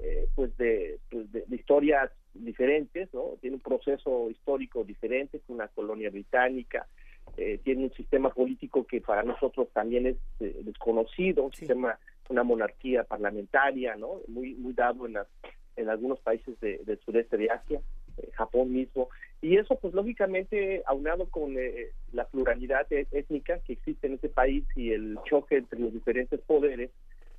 [0.00, 3.36] eh, pues de, pues de- de historias diferentes, ¿no?
[3.40, 6.88] Tiene un proceso histórico diferente, es una colonia británica,
[7.36, 11.96] eh, tiene un sistema político que para nosotros también es eh, desconocido, un sistema,
[12.28, 14.22] una monarquía parlamentaria, ¿no?
[14.26, 15.28] Muy, muy dado en las
[15.76, 17.80] en algunos países de- del sureste de Asia,
[18.18, 19.08] eh, Japón mismo,
[19.42, 24.28] y eso pues lógicamente aunado con eh, la pluralidad e- étnica que existe en ese
[24.30, 26.90] país y el choque entre los diferentes poderes,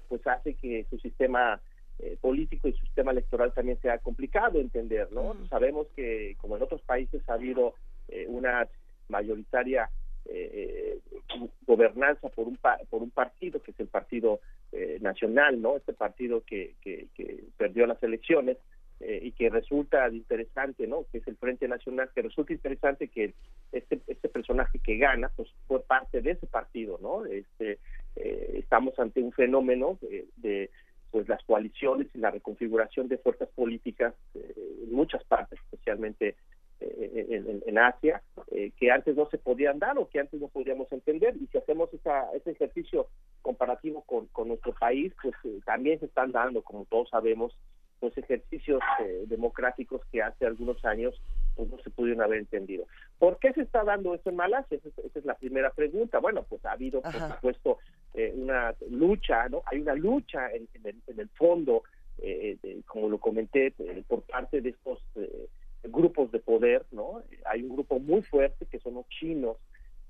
[0.10, 1.60] pues hace que su sistema
[2.00, 5.34] eh, político y su sistema electoral también sea complicado de entender, ¿no?
[5.50, 7.74] Sabemos que como en otros países ha habido
[8.10, 8.68] eh, una
[9.08, 9.90] mayoritaria
[10.26, 11.00] eh,
[11.66, 14.40] gobernanza por un pa- por un partido que es el partido
[14.72, 18.58] eh, nacional no este partido que, que, que perdió las elecciones
[19.00, 21.06] eh, y que resulta interesante, ¿no?
[21.12, 23.34] Que es el Frente Nacional, que resulta interesante que
[23.72, 27.26] este, este personaje que gana, pues fue parte de ese partido, ¿no?
[27.26, 27.80] Este,
[28.16, 30.70] eh, estamos ante un fenómeno de, de,
[31.12, 34.54] pues las coaliciones y la reconfiguración de fuerzas políticas eh,
[34.84, 36.36] en muchas partes, especialmente
[36.86, 38.22] eh, en, Asia,
[38.52, 41.36] eh, que antes no se podían dar o que antes no podíamos entender.
[41.38, 43.08] Y si hacemos esa, ese ejercicio
[43.42, 47.58] comparativo con, con nuestro país, pues eh, también se están dando, como todos sabemos,
[48.04, 51.16] pues ejercicios eh, democráticos que hace algunos años
[51.56, 52.86] pues no se pudieron haber entendido.
[53.18, 54.76] ¿Por qué se está dando esto en Malasia?
[54.78, 56.20] Esa, esa es la primera pregunta.
[56.20, 57.78] Bueno, pues ha habido, por supuesto,
[58.14, 59.62] eh, una lucha, ¿no?
[59.68, 61.84] Hay una lucha en, en el, en el fondo,
[62.18, 65.48] eh, de- como lo comenté, eh, por parte de estos eh,
[65.84, 67.24] grupos de poder, ¿no?
[67.46, 69.56] Hay un grupo muy fuerte que son los chinos,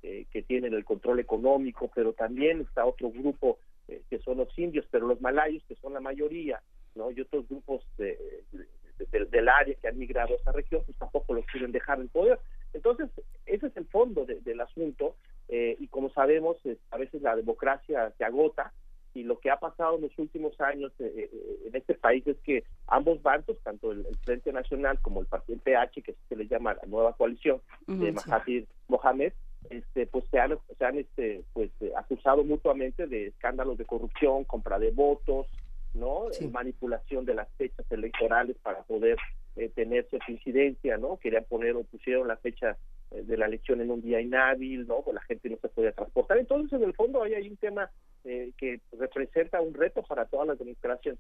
[0.02, 4.57] eh, que tienen el control económico, pero también está otro grupo eh, que son los
[4.57, 6.60] indios, pero los malayos, que son la mayoría,
[6.95, 7.11] ¿no?
[7.11, 8.18] Y otros grupos de-
[8.52, 8.68] de-
[9.11, 12.10] de- del área que han migrado a esa región, pues tampoco los quieren dejar en
[12.10, 12.40] poder.
[12.74, 13.10] Entonces,
[13.45, 15.15] ese es el fondo de- del asunto,
[15.49, 18.74] eh, y como sabemos, eh, a veces la democracia se agota,
[19.15, 22.38] y lo que ha pasado en los últimos años eh, eh, en este país es
[22.40, 26.48] que ambos bandos, tanto el, el Frente Nacional como el Partido PH, que se le
[26.48, 28.11] llama la nueva coalición de sí.
[28.11, 29.34] Mahathir Mohamed,
[29.70, 34.45] este, pues se han, se han este, pues, eh, acusado mutuamente de escándalos de corrupción,
[34.45, 35.45] compra de votos,
[35.94, 39.18] no manipulación de las fechas electorales para poder
[39.56, 41.18] eh, tener cierta incidencia, ¿no?
[41.18, 42.78] Querían poner o pusieron la fecha
[43.11, 45.02] eh, de la elección en un día inhábil, ¿no?
[45.02, 46.38] Pues la gente no se podía transportar.
[46.40, 47.91] Entonces, en el fondo, ahí hay un tema
[48.24, 51.18] eh, que representa un reto para todas las democracias,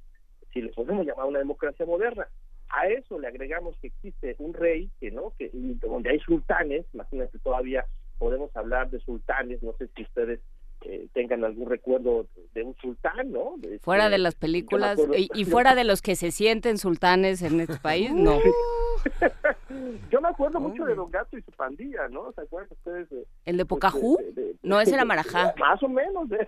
[0.51, 2.27] si le podemos llamar una democracia moderna.
[2.69, 7.37] A eso le agregamos que existe un rey, que no, que donde hay sultanes, imagínate
[7.37, 7.85] todavía
[8.17, 10.39] podemos hablar de sultanes, no sé si ustedes
[10.85, 13.55] eh, tengan algún recuerdo de un sultán, ¿no?
[13.57, 16.77] De- Fuera de este, las películas acuerdo- y, y fuera de los que se sienten
[16.77, 18.39] sultanes en este país, no.
[20.11, 22.31] Yo me acuerdo mucho de Don Gato y su pandilla, ¿no?
[22.33, 23.09] ¿Se acuerdan ustedes?
[23.09, 24.17] de- ¿El de pues, Pocahú?
[24.17, 25.53] de- de- No, ese era de- Marajá.
[25.57, 26.29] Más o menos.
[26.29, 26.47] de-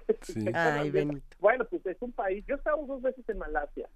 [0.53, 1.25] Ay, Benito.
[1.39, 2.45] Bueno, pues es un país.
[2.47, 3.89] Yo he estado dos veces en Malasia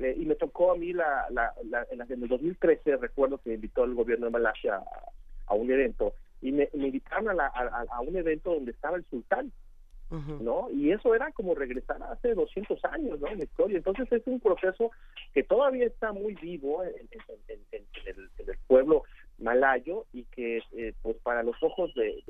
[0.00, 3.38] eh, y me tocó a mí la, la, la- en, la- en el 2013, recuerdo
[3.38, 4.84] que me invitó el gobierno de Malasia a,
[5.46, 8.96] a un evento y me, me invitaron a, la- a- a un evento donde estaba
[8.96, 9.52] el sultán.
[10.10, 10.68] ¿No?
[10.70, 13.28] Y eso era como regresar hace 200 años, ¿no?
[13.28, 13.78] En la historia.
[13.78, 14.90] Entonces es un proceso
[15.32, 16.92] que todavía está muy vivo en,
[18.06, 19.02] el, pueblo
[19.38, 22.22] malayo y que, eh, pues para los ojos de,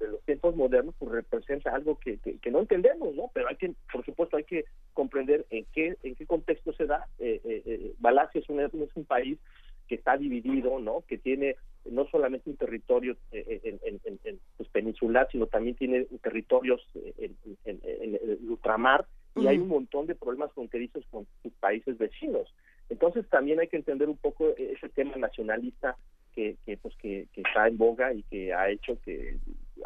[0.00, 3.30] los tiempos modernos, pues representa algo que, que, que no entendemos, ¿no?
[3.34, 7.06] Pero hay que, por supuesto, hay que comprender en qué en qué contexto se da.
[7.18, 9.38] Eh, eh, eh, Malasia es un, es un país
[9.88, 11.04] que está dividido, ¿no?
[11.06, 11.56] Que tiene
[11.90, 16.80] no solamente un territorio eh, en, en- en- en, pues, peninsular, sino también tiene territorios
[16.94, 17.30] eh,
[17.64, 19.06] en, el ultramar
[19.36, 22.52] y hay un montón de problemas fronterizos con sus países vecinos.
[22.88, 25.96] Entonces también hay que entender un poco ese tema nacionalista
[26.34, 29.36] que, que pues que, que está en boga y que ha hecho que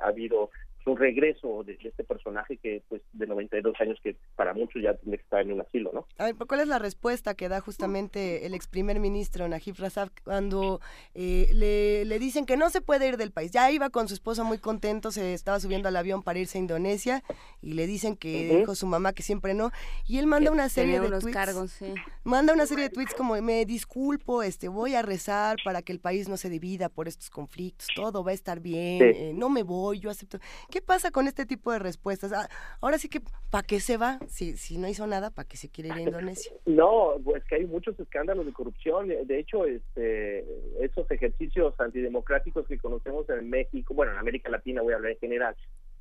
[0.00, 0.50] ha habido
[0.88, 4.94] un regreso de, de este personaje que pues de 92 años que para muchos ya
[4.94, 6.06] tiene que estar en un asilo, ¿no?
[6.18, 10.22] A ver, ¿cuál es la respuesta que da justamente el ex primer ministro Najib Razak
[10.24, 10.80] cuando
[11.14, 13.50] eh, le, le dicen que no se puede ir del país?
[13.50, 16.60] Ya iba con su esposa muy contento, se estaba subiendo al avión para irse a
[16.60, 17.22] Indonesia
[17.60, 18.58] y le dicen que Ujú.
[18.60, 19.70] dijo su mamá que siempre no.
[20.06, 21.28] Y él manda Que una serie de tweets.
[21.32, 21.94] cargos, sí.
[22.24, 26.00] Manda una serie de tweets como me disculpo, este, voy a rezar para que el
[26.00, 29.18] país no se divida por estos conflictos, todo va a estar bien, Sí.
[29.20, 30.38] eh, no me voy, yo acepto.
[30.70, 32.32] ¿Qué pasa con este tipo de respuestas?
[32.32, 32.48] Ah,
[32.80, 34.18] ahora sí que, ¿para qué se va?
[34.28, 36.52] Si, si no hizo nada, ¿para qué se quiere ir a Indonesia?
[36.66, 39.08] No, pues que hay muchos escándalos de corrupción.
[39.08, 40.44] De hecho, este,
[40.80, 45.18] esos ejercicios antidemocráticos que conocemos en México, bueno, en América Latina voy a hablar en
[45.18, 45.56] general,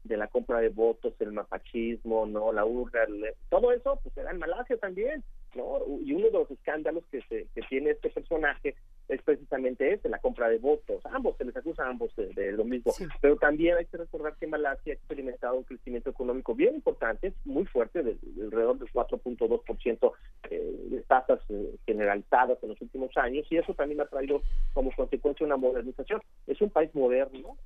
[0.08, 4.32] de la compra de votos, el mapachismo, no, la urna, el- todo eso, pues era
[4.32, 5.24] en Malasia también,
[5.56, 5.80] ¿no?
[6.04, 8.76] Y uno de los escándalos que, se, que tiene este personaje
[9.08, 11.02] es precisamente ese, la compra de votos.
[11.06, 12.92] Ambos, se les acusa a ambos de, de lo mismo.
[13.22, 17.66] Pero también hay que recordar que Malasia ha experimentado un crecimiento económico bien importante, muy
[17.66, 20.12] fuerte, de, de alrededor del 4.2%
[20.50, 24.42] eh, de tasas eh, generalizadas en los últimos años, y eso también ha traído
[24.74, 26.22] como consecuencia una modernización.
[26.46, 27.58] Es un país moderno,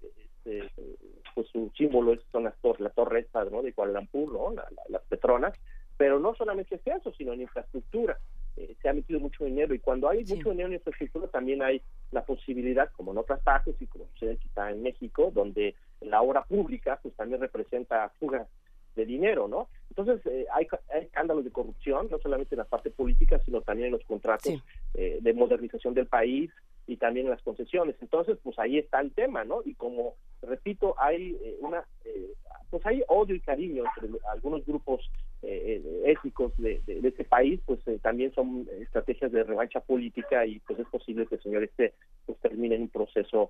[1.69, 3.61] su símbolo son las torres, la torre esta, ¿no?
[3.61, 4.51] de Kuala Lumpur, ¿no?
[4.51, 5.53] La- la- las Petronas,
[5.97, 8.17] pero no solamente es eso, sino en infraestructura.
[8.57, 11.81] Eh, se ha metido mucho dinero y cuando hay mucho dinero en infraestructura también hay
[12.11, 16.43] la posibilidad, como en otras partes y como sucede quizá en México, donde la obra
[16.43, 18.47] pública pues también representa fugas
[18.95, 19.69] de dinero, ¿no?
[19.89, 23.87] Entonces eh, hay, hay escándalos de corrupción, no solamente en la parte política, sino también
[23.87, 24.51] en los contratos
[24.95, 26.51] eh, de modernización del país
[26.87, 27.95] y también en las concesiones.
[28.01, 29.61] Entonces, pues ahí está el tema, ¿no?
[29.63, 32.33] Y como repito, hay eh, una, eh,
[32.69, 35.09] pues hay odio y cariño entre algunos grupos
[35.43, 40.59] eh, étnicos de, de, este país, pues eh, también son estrategias de revancha política y
[40.59, 41.93] pues es posible que el señor este
[42.25, 43.49] pues termine un proceso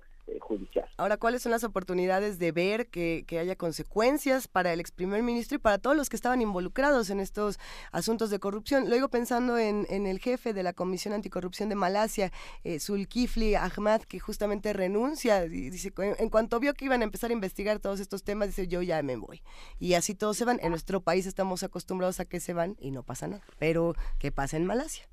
[0.96, 5.56] Ahora, ¿cuáles son las oportunidades de ver que, haya consecuencias para el ex primer ministro
[5.56, 7.58] y para todos los que estaban involucrados en estos
[7.90, 8.88] asuntos de corrupción?
[8.88, 12.32] Lo digo pensando en, el jefe de la Comisión Anticorrupción de Malasia,
[12.64, 17.30] eh, Zulkifli Ahmad, que justamente renuncia y dice, en cuanto vio que iban a empezar
[17.30, 19.42] a investigar todos estos temas, dice, yo ya me voy.
[19.78, 20.58] Y así todos se van.
[20.62, 23.42] En nuestro país estamos acostumbrados a que se van y no pasa nada.
[23.58, 25.11] Pero, ¿qué pasa en Malasia?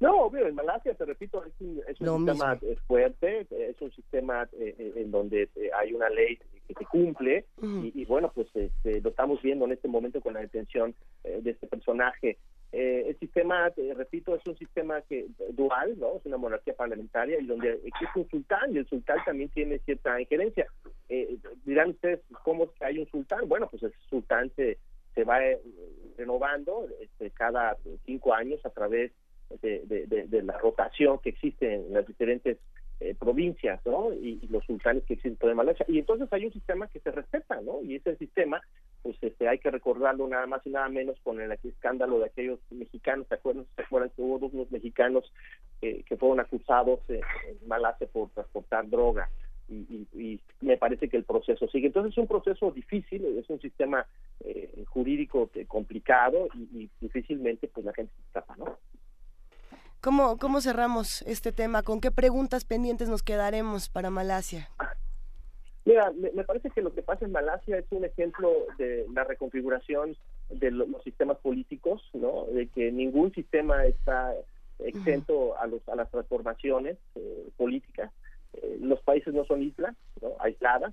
[0.00, 4.92] No, obvio, en Malasia, te repito, es un, sistema fuerte, es un sistema eh, eh,
[4.96, 9.40] en donde eh, hay una ley que se cumple y, bueno, pues este, lo estamos
[9.42, 12.38] viendo en este momento con la detención de este personaje.
[12.72, 16.16] el sistema, repito, es un sistema que dual, ¿no?
[16.16, 20.18] Es una monarquía parlamentaria y donde existe un sultán y el sultán también tiene cierta
[20.18, 20.66] injerencia.
[21.64, 23.46] dirán ustedes, ¿cómo es que hay un sultán?
[23.46, 24.78] Bueno, pues el sultán se
[25.14, 25.60] se va eh,
[26.18, 29.12] renovando este, cada cinco años a través
[29.60, 32.58] de, la rotación que existe en las diferentes
[33.00, 34.12] eh, provincias, ¿no?
[34.12, 35.84] Y, los sultanes que existen en Malasia.
[35.88, 37.82] Y entonces hay un sistema que se respeta, ¿no?
[37.82, 38.60] Y ese sistema,
[39.02, 42.60] pues este, hay que recordarlo nada más y nada menos con el escándalo de aquellos
[42.70, 43.66] mexicanos, ¿se acuerdan?
[43.76, 45.30] ¿Se acuerdan que hubo unos mexicanos
[45.82, 47.22] eh, que fueron acusados en
[47.66, 49.28] Malasia por transportar droga?
[49.68, 51.88] y, me parece que el proceso sigue.
[51.88, 54.06] Entonces es un proceso difícil, es un sistema
[54.40, 58.78] eh, jurídico complicado y, difícilmente pues la gente se escapa, ¿no?
[60.04, 61.82] ¿Cómo, ¿Cómo cerramos este tema?
[61.82, 64.68] ¿Con qué preguntas pendientes nos quedaremos para Malasia?
[65.86, 70.14] Mira, me, parece que lo que pasa en Malasia es un ejemplo de la reconfiguración
[70.50, 72.44] de los sistemas políticos, ¿no?
[72.52, 74.34] De que ningún sistema está
[74.78, 78.10] exento a, los, a las transformaciones eh, políticas
[78.62, 80.32] eh, los países no son islas ¿no?
[80.40, 80.92] aisladas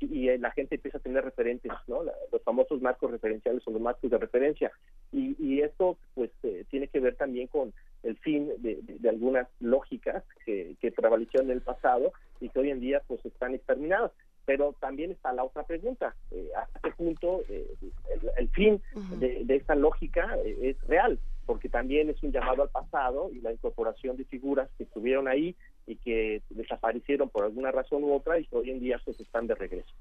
[0.00, 2.02] y eh, la gente empieza a tener referentes, ¿no?
[2.02, 4.72] los famosos marcos referenciales o los marcos de referencia.
[5.12, 7.72] Y, y esto pues eh, tiene que ver también con
[8.02, 12.70] el fin de, de, algunas lógicas que, que prevalecieron en el pasado y que hoy
[12.70, 14.12] en día pues están exterminadas.
[14.44, 16.16] Pero también está la otra pregunta,
[16.56, 18.82] ¿hasta qué punto el, fin
[19.20, 21.20] de, de, esta lógica es real?
[21.46, 25.54] Porque también es un llamado al pasado y la incorporación de figuras que estuvieron ahí
[25.86, 29.46] y que desaparecieron por alguna razón u otra y que hoy en día pues están
[29.46, 29.94] de regreso.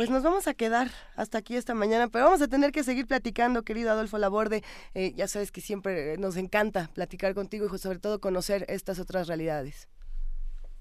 [0.00, 3.06] Pues nos vamos a quedar hasta aquí esta mañana, pero vamos a tener que seguir
[3.06, 4.62] platicando, querido Adolfo Laborde.
[4.94, 9.28] Eh, ya sabes que siempre nos encanta platicar contigo y sobre todo conocer estas otras
[9.28, 9.90] realidades.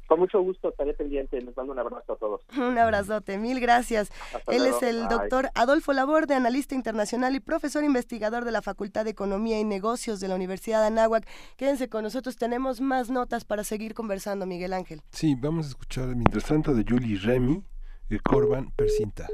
[0.08, 1.42] Con mucho gusto, estaré pendiente.
[1.42, 2.46] Les mando un abrazo a todos.
[2.58, 4.10] Un abrazote, mil gracias.
[4.48, 9.12] Él es el doctor Adolfo Laborde, analista internacional y profesor investigador de la Facultad de
[9.12, 11.28] Economía y Negocios de la Universidad de Anáhuac.
[11.58, 15.02] Quédense con nosotros, tenemos más notas para seguir conversando, Miguel Ángel.
[15.12, 17.62] Sí, vamos a escuchar mientras tanto de Julie Remy,
[18.18, 19.28] Corban Persinta.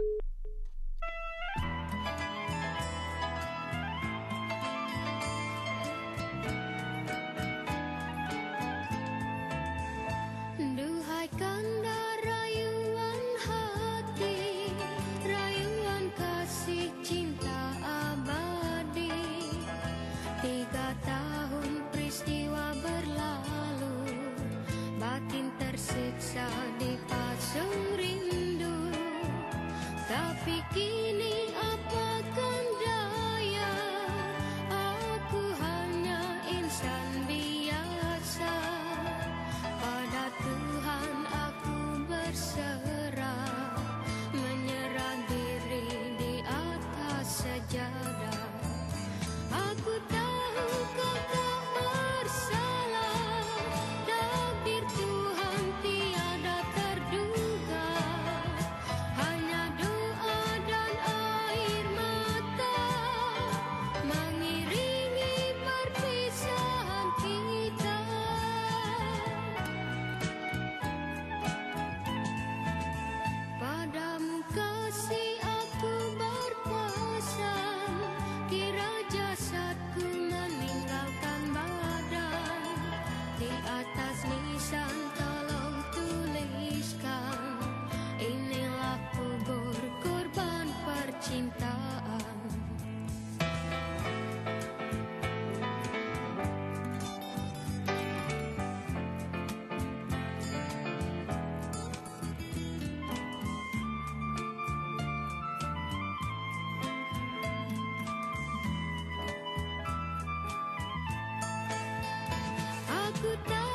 [113.44, 113.75] tahu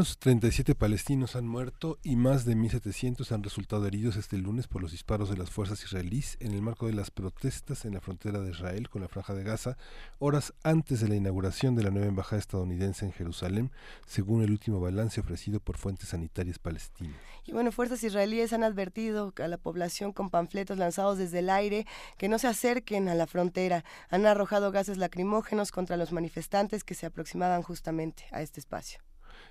[0.00, 4.80] Menos 37 palestinos han muerto y más de 1.700 han resultado heridos este lunes por
[4.80, 8.40] los disparos de las fuerzas israelíes en el marco de las protestas en la frontera
[8.40, 9.76] de Israel con la Franja de Gaza,
[10.18, 13.72] horas antes de la inauguración de la nueva embajada estadounidense en Jerusalén,
[14.06, 17.18] según el último balance ofrecido por fuentes sanitarias palestinas.
[17.44, 21.86] Y bueno, fuerzas israelíes han advertido a la población con panfletos lanzados desde el aire
[22.16, 23.84] que no se acerquen a la frontera.
[24.08, 29.02] Han arrojado gases lacrimógenos contra los manifestantes que se aproximaban justamente a este espacio.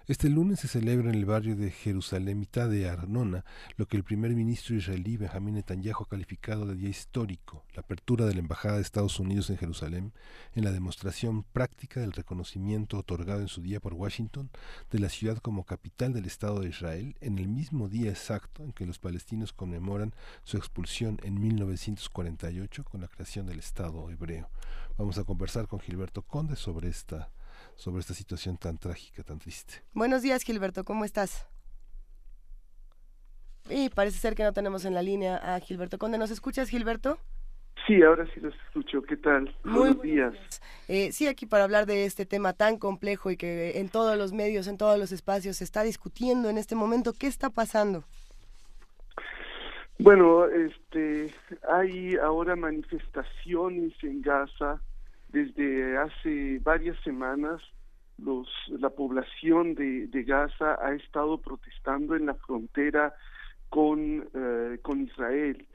[0.07, 3.45] Este lunes se celebra en el barrio de Jerusalén, mitad de Arnona,
[3.77, 8.25] lo que el primer ministro israelí Benjamín Netanyahu ha calificado de día histórico, la apertura
[8.25, 10.13] de la Embajada de Estados Unidos en Jerusalén,
[10.55, 14.49] en la demostración práctica del reconocimiento otorgado en su día por Washington
[14.89, 18.73] de la ciudad como capital del Estado de Israel, en el mismo día exacto en
[18.73, 24.49] que los palestinos conmemoran su expulsión en 1948 con la creación del Estado hebreo.
[24.97, 27.29] Vamos a conversar con Gilberto Conde sobre esta
[27.79, 29.75] sobre esta situación tan trágica, tan triste.
[29.93, 31.47] Buenos días, Gilberto, ¿cómo estás?
[33.69, 36.17] Y parece ser que no tenemos en la línea a Gilberto Conde.
[36.17, 37.19] ¿Nos escuchas, Gilberto?
[37.87, 39.01] Sí, ahora sí los escucho.
[39.03, 39.55] ¿Qué tal?
[39.63, 40.33] Muy buenos días.
[40.89, 44.33] Eh, sí, aquí para hablar de este tema tan complejo y que en todos los
[44.33, 47.13] medios, en todos los espacios se está discutiendo en este momento.
[47.17, 48.03] ¿Qué está pasando?
[49.99, 51.33] Bueno, este,
[51.69, 54.81] hay ahora manifestaciones en Gaza
[55.29, 57.61] desde hace varias semanas.
[58.17, 63.13] Los, la población de, Gaza ha estado protestando en la frontera
[63.69, 65.65] con, eh, con Israel.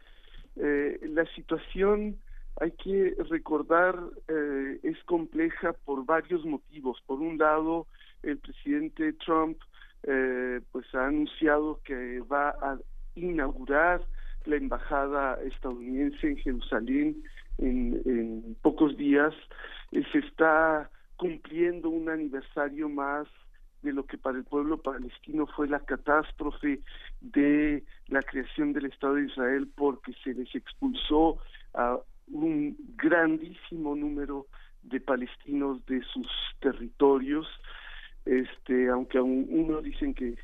[0.56, 2.18] Eh, la situación,
[2.60, 3.98] hay que recordar,
[4.28, 7.02] eh, es compleja por varios motivos.
[7.06, 7.86] Por un lado,
[8.22, 9.58] el presidente Trump
[10.04, 12.78] eh, pues ha anunciado que va a
[13.14, 14.02] inaugurar
[14.44, 17.22] la embajada estadounidense en Jerusalén
[17.58, 19.34] en, pocos días.
[19.92, 23.26] Eh, se está cumpliendo un aniversario más
[23.82, 26.80] de lo que para el pueblo palestino fue la catástrofe
[27.20, 31.38] de la creación del Estado de Israel porque se les expulsó
[31.74, 31.98] a
[32.28, 34.46] un grandísimo número
[34.82, 36.26] de palestinos de sus
[36.60, 37.46] territorios
[38.24, 40.34] este aunque aún uno dicen que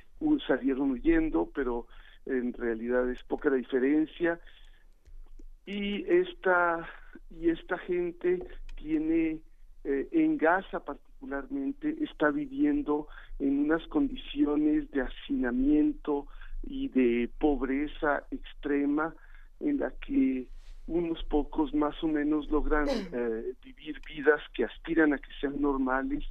[0.46, 1.86] salieron huyendo pero
[2.26, 4.38] en realidad es poca la diferencia
[5.66, 6.88] y esta
[7.30, 8.42] y esta gente
[8.76, 9.38] tiene
[9.84, 13.08] eh, en Gaza particularmente está viviendo
[13.38, 16.26] en unas condiciones de hacinamiento
[16.62, 19.14] y de pobreza extrema
[19.60, 20.46] en la que
[20.86, 26.24] unos pocos más o menos logran eh, vivir vidas que aspiran a que sean normales,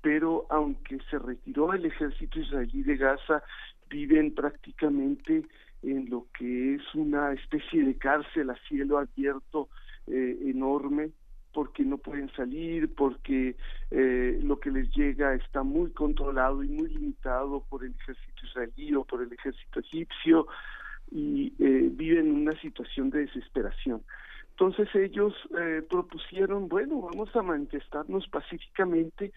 [0.00, 3.42] pero aunque se retiró el ejército israelí de Gaza,
[3.90, 5.44] viven prácticamente
[5.82, 9.68] en lo que es una especie de cárcel a cielo abierto
[10.06, 11.10] eh, enorme
[11.52, 13.56] porque no pueden salir, porque
[13.90, 18.94] eh, lo que les llega está muy controlado y muy limitado por el ejército israelí
[18.94, 20.46] o por el ejército egipcio
[21.10, 24.02] y eh, viven en una situación de desesperación.
[24.50, 29.32] Entonces ellos eh, propusieron, bueno, vamos a manifestarnos pacíficamente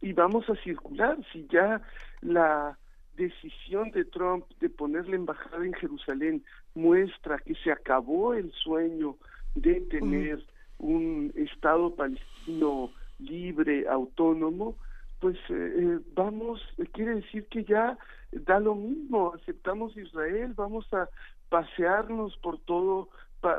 [0.00, 1.16] y vamos a circular.
[1.32, 1.80] Si ya
[2.20, 2.78] la
[3.16, 9.16] decisión de Trump de poner la embajada en Jerusalén muestra que se acabó el sueño
[9.54, 10.44] de tener
[10.78, 14.76] un Estado palestino libre, autónomo,
[15.20, 16.60] pues eh, eh, vamos,
[16.92, 17.96] quiere decir que ya
[18.32, 21.08] da lo mismo, aceptamos Israel, vamos a
[21.48, 23.08] pasearnos por todo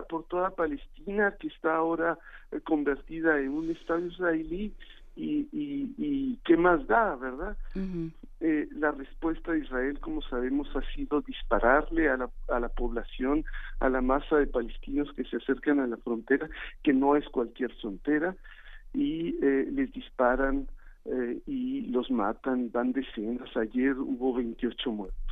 [0.09, 2.17] por toda Palestina que está ahora
[2.51, 4.73] eh, convertida en un Estado israelí
[5.15, 7.55] y, y, y qué más da, ¿verdad?
[8.41, 13.45] Eh, la respuesta de Israel, como sabemos, ha sido dispararle a la, a la población,
[13.79, 16.49] a la masa de palestinos que se acercan a la frontera,
[16.83, 18.35] que no es cualquier frontera,
[18.93, 20.67] y eh, les disparan
[21.05, 23.55] eh, y los matan, van decenas.
[23.55, 25.24] Ayer hubo 28 muertos.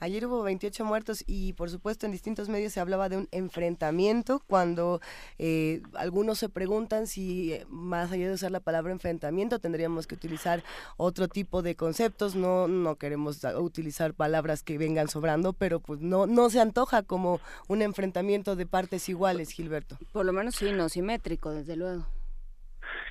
[0.00, 4.40] Ayer hubo 28 muertos y por supuesto en distintos medios se hablaba de un enfrentamiento
[4.46, 5.00] cuando
[5.38, 10.14] eh, algunos se preguntan si eh, más allá de usar la palabra enfrentamiento tendríamos que
[10.14, 10.62] utilizar
[10.96, 12.34] otro tipo de conceptos.
[12.34, 17.38] No, no queremos utilizar palabras que vengan sobrando, pero pues no, no se antoja como
[17.68, 19.98] un enfrentamiento de partes iguales, Gilberto.
[20.12, 22.06] Por lo menos sí, no simétrico, desde luego.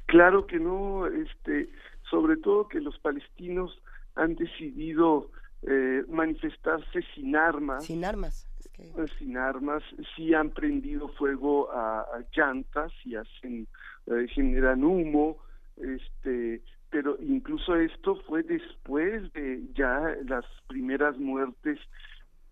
[0.08, 1.70] Claro que no, este,
[2.10, 3.80] sobre todo que los palestinos
[4.16, 5.30] han decidido
[5.64, 7.86] eh, manifestarse sin armas.
[7.86, 8.48] Sin armas.
[8.78, 9.84] eh, Sin armas,
[10.16, 13.68] sí han prendido fuego a, a llantas y hacen,
[14.08, 15.38] eh, generan humo,
[15.78, 21.78] este, pero incluso esto fue después de ya las primeras muertes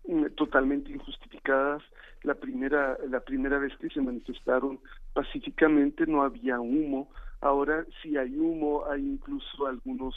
[0.06, 1.82] mm, totalmente injustificadas.
[2.22, 4.80] La primera, la primera vez que se manifestaron
[5.14, 7.10] pacíficamente no había humo.
[7.40, 10.14] Ahora sí hay humo, hay incluso algunos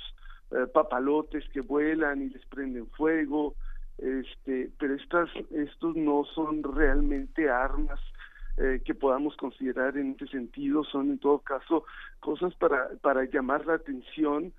[0.51, 3.55] eh, papalotes que vuelan y les prenden fuego.
[3.97, 7.99] Este, pero estas, estos no son realmente armas
[8.57, 11.85] eh, que podamos considerar en este sentido, son en todo caso
[12.19, 14.53] cosas para, para llamar la atención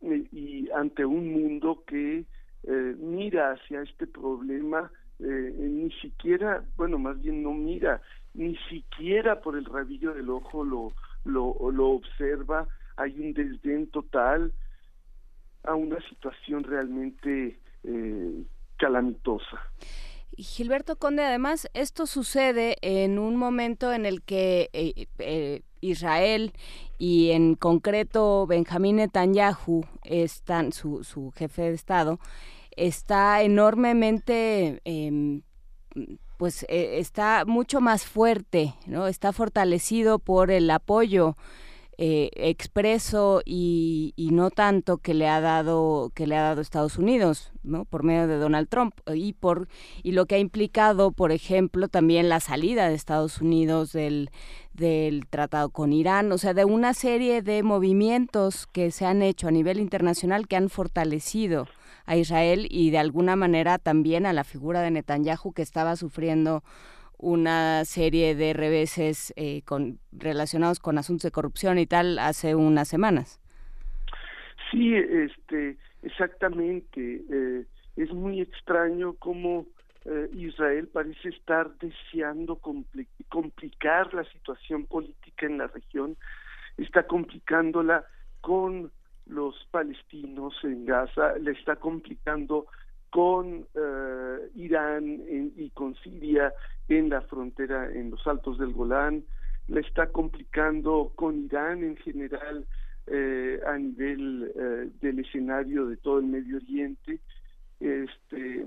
[0.00, 2.24] y, y ante un mundo que
[2.66, 8.00] eh, mira hacia este problema, eh, ni siquiera, bueno, más bien no mira,
[8.34, 10.92] ni siquiera por el rabillo del ojo lo,
[11.24, 12.66] lo, lo observa,
[12.96, 14.52] hay un desdén total
[15.64, 18.42] a una situación realmente eh,
[18.76, 19.60] calamitosa.
[20.36, 26.52] Gilberto Conde, además, esto sucede en un momento en el que eh, eh, Israel
[26.98, 32.18] y en concreto Benjamín Netanyahu, están, su, su jefe de Estado,
[32.76, 35.42] está enormemente, em,
[36.36, 39.06] pues está mucho más fuerte, ¿no?
[39.06, 41.36] Está fortalecido por el apoyo
[41.98, 46.98] eh, expreso y, y no tanto que le ha dado que le ha dado Estados
[46.98, 49.68] Unidos no por medio de Donald Trump y por
[50.02, 54.30] y lo que ha implicado por ejemplo también la salida de Estados Unidos del
[54.72, 59.48] del tratado con Irán o sea de una serie de movimientos que se han hecho
[59.48, 61.68] a nivel internacional que han fortalecido
[62.06, 66.62] a Israel y de alguna manera también a la figura de Netanyahu que estaba sufriendo
[67.18, 72.88] una serie de reveses eh, con, relacionados con asuntos de corrupción y tal hace unas
[72.88, 73.40] semanas.
[74.70, 77.22] Sí, este, exactamente.
[77.30, 77.64] Eh,
[77.96, 79.66] es muy extraño cómo
[80.04, 86.16] eh, Israel parece estar deseando compli- complicar la situación política en la región,
[86.76, 88.04] está complicándola
[88.40, 88.90] con
[89.26, 92.66] los palestinos en Gaza, le está complicando
[93.14, 95.22] con eh, Irán
[95.56, 96.52] y con Siria
[96.88, 99.22] en la frontera en los altos del Golán,
[99.68, 102.66] le está complicando con Irán en general
[103.06, 107.20] eh, a nivel eh, del escenario de todo el Medio Oriente,
[107.78, 108.66] este,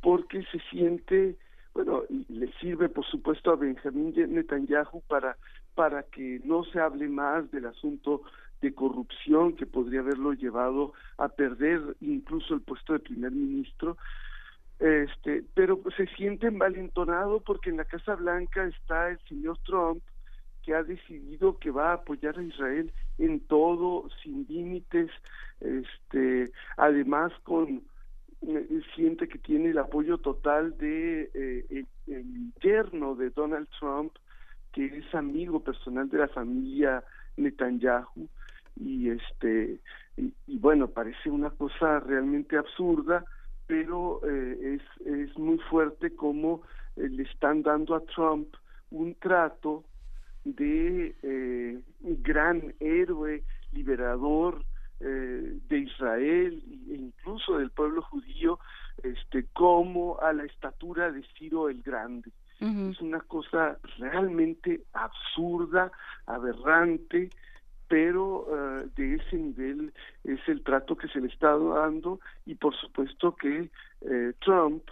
[0.00, 1.36] porque se siente,
[1.74, 5.36] bueno, le sirve por supuesto a Benjamín Netanyahu para
[5.74, 8.22] para que no se hable más del asunto
[8.60, 13.96] de corrupción que podría haberlo llevado a perder incluso el puesto de primer ministro.
[14.78, 20.02] Este pero se siente envalentonado porque en la Casa Blanca está el señor Trump
[20.64, 25.10] que ha decidido que va a apoyar a Israel en todo sin límites
[25.60, 27.82] este además con
[28.46, 34.12] eh, siente que tiene el apoyo total de eh, el yerno de Donald Trump
[34.72, 37.02] que es amigo personal de la familia
[37.36, 38.28] Netanyahu
[38.80, 39.80] y este
[40.16, 43.24] y, y bueno parece una cosa realmente absurda
[43.66, 46.62] pero eh, es es muy fuerte como
[46.96, 48.54] eh, le están dando a Trump
[48.90, 49.84] un trato
[50.44, 53.42] de eh, gran héroe
[53.72, 54.64] liberador
[55.00, 58.58] eh, de Israel e incluso del pueblo judío
[59.02, 62.32] este como a la estatura de Ciro el Grande.
[62.60, 65.92] Es una cosa realmente absurda,
[66.26, 67.30] aberrante,
[67.88, 69.92] pero eh, de ese nivel
[70.24, 73.70] es el trato que se le está dando y por supuesto que
[74.02, 74.84] eh, Trump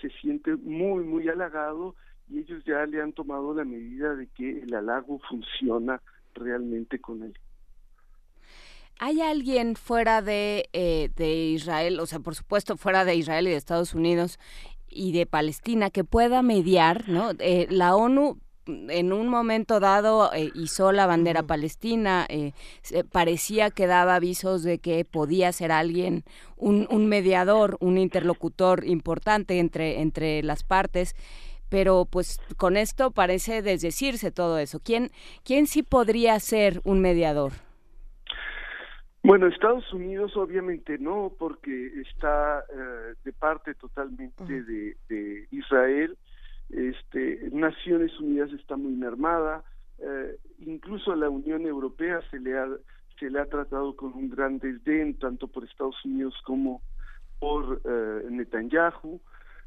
[0.00, 1.94] se siente muy, muy halagado
[2.28, 6.00] y ellos ya le han tomado la medida de que el halago funciona
[6.34, 7.36] realmente con él.
[8.98, 13.50] ¿Hay alguien fuera de, eh, de Israel, o sea, por supuesto fuera de Israel y
[13.50, 14.38] de Estados Unidos
[14.88, 17.30] y de Palestina, que pueda mediar, ¿no?
[17.38, 18.38] Eh, la ONU
[18.88, 22.52] en un momento dado eh, izó la bandera palestina, eh,
[23.10, 26.24] parecía que daba avisos de que podía ser alguien,
[26.56, 31.14] un, un mediador, un interlocutor importante entre, entre las partes,
[31.68, 34.80] pero pues con esto parece desdecirse todo eso.
[34.80, 35.10] ¿Quién,
[35.44, 37.52] quién sí podría ser un mediador?
[39.22, 46.16] Bueno, Estados Unidos obviamente no, porque está eh, de parte totalmente de, de Israel.
[46.72, 49.64] Este, Naciones Unidas está muy mermada,
[49.98, 52.66] eh, incluso a la Unión Europea se le ha
[53.18, 56.80] se le ha tratado con un gran desdén tanto por Estados Unidos como
[57.38, 59.20] por eh, Netanyahu.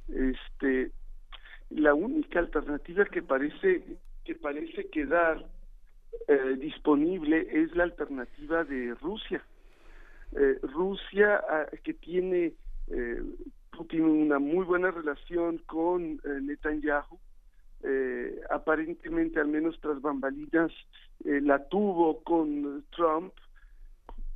[0.09, 0.91] Este,
[1.69, 3.83] la única alternativa que parece
[4.25, 5.45] que parece quedar
[6.27, 9.43] eh, disponible es la alternativa de Rusia.
[10.35, 12.53] Eh, Rusia ah, que tiene
[13.81, 17.19] tiene una muy buena relación con eh, Netanyahu,
[17.81, 20.71] eh, aparentemente al menos tras bambalinas
[21.25, 23.33] eh, la tuvo con Trump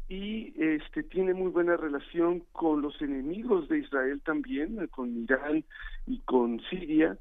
[0.10, 5.64] y este tiene muy buena relación con los enemigos de Israel también, con Irán
[6.06, 7.18] y con Siria.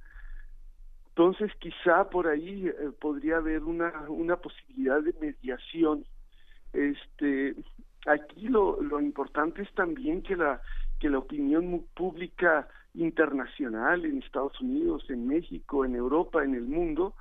[1.09, 2.70] Entonces quizá por ahí
[3.01, 6.05] podría haber una una posibilidad de mediación.
[6.72, 7.56] Este
[8.06, 10.60] aquí lo lo importante es también que la
[10.98, 17.14] que la opinión pública internacional en Estados Unidos, en México, en Europa, en el mundo,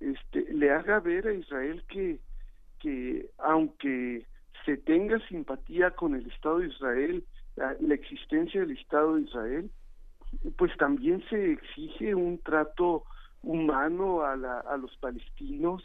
[0.00, 2.20] este, le haga ver a Israel que,
[2.78, 4.26] que aunque
[4.64, 7.24] se tenga simpatía con el Estado de Israel,
[7.56, 9.70] la, la existencia del Estado de Israel,
[10.56, 13.04] pues también se exige un trato
[13.42, 15.82] humano a, la, a los palestinos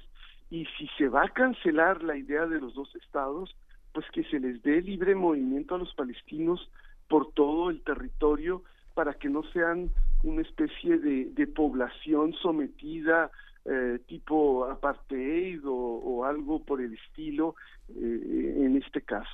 [0.49, 3.55] y si se va a cancelar la idea de los dos estados,
[3.93, 6.69] pues que se les dé libre movimiento a los palestinos
[7.07, 8.63] por todo el territorio
[8.93, 9.89] para que no sean
[10.23, 13.31] una especie de, población sometida
[13.65, 17.55] eh, tipo apartheid o, o algo por el estilo
[17.89, 19.29] eh, en este caso.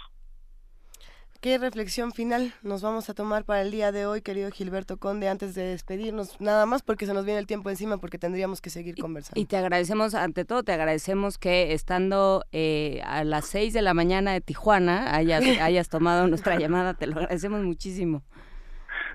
[1.41, 5.29] ¿Qué reflexión final nos vamos a tomar para el día de hoy, querido Gilberto Conde,
[5.29, 6.35] antes de despedirnos?
[6.41, 9.39] Nada más porque se nos viene el tiempo encima, porque tendríamos que seguir conversando.
[9.39, 13.93] Y te agradecemos, ante todo, te agradecemos que estando eh, a las 6 de la
[13.93, 18.21] mañana de Tijuana hayas, hayas tomado nuestra llamada, te lo agradecemos muchísimo.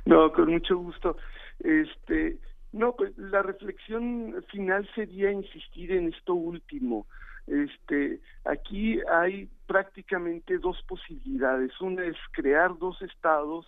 [0.06, 1.18] No, con mucho gusto.
[1.58, 2.38] Este,
[2.72, 7.06] no, pues la reflexión final sería insistir en esto último.
[7.46, 11.78] Este, aquí hay prácticamente dos posibilidades.
[11.80, 13.66] Una es crear dos estados,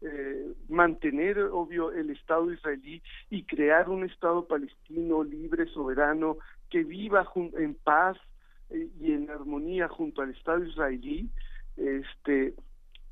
[0.00, 6.38] eh, mantener, obvio, el Estado israelí y crear un Estado palestino libre, soberano,
[6.70, 8.16] que viva en paz
[8.70, 11.28] eh, y en armonía junto al Estado israelí.
[11.76, 12.54] Este,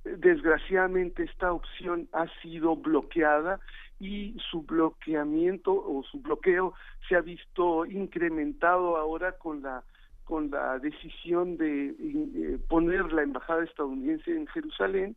[0.04, 3.60] desgraciadamente esta opción ha sido bloqueada
[3.98, 6.72] y su bloqueamiento o su bloqueo
[7.06, 9.84] se ha visto incrementado ahora con la
[10.30, 15.16] con la decisión de eh, poner la embajada estadounidense en Jerusalén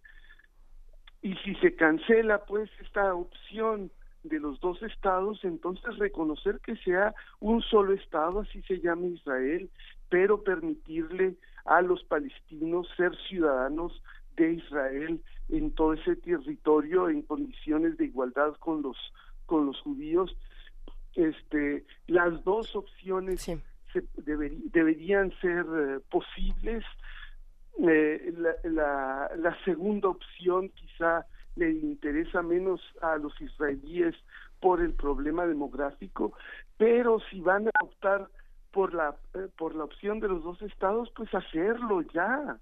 [1.22, 3.92] y si se cancela pues esta opción
[4.24, 9.70] de los dos estados, entonces reconocer que sea un solo estado, así se llama Israel,
[10.10, 11.36] pero permitirle
[11.66, 14.02] a los palestinos ser ciudadanos
[14.36, 18.98] de Israel en todo ese territorio en condiciones de igualdad con los
[19.46, 20.36] con los judíos.
[21.14, 23.48] Este, las dos opciones
[23.94, 26.84] se deberi- deberían ser eh, posibles.
[27.80, 28.34] Eh,
[28.64, 31.26] la segunda opción quizá
[31.56, 34.16] le interesa menos a los israelíes
[34.60, 36.34] por el problema demográfico,
[36.78, 38.28] pero si van a optar
[38.72, 42.58] por la eh, por la opción de los dos estados, pues hacerlo ya.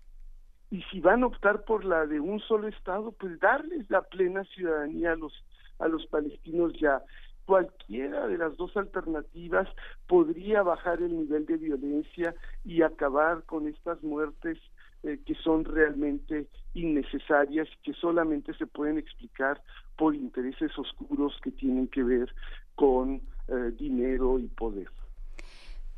[0.69, 4.43] Y si van a optar por la de un solo estado, pues darles la plena
[4.45, 5.33] ciudadanía a los
[5.79, 7.01] a los palestinos ya.
[7.45, 9.67] Cualquiera de las dos alternativas
[10.07, 14.57] podría bajar el nivel de violencia y acabar con estas muertes
[15.03, 19.61] eh, que son realmente innecesarias, que solamente se pueden explicar
[19.97, 22.33] por intereses oscuros que tienen que ver
[22.75, 24.87] con eh, dinero y poder.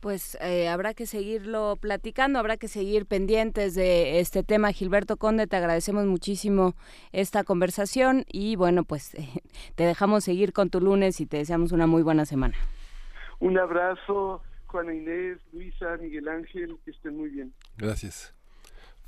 [0.03, 4.73] Pues eh, habrá que seguirlo platicando, habrá que seguir pendientes de este tema.
[4.73, 6.75] Gilberto Conde, te agradecemos muchísimo
[7.13, 9.29] esta conversación y bueno, pues eh,
[9.75, 12.57] te dejamos seguir con tu lunes y te deseamos una muy buena semana.
[13.39, 17.53] Un abrazo, Juana Inés, Luisa, Miguel Ángel, que estén muy bien.
[17.77, 18.35] Gracias.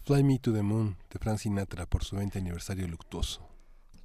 [0.06, 3.46] Fly Me to the Moon de Frank Sinatra por su 20 aniversario luctuoso.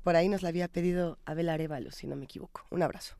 [0.02, 2.66] Por ahí nos la había pedido Abel Arevalo, si no me equivoco.
[2.68, 3.19] Un abrazo.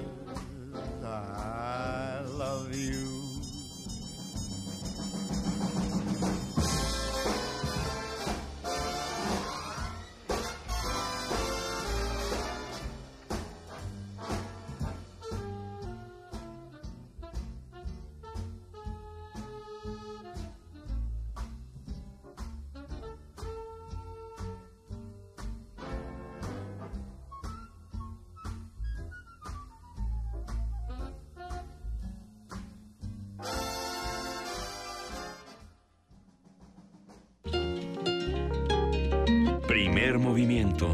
[39.93, 40.87] Primer movimiento.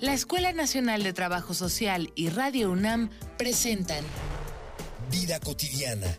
[0.00, 4.04] La Escuela Nacional de Trabajo Social y Radio UNAM presentan
[5.12, 6.18] Vida cotidiana,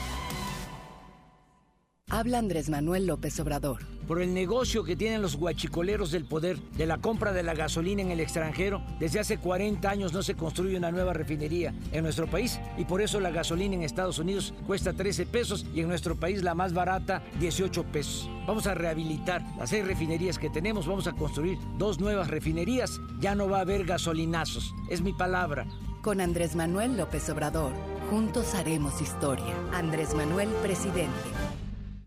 [2.13, 3.79] Habla Andrés Manuel López Obrador.
[4.05, 8.01] por el negocio que tienen los guachicoleros del poder de la compra de la gasolina
[8.01, 8.83] en el extranjero.
[8.99, 13.01] Desde hace 40 años no se construye una nueva refinería en nuestro país y por
[13.01, 16.73] eso la gasolina en Estados Unidos cuesta 13 pesos y en nuestro país la más
[16.73, 18.29] barata 18 pesos.
[18.45, 22.99] Vamos a rehabilitar las seis refinerías que tenemos, vamos a construir dos nuevas refinerías.
[23.21, 25.65] Ya no va a haber gasolinazos, es mi palabra.
[26.01, 27.71] Con Andrés Manuel López Obrador,
[28.09, 29.55] juntos haremos historia.
[29.71, 31.13] Andrés Manuel, presidente.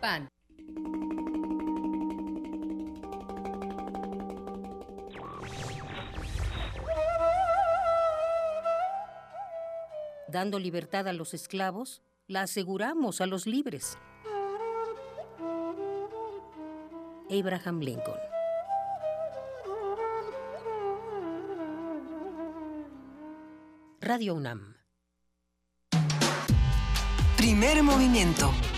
[0.00, 0.28] PAN.
[10.28, 13.98] Dando libertad a los esclavos, la aseguramos a los libres.
[17.30, 18.20] Abraham Lincoln.
[24.00, 24.76] Radio UNAM.
[27.36, 28.52] Primer movimiento.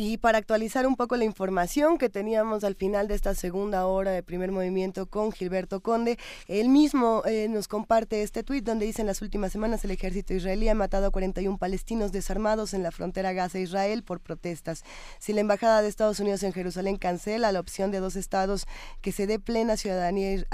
[0.00, 4.12] Y para actualizar un poco la información que teníamos al final de esta segunda hora
[4.12, 9.00] de primer movimiento con Gilberto Conde, él mismo eh, nos comparte este tuit donde dice
[9.00, 12.92] en las últimas semanas el ejército israelí ha matado a 41 palestinos desarmados en la
[12.92, 14.84] frontera Gaza-Israel por protestas.
[15.18, 18.68] Si la embajada de Estados Unidos en Jerusalén cancela la opción de dos estados
[19.00, 20.44] que se dé plena ciudadanía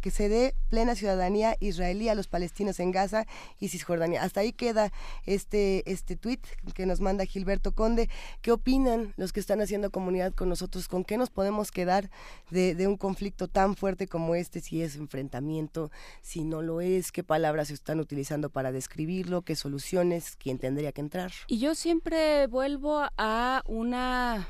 [0.00, 3.26] que se dé plena ciudadanía israelí a los palestinos en Gaza
[3.60, 4.24] y Cisjordania.
[4.24, 4.90] Hasta ahí queda
[5.24, 6.44] este este tuit
[6.74, 8.10] que nos manda Gilberto Conde.
[8.42, 10.88] ¿Qué opina los que están haciendo comunidad con nosotros?
[10.88, 12.10] ¿Con qué nos podemos quedar
[12.50, 14.60] de, un conflicto tan fuerte como este?
[14.60, 15.90] Si es enfrentamiento,
[16.22, 20.92] si no lo es, qué palabras se están utilizando para describirlo, qué soluciones, quién tendría
[20.92, 21.32] que entrar.
[21.46, 24.48] Y yo siempre vuelvo a una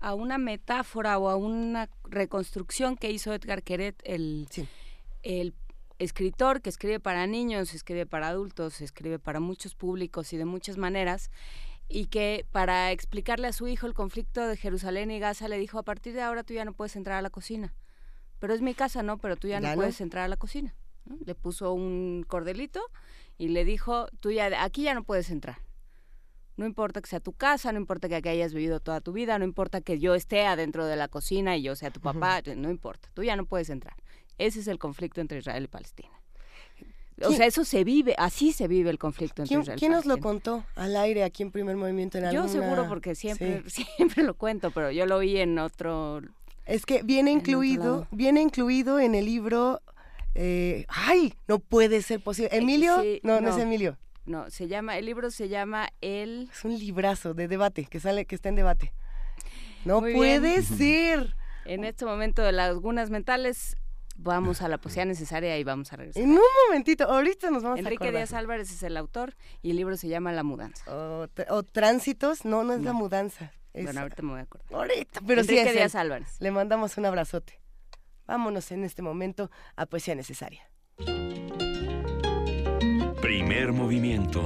[0.00, 4.48] a una metáfora o a una reconstrucción que hizo Edgar Queret, el,
[5.24, 5.54] el
[5.98, 10.76] escritor que escribe para niños, escribe para adultos, escribe para muchos públicos y de muchas
[10.76, 11.30] maneras,
[11.88, 15.78] y que para explicarle a su hijo el conflicto de Jerusalén y Gaza le dijo,
[15.78, 17.74] a partir de ahora tú ya no puedes entrar a la cocina.
[18.38, 19.18] Pero es mi casa, ¿no?
[19.18, 20.74] Pero tú ya, no, puedes entrar a la cocina.
[21.24, 22.80] Le puso un cordelito
[23.38, 25.58] y le dijo, tú ya, aquí ya no puedes entrar.
[26.56, 29.38] No importa que sea tu casa, no importa que aquí hayas vivido toda tu vida,
[29.38, 32.68] no importa que yo esté adentro de la cocina y yo sea tu papá, no
[32.68, 33.94] importa, tú ya no puedes entrar.
[34.38, 36.17] Ese es el conflicto entre Israel y Palestina.
[37.24, 40.06] O sea, eso se vive, así se vive el conflicto entre ¿Quién, Israel ¿Quién nos
[40.06, 42.18] lo contó al aire aquí en Primer Movimiento?
[42.18, 42.48] En yo alguna...
[42.48, 43.62] seguro porque siempre,
[43.96, 46.20] siempre lo cuento, pero yo lo oí en otro...
[46.66, 49.80] Es que viene incluido, viene incluido en el libro...
[50.34, 51.34] Eh, ¡Ay!
[51.48, 52.50] No puede ser posible.
[52.52, 53.02] Eh, ¿Emilio?
[53.22, 53.96] no, no, es Emilio.
[54.26, 56.50] No, se llama, el libro se llama El...
[56.52, 58.92] Es un librazo de debate, que sale, que está en debate.
[59.84, 61.34] No puede ser.
[61.64, 63.76] En este momento de lagunas mentales
[64.18, 66.22] vamos a la poesía necesaria y vamos a regresar.
[66.22, 69.76] En un momentito, ahorita nos vamos Enrique a Díaz Álvarez es el autor y el
[69.76, 70.84] libro se llama La mudanza.
[70.92, 73.52] O, Tránsitos, no, no es La mudanza.
[73.72, 74.74] Bueno, ahorita me voy a acordar.
[74.74, 76.00] Ahorita, pero Enrique sí es Díaz él.
[76.00, 76.36] Álvarez.
[76.40, 77.60] Le mandamos un abrazote.
[78.26, 80.68] Vámonos en este momento a Poesía Necesaria.
[83.22, 84.42] Primer movimiento.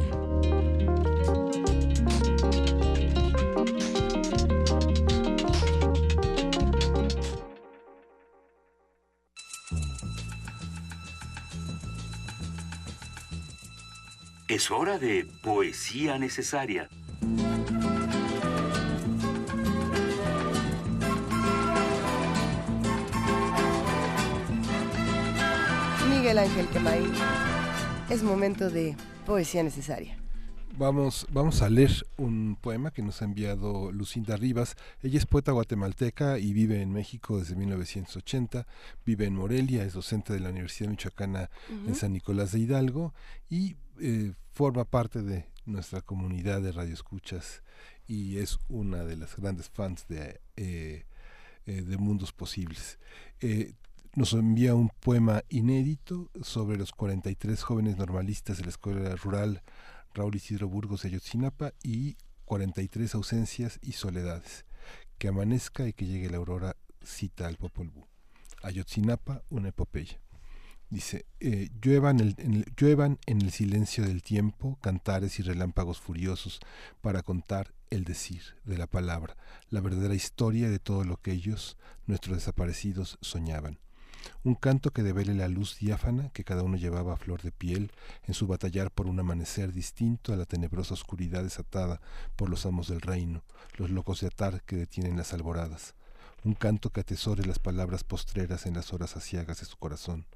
[14.53, 16.91] Es hora de poesía necesaria.
[26.07, 27.11] Miguel Ángel Quemain.
[28.11, 30.22] Es momento de poesía necesaria.
[30.79, 34.77] Vamos, vamos a leer un poema que nos ha enviado Lucinda Rivas.
[35.03, 38.67] Ella es poeta guatemalteca y vive en México desde 1980.
[39.05, 41.95] Vive en Morelia, es docente de la Universidad Michoacana en.
[41.95, 43.13] San Nicolás de Hidalgo
[43.51, 47.63] y eh, forma parte de nuestra comunidad de radioescuchas
[48.07, 51.05] y es una de las grandes fans de, eh,
[51.67, 52.99] eh, de Mundos Posibles.
[53.41, 53.75] Eh,
[54.15, 59.63] nos envía un poema inédito sobre los 43 jóvenes normalistas de la Escuela Rural
[60.15, 64.65] Raúl Isidro Burgos de Ayotzinapa y 43 ausencias y soledades.
[65.19, 67.93] Que amanezca y que llegue la aurora cita al Popol.
[68.63, 70.19] Ayotzinapa, una epopeya.
[70.91, 76.61] Dice, eh, lluevan, el, en lluevan en el silencio del tiempo cantares y relámpagos furiosos
[77.01, 79.37] para contar el decir de la palabra,
[79.71, 83.79] la verdadera historia de todo lo que ellos, nuestros desaparecidos, soñaban.
[84.45, 87.93] Un canto que devele la luz diáfana que cada uno llevaba a flor de piel
[88.25, 92.01] en su batallar por un amanecer distinto a la tenebrosa oscuridad desatada
[92.37, 93.43] por los amos del reino,
[93.77, 95.95] los locos de atar que detienen las alboradas.
[96.45, 100.27] Un canto que atesore las palabras postreras en las horas aciagas de su corazón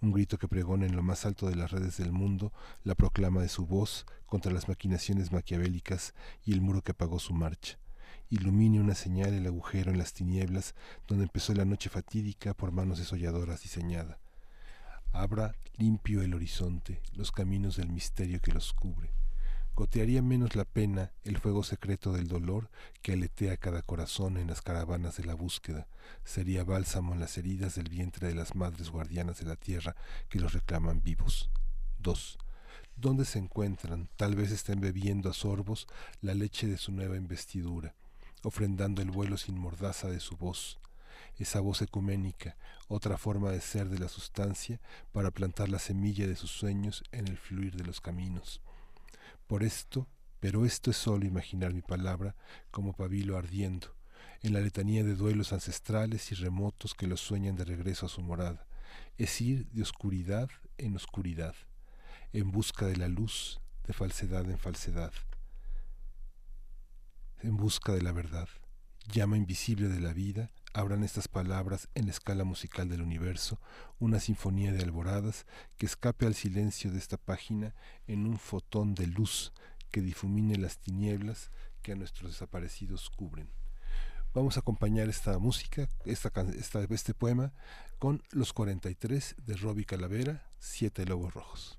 [0.00, 2.52] un grito que pregona en lo más alto de las redes del mundo
[2.84, 6.14] la proclama de su voz contra las maquinaciones maquiavélicas
[6.44, 7.78] y el muro que apagó su marcha.
[8.30, 10.74] Ilumine una señal el agujero en las tinieblas
[11.06, 14.18] donde empezó la noche fatídica por manos desolladoras diseñada.
[15.12, 19.12] Abra limpio el horizonte, los caminos del misterio que los cubre
[19.80, 22.68] gotearía menos la pena el fuego secreto del dolor
[23.00, 25.86] que aletea cada corazón en las caravanas de la búsqueda,
[26.22, 29.96] sería bálsamo en las heridas del vientre de las madres guardianas de la tierra
[30.28, 31.48] que los reclaman vivos.
[32.00, 32.38] 2.
[32.96, 34.10] ¿Dónde se encuentran?
[34.16, 35.86] Tal vez estén bebiendo a sorbos
[36.20, 37.94] la leche de su nueva investidura,
[38.42, 40.78] ofrendando el vuelo sin mordaza de su voz,
[41.38, 42.56] esa voz ecuménica,
[42.88, 44.80] otra forma de ser de la sustancia
[45.12, 48.60] para plantar la semilla de sus sueños en el fluir de los caminos.
[49.46, 50.06] Por esto,
[50.38, 52.34] pero esto es solo imaginar mi palabra
[52.70, 53.94] como pabilo ardiendo,
[54.42, 58.22] en la letanía de duelos ancestrales y remotos que los sueñan de regreso a su
[58.22, 58.66] morada,
[59.18, 60.48] es ir de oscuridad
[60.78, 61.54] en oscuridad,
[62.32, 65.12] en busca de la luz, de falsedad en falsedad,
[67.42, 68.48] en busca de la verdad,
[69.12, 73.60] llama invisible de la vida, abran estas palabras en la escala musical del universo,
[73.98, 75.46] una sinfonía de alboradas
[75.76, 77.74] que escape al silencio de esta página
[78.06, 79.52] en un fotón de luz
[79.90, 81.50] que difumine las tinieblas
[81.82, 83.50] que a nuestros desaparecidos cubren.
[84.32, 86.30] Vamos a acompañar esta música, esta,
[86.88, 87.52] este poema,
[87.98, 91.78] con Los 43 de Robbie Calavera, Siete Lobos Rojos.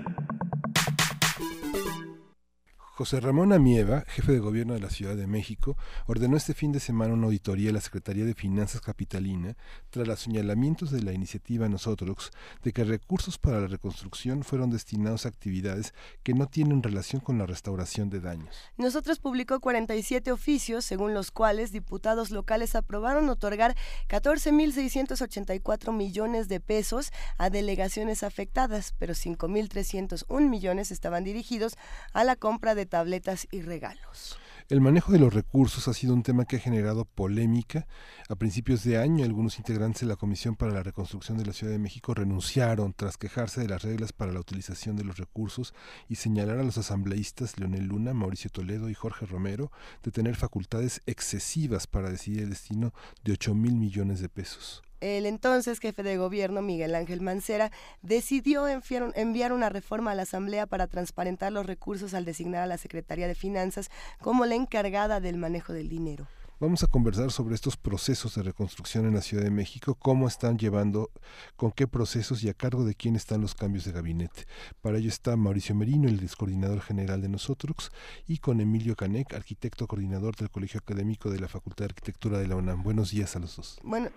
[3.01, 5.75] José Ramón Amieva, jefe de gobierno de la Ciudad de México,
[6.05, 9.57] ordenó este fin de semana una auditoría a la Secretaría de Finanzas Capitalina
[9.89, 15.25] tras los señalamientos de la iniciativa Nosotros de que recursos para la reconstrucción fueron destinados
[15.25, 18.55] a actividades que no tienen relación con la restauración de daños.
[18.77, 23.75] Nosotros publicó 47 oficios, según los cuales diputados locales aprobaron otorgar
[24.09, 31.77] 14.684 millones de pesos a delegaciones afectadas, pero 5.301 millones estaban dirigidos
[32.13, 34.37] a la compra de tabletas y regalos.
[34.67, 37.87] El manejo de los recursos ha sido un tema que ha generado polémica.
[38.29, 41.73] A principios de año, algunos integrantes de la Comisión para la Reconstrucción de la Ciudad
[41.73, 45.73] de México renunciaron tras quejarse de las reglas para la utilización de los recursos
[46.07, 49.71] y señalar a los asambleístas Leonel Luna, Mauricio Toledo y Jorge Romero
[50.03, 52.93] de tener facultades excesivas para decidir el destino
[53.23, 54.83] de 8 mil millones de pesos.
[55.01, 57.71] El entonces jefe de gobierno, Miguel Ángel Mancera,
[58.03, 62.77] decidió enviar, una reforma a la Asamblea para transparentar los recursos al designar a la
[62.77, 63.89] Secretaría de Finanzas
[64.21, 66.27] como la encargada del manejo del dinero.
[66.59, 70.59] Vamos a conversar sobre estos procesos de reconstrucción en la Ciudad de México, cómo están
[70.59, 71.09] llevando,
[71.55, 74.45] con qué procesos y a cargo de quién están los cambios de gabinete.
[74.79, 77.91] Para ello está Mauricio Merino, el descoordinador general de nosotros,
[78.27, 82.47] y con Emilio Canec, arquitecto coordinador del Colegio Académico de la Facultad de Arquitectura de
[82.47, 82.83] la UNAM.
[82.83, 83.79] Buenos días a los dos.
[83.81, 84.11] Bueno,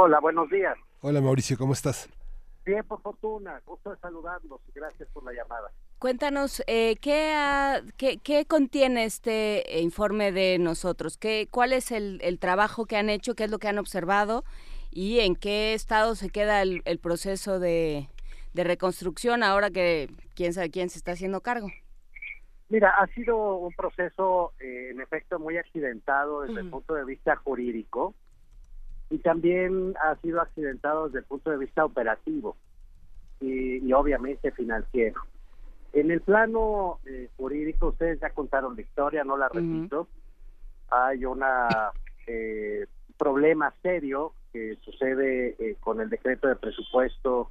[0.00, 0.76] Hola, buenos días.
[1.00, 2.08] Hola Mauricio, ¿cómo estás?
[2.64, 3.60] Bien, por fortuna.
[3.64, 5.70] Gusto de saludarlos y gracias por la llamada.
[5.98, 11.16] Cuéntanos, eh, ¿qué, ha- qué, qué contiene este eh, informe de nosotros?
[11.16, 13.34] ¿Qué, ¿Cuál es el, el trabajo que han hecho?
[13.34, 14.44] ¿Qué es lo que han observado?
[14.90, 18.08] ¿Y en qué estado se queda el, el proceso de,
[18.52, 21.68] de reconstrucción ahora que quién sabe quién se está haciendo cargo?
[22.68, 27.34] Mira, ha sido un proceso, eh, en efecto, muy accidentado desde el punto de vista
[27.36, 28.14] jurídico
[29.10, 32.56] y también ha sido accidentado desde el punto de vista operativo
[33.40, 35.22] y, y obviamente financiero.
[35.92, 40.06] En el plano eh, jurídico, ustedes ya contaron la historia, no la repito.
[40.90, 41.92] Hay una
[42.26, 42.86] eh,
[43.16, 47.50] problema serio que sucede eh, con el decreto de presupuesto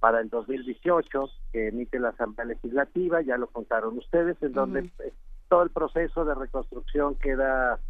[0.00, 5.12] para el 2018 que emite la Asamblea Legislativa, ya lo contaron ustedes, en donde eh,
[5.48, 7.80] todo el proceso de reconstrucción queda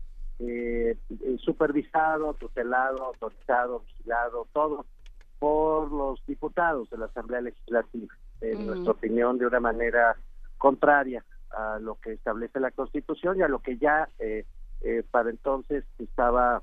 [0.40, 4.86] eh, eh, supervisado, tutelado, autorizado, vigilado, todo
[5.38, 10.16] por los diputados de la Asamblea Legislativa, en nuestra opinión, de una manera
[10.58, 14.44] contraria a lo que establece la Constitución y a lo que ya eh,
[14.82, 16.62] eh, para entonces estaba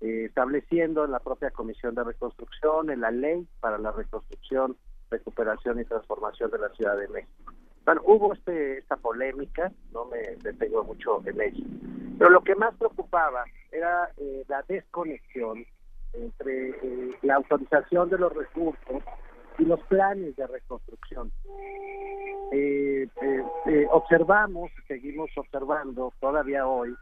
[0.00, 4.76] eh, estableciendo en la propia Comisión de Reconstrucción, en la ley para la reconstrucción,
[5.10, 7.52] recuperación y transformación de la Ciudad de México.
[7.84, 11.64] Bueno, hubo este, esta polémica, no me detengo mucho en ello,
[12.18, 15.64] pero lo que más preocupaba era eh, la desconexión
[16.12, 19.02] entre eh, la autorización de los recursos
[19.58, 21.30] y los planes de reconstrucción.
[22.52, 26.94] Eh, eh, eh, observamos, seguimos observando todavía hoy,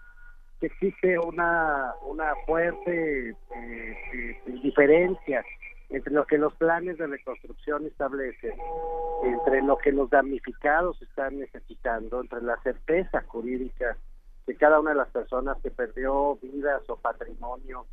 [0.61, 5.45] que existe una, una fuerte eh, diferencia
[5.91, 8.55] entre lo que los planes de reconstrucción establecen,
[9.25, 13.99] entre lo que los damnificados están necesitando, entre la certeza jurídica
[14.47, 17.87] de cada una de las personas que perdió vidas o patrimonio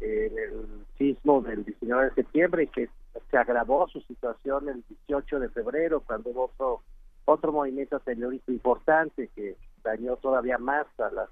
[0.00, 2.88] en el sismo del 19 de septiembre y que
[3.30, 6.82] se agravó su situación el 18 de febrero cuando hubo otro
[7.24, 11.28] otro movimiento telúrico importante que dañó todavía más a los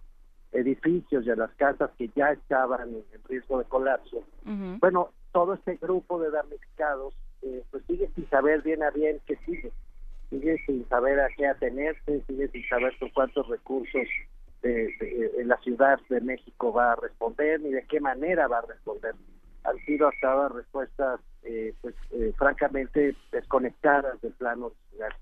[0.53, 4.23] edificios y a las casas que ya estaban en riesgo de colapso.
[4.45, 9.37] Bueno, todo este grupo de damnificados eh, pues sigue sin saber bien a bien qué
[9.47, 9.73] sigue,
[10.31, 14.07] sigue sin saber a qué atenerse, sigue sin saber por cuántos recursos
[14.63, 18.67] de, de- la Ciudad de México va a responder ni de qué manera va a
[18.67, 19.15] responder.
[19.65, 25.15] Han sido hasta ahora respuestas eh, pues eh, francamente desconectadas del plano nacional.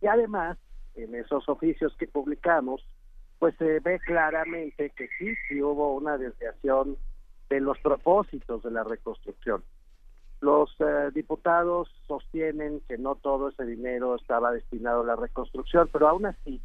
[0.00, 0.58] Y además,
[0.94, 2.86] en esos oficios que publicamos,
[3.38, 6.96] pues se ve claramente que sí, sí hubo una desviación
[7.48, 9.62] de los propósitos de la reconstrucción.
[10.40, 16.08] Los eh, diputados sostienen que no todo ese dinero estaba destinado a la reconstrucción, pero
[16.08, 16.60] aún así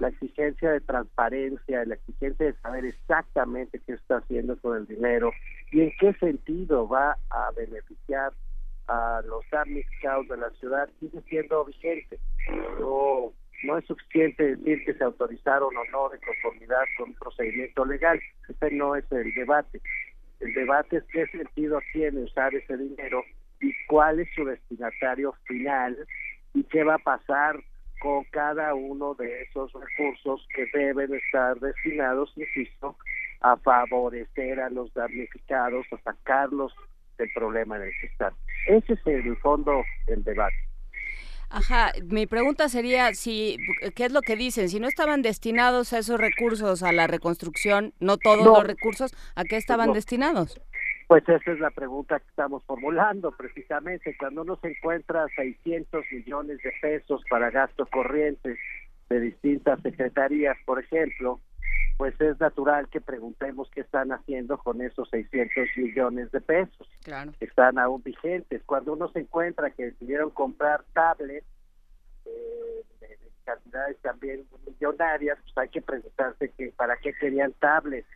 [0.00, 5.32] la exigencia de transparencia, la exigencia de saber exactamente qué está haciendo con el dinero
[5.72, 8.32] y en qué sentido va a beneficiar
[8.86, 12.18] a los damnificados de la ciudad sigue siendo vigente.
[12.78, 13.32] No,
[13.64, 18.20] no es suficiente decir que se autorizaron o no de conformidad con un procedimiento legal.
[18.48, 19.80] Ese no es el debate.
[20.40, 23.24] El debate es qué sentido tiene usar ese dinero
[23.60, 25.96] y cuál es su destinatario final
[26.52, 27.58] y qué va a pasar
[28.04, 32.98] con cada uno de esos recursos que deben estar destinados, insisto,
[33.40, 36.74] a favorecer a los damnificados, a sacarlos
[37.16, 38.34] del problema en el que están.
[38.66, 40.54] Ese es el fondo el debate.
[41.48, 43.56] Ajá, mi pregunta sería si
[43.94, 47.94] qué es lo que dicen, si no estaban destinados a esos recursos a la reconstrucción,
[48.00, 48.54] no todos No.
[48.54, 49.94] los recursos, ¿a qué estaban No.
[49.94, 50.60] destinados?
[51.06, 54.16] Pues esa es la pregunta que estamos formulando precisamente.
[54.18, 58.56] Cuando uno se encuentra 600 millones de pesos para gasto corriente
[59.10, 61.40] de distintas secretarías, por ejemplo,
[61.96, 66.88] pues es natural que preguntemos qué están haciendo con esos 600 millones de pesos.
[67.04, 67.32] Claro.
[67.38, 68.62] Están aún vigentes.
[68.64, 71.46] Cuando uno se encuentra que decidieron comprar tablets
[72.24, 78.08] eh, de, de cantidades también millonarias, pues hay que preguntarse que para qué querían tablets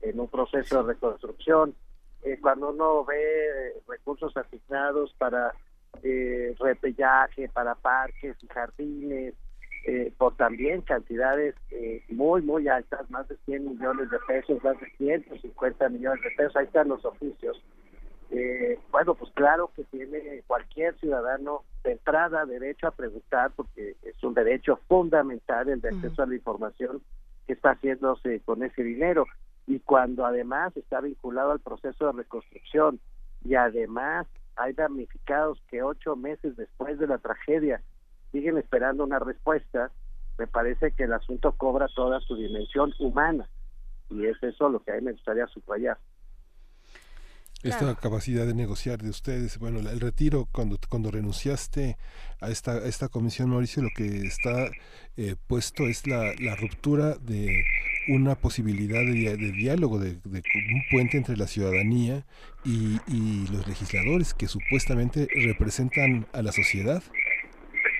[0.00, 1.74] en un proceso de reconstrucción.
[2.22, 5.54] Eh, cuando uno ve eh, recursos asignados para
[6.02, 9.34] eh, repellaje, para parques y jardines,
[9.86, 14.78] eh, por también cantidades eh, muy, muy altas, más de 100 millones de pesos, más
[14.78, 17.62] de 150 millones de pesos, ahí están los oficios.
[18.30, 24.22] Eh, bueno, pues claro que tiene cualquier ciudadano de entrada derecho a preguntar, porque es
[24.22, 27.00] un derecho fundamental el de acceso a la información
[27.46, 29.26] que está haciéndose con ese dinero.
[29.66, 33.00] Y cuando además está vinculado al proceso de reconstrucción
[33.44, 34.26] y además
[34.56, 37.82] hay damnificados que ocho meses después de la tragedia
[38.32, 39.90] siguen esperando una respuesta,
[40.38, 43.48] me parece que el asunto cobra toda su dimensión humana.
[44.08, 45.98] Y es eso lo que a mí me gustaría subrayar.
[47.62, 49.58] Esta capacidad de negociar de ustedes.
[49.58, 51.96] Bueno, el retiro, cuando, cuando renunciaste
[52.40, 54.70] a esta, a esta comisión, Mauricio, lo que está
[55.16, 57.64] eh, puesto es la, la ruptura de
[58.08, 60.42] una posibilidad de, de diálogo, de, de
[60.72, 62.24] un puente entre la ciudadanía
[62.64, 67.02] y, y los legisladores que supuestamente representan a la sociedad.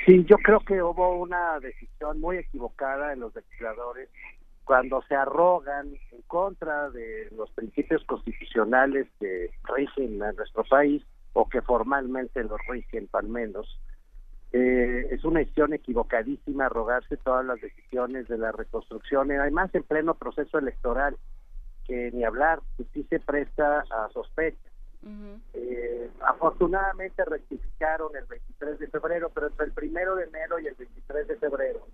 [0.06, 4.08] Sí, yo creo que hubo una decisión muy equivocada en los legisladores
[4.64, 11.48] cuando se arrogan en contra de los principios constitucionales que rigen a nuestro país o
[11.48, 13.78] que formalmente los rigen, al menos.
[14.52, 19.84] Eh, es una decisión equivocadísima arrogarse todas las decisiones de la reconstrucción, y además en
[19.84, 21.16] pleno proceso electoral,
[21.86, 24.58] que ni hablar, que sí se presta a sospecha.
[25.54, 30.74] Eh, afortunadamente rectificaron el 23 de febrero, pero entre el primero de enero y el
[30.74, 31.86] 23 de febrero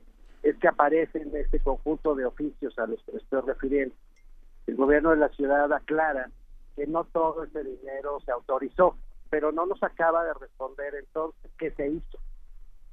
[0.47, 3.94] es que aparecen este conjunto de oficios a los que estoy refiriendo.
[4.68, 6.31] El gobierno de la ciudad aclara
[6.76, 8.97] que no todo ese dinero se autorizó,
[9.28, 12.18] pero no nos acaba de responder entonces qué se hizo.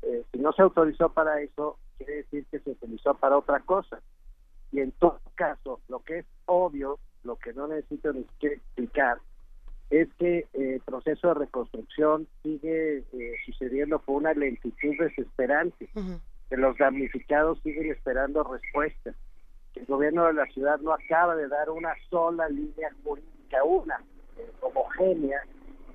[0.01, 4.01] Eh, si no se autorizó para eso, quiere decir que se utilizó para otra cosa.
[4.71, 9.19] Y en todo caso, lo que es obvio, lo que no necesito ni siquiera explicar,
[9.91, 15.87] es que eh, el proceso de reconstrucción sigue eh, sucediendo con una lentitud desesperante,
[16.53, 19.15] que los damnificados siguen esperando respuestas,
[19.73, 23.99] que el gobierno de la ciudad no acaba de dar una sola línea jurídica, una
[24.37, 25.41] eh, homogénea,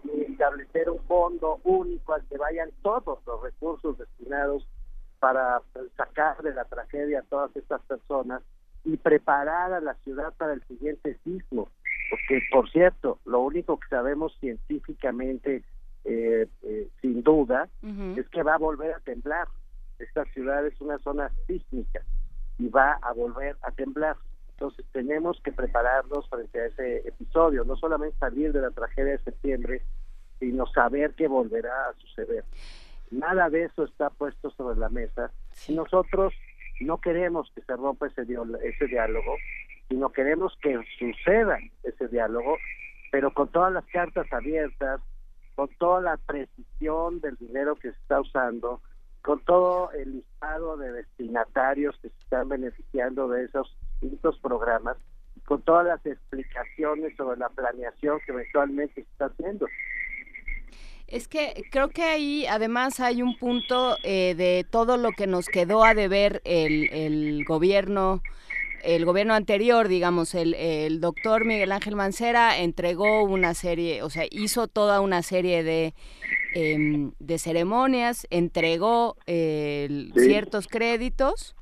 [0.02, 4.66] y establecer un fondo único al que vayan todos los recursos destinados
[5.20, 5.62] para
[5.96, 8.42] sacar de la tragedia a todas estas personas
[8.84, 11.68] y preparar a la ciudad para el siguiente sismo.
[12.10, 15.62] Porque, por cierto, lo único que sabemos científicamente,
[16.04, 17.68] eh, eh, sin duda,
[18.16, 19.46] es que va a volver a temblar.
[19.98, 22.02] Esta ciudad es una zona sísmica
[22.58, 24.16] y va a volver a temblar.
[24.50, 29.24] Entonces tenemos que prepararnos frente a ese episodio, no solamente salir de la tragedia de
[29.24, 29.82] septiembre,
[30.38, 32.44] sino saber que volverá a suceder.
[33.10, 35.30] Nada de eso está puesto sobre la mesa.
[35.66, 36.34] Y nosotros
[36.80, 38.22] no queremos que se rompa ese,
[38.62, 39.36] ese diálogo,
[39.88, 42.56] sino queremos que suceda ese diálogo,
[43.10, 45.00] pero con todas las cartas abiertas,
[45.54, 48.80] con toda la precisión del dinero que se está usando,
[49.22, 54.96] con todo el listado de destinatarios que se están beneficiando de esos distintos programas,
[55.44, 59.66] con todas las explicaciones sobre la planeación que eventualmente se está haciendo.
[61.06, 65.46] Es que creo que ahí además hay un punto eh, de todo lo que nos
[65.46, 68.22] quedó a deber el, el gobierno
[68.84, 74.24] el gobierno anterior, digamos, el, el doctor Miguel Ángel Mancera entregó una serie, o sea,
[74.30, 75.94] hizo toda una serie de,
[76.54, 80.20] em, de ceremonias, entregó eh, Sí.
[80.26, 81.54] ciertos créditos,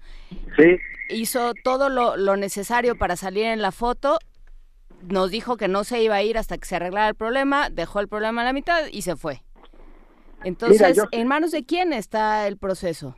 [0.57, 0.79] Sí,
[1.09, 4.19] hizo todo lo, lo necesario para salir en la foto,
[5.09, 8.01] nos dijo que no se iba a ir hasta que se arreglara el problema, dejó
[8.01, 9.43] el problema a la mitad y se fue.
[10.45, 13.15] Entonces, yo- ¿en manos de quién está el proceso?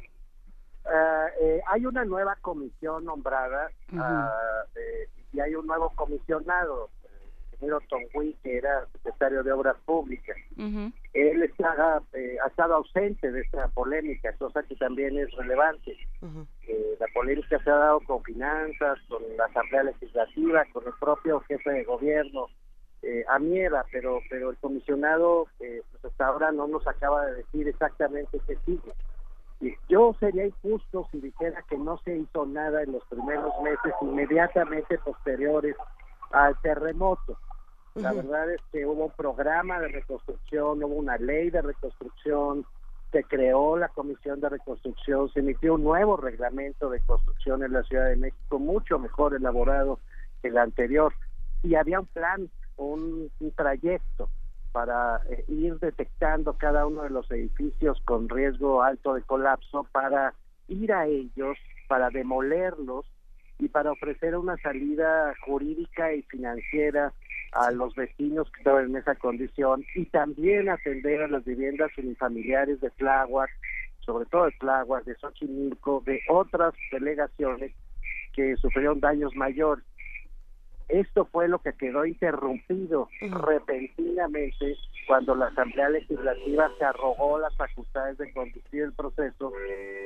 [0.91, 7.53] Ah, eh, hay una nueva comisión nombrada ah, eh, y hay un nuevo comisionado, el
[7.53, 10.37] ingeniero Tongui, que era secretario de Obras Públicas.
[11.13, 15.97] Él está, eh, ha estado ausente de esta polémica, cosa que también es relevante.
[16.67, 21.41] Eh, la polémica se ha dado con finanzas, con la Asamblea Legislativa, con el propio
[21.41, 22.49] jefe de gobierno,
[23.03, 27.37] eh, a Miera, pero, pero el comisionado eh, pues hasta ahora no nos acaba de
[27.37, 28.93] decir exactamente qué sigue.
[29.89, 34.99] Yo sería injusto si dijera que no se hizo nada en los primeros meses inmediatamente
[34.99, 35.75] posteriores
[36.31, 37.37] al terremoto.
[37.95, 38.23] La Ujú.
[38.23, 42.65] verdad es que hubo un programa de reconstrucción, hubo una ley de reconstrucción,
[43.11, 47.83] se creó la Comisión de Reconstrucción, se emitió un nuevo reglamento de construcción en la
[47.83, 49.99] Ciudad de México, mucho mejor elaborado
[50.43, 51.13] que el anterior.
[51.63, 54.29] Y había un plan, un, un trayecto
[54.73, 60.35] para eh, ir detectando cada uno de los edificios con riesgo alto de colapso, para
[60.69, 61.57] ir a ellos,
[61.89, 63.07] para demolerlos
[63.59, 67.13] y para ofrecer una salida jurídica y financiera
[67.53, 72.81] a los vecinos que estaban en esa condición y también atender a las viviendas unifamiliares
[72.81, 73.51] de Tláhuac,
[74.01, 77.73] sobre todo de Tláhuac, de Xochimilco, de otras delegaciones
[78.35, 79.85] que sufrieron daños mayores.
[80.89, 84.77] Esto fue lo que quedó interrumpido repentinamente
[85.07, 89.53] cuando la Asamblea Legislativa se arrogó las facultades de conducir el proceso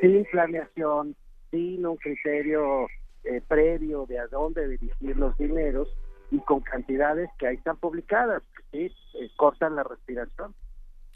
[0.01, 1.15] sin planeación,
[1.51, 2.89] sin un criterio
[3.25, 5.89] eh, previo de a dónde dirigir los dineros
[6.33, 10.55] y con cantidades que ahí están publicadas, que sí, eh, cortan la respiración.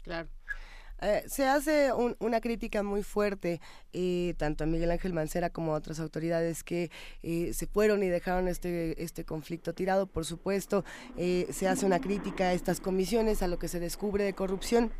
[0.03, 0.29] Claro.
[1.01, 3.61] Eh, se hace un- una crítica muy fuerte
[3.93, 6.89] eh, tanto a Miguel Ángel Mancera como a otras autoridades que
[7.21, 10.07] eh, se fueron y dejaron este, este conflicto tirado.
[10.07, 10.83] Por supuesto,
[11.15, 14.91] eh, se hace una crítica a estas comisiones, a lo que se descubre de corrupción.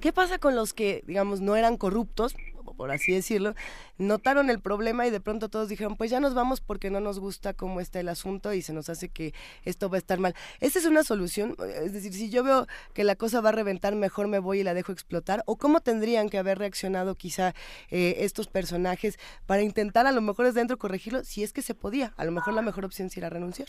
[0.00, 2.34] ¿Qué pasa con los que, digamos, no eran corruptos,
[2.72, 3.54] por así decirlo,
[3.98, 7.18] notaron el problema y de pronto todos dijeron, pues ya nos vamos porque no nos
[7.20, 9.34] gusta cómo está el asunto y se nos hace que
[9.64, 10.34] esto va a estar mal?
[10.60, 11.56] ¿Esta es una solución?
[11.82, 14.64] Es decir, si yo veo que la cosa va a reventar, mejor me voy y
[14.64, 15.42] la dejo explotar.
[15.46, 17.54] ¿O cómo tendrían que haber reaccionado quizá
[17.90, 21.74] eh, estos personajes para intentar a lo mejor desde dentro corregirlo si es que se
[21.74, 22.12] podía?
[22.16, 23.68] A lo mejor la mejor opción sería renunciar.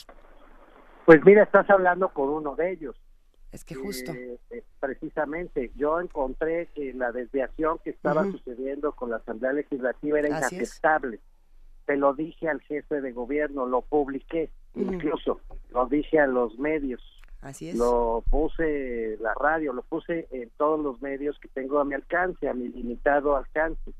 [1.05, 2.95] Pues mira, estás hablando con uno de ellos.
[3.55, 4.11] Es que justo.
[4.11, 10.19] Eh, eh, precisamente, yo encontré que la desviación que estaba sucediendo con la Asamblea Legislativa
[10.19, 10.61] era Así es.
[10.61, 11.19] inaceptable.
[11.85, 17.01] Se lo dije al jefe de gobierno, lo publiqué, incluso lo dije a los medios.
[17.39, 17.75] Así es.
[17.75, 22.49] Lo puse la radio, lo puse en todos los medios que tengo a mi alcance,
[22.49, 23.93] a mi limitado alcance,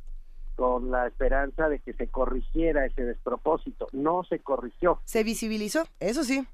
[0.58, 3.88] con la esperanza de que se corrigiera ese despropósito.
[3.94, 5.00] No se corrigió.
[5.06, 6.46] Se visibilizó, eso sí.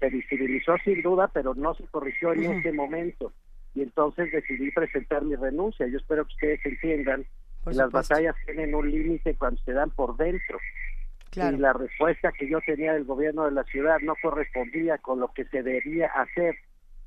[0.00, 3.32] Se visibilizó sin duda, pero no se corrigió en ese momento.
[3.74, 5.86] Y entonces decidí presentar mi renuncia.
[5.86, 7.24] Yo espero que ustedes entiendan
[7.64, 10.58] que las batallas tienen un límite cuando se dan por dentro.
[11.30, 11.56] Claro.
[11.56, 15.28] Y la respuesta que yo tenía del gobierno de la ciudad no correspondía con lo
[15.28, 16.56] que se debía hacer.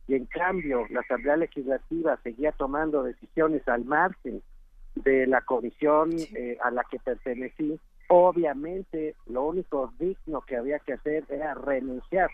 [0.08, 4.42] Y en cambio, la Asamblea Legislativa seguía tomando decisiones al margen
[4.96, 7.80] de la comisión eh, a la que pertenecí.
[8.10, 12.30] Obviamente, lo único digno que había que hacer era renunciar,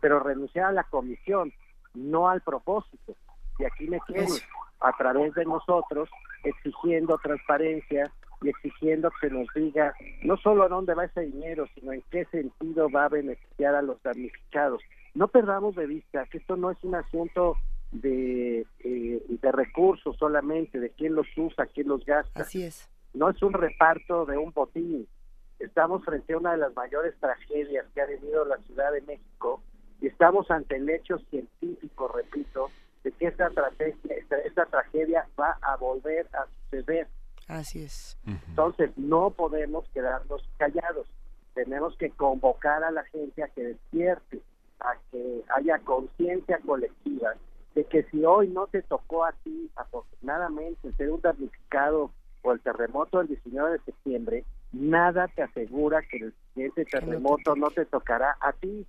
[0.00, 1.52] pero renunciar a la comisión,
[1.94, 3.14] no al propósito.
[3.58, 4.44] Y aquí me Eso.
[4.80, 6.08] a través de nosotros
[6.42, 11.92] exigiendo transparencia y exigiendo que nos diga no solo a dónde va ese dinero, sino
[11.92, 14.82] en qué sentido va a beneficiar a los damnificados.
[15.14, 17.56] No perdamos de vista que esto no es un asunto
[17.92, 22.42] de, eh, de recursos solamente, de quién los usa, quién los gasta.
[22.42, 22.90] Así es.
[23.14, 25.06] No es un reparto de un botín.
[25.60, 29.62] Estamos frente a una de las mayores tragedias que ha vivido la Ciudad de México
[30.00, 32.70] y estamos ante el hecho científico, repito,
[33.02, 37.06] de que esta tragedia, esta, esta tragedia va a volver a suceder.
[37.48, 38.18] Así es.
[38.26, 41.06] Entonces, no podemos quedarnos callados.
[41.54, 44.40] Tenemos que convocar a la gente a que despierte,
[44.80, 47.34] a que haya conciencia colectiva
[47.74, 52.10] de que si hoy no te tocó a ti, afortunadamente, ser un damnificado
[52.42, 57.70] por el terremoto del 19 de septiembre, nada te asegura que el siguiente terremoto no
[57.70, 58.86] te tocará a ti.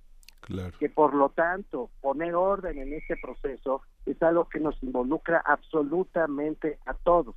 [0.78, 6.78] Que por lo tanto, poner orden en este proceso es algo que nos involucra absolutamente
[6.86, 7.34] a todos.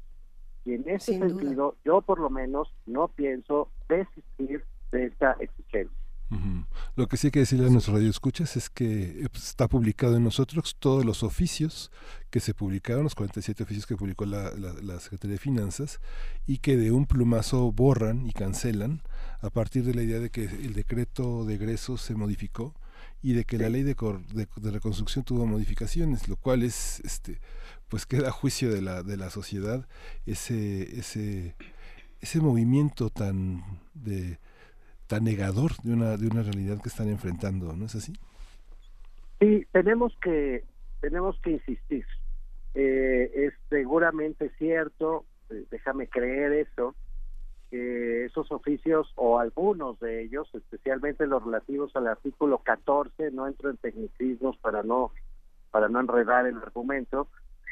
[0.65, 1.29] Y en ese Sin duda.
[1.39, 5.95] sentido, yo por lo menos no pienso desistir de esta exigencia.
[6.95, 10.15] Lo que sí hay que decirle a nuestros radioescuchas es que eh, pues, está publicado
[10.15, 11.91] en nosotros todos los oficios
[12.29, 15.99] que se publicaron, los 47 oficios que publicó la, la- la Secretaría de Finanzas,
[16.45, 19.01] y que de un plumazo borran y cancelan
[19.41, 22.75] a partir de la idea de que el decreto de egresos se modificó
[23.21, 27.01] y de que la ley de, cor- de, de reconstrucción tuvo modificaciones, lo cual es,
[27.01, 27.39] este,
[27.89, 29.87] pues queda a juicio de la, de la sociedad
[30.25, 31.55] ese, ese,
[32.21, 34.37] ese movimiento tan de
[35.07, 38.13] tan negador de una de una realidad que están enfrentando, ¿no es así?
[39.39, 40.63] Sí, tenemos que
[41.01, 42.05] tenemos que insistir.
[42.75, 46.95] Eh, es seguramente cierto, eh, déjame creer eso,
[47.69, 53.69] que esos oficios o algunos de ellos, especialmente los relativos al artículo 14, no entro
[53.69, 55.11] en tecnicismos para no
[55.71, 57.27] para no enredar el argumento,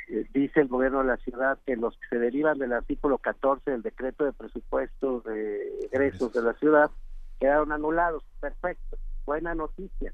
[0.10, 3.72] eh, dice el gobierno de la ciudad que los que se derivan del artículo 14
[3.72, 6.92] del decreto de presupuestos de egresos de la ciudad
[7.40, 8.24] quedaron anulados.
[8.40, 10.14] Perfecto, buena noticia.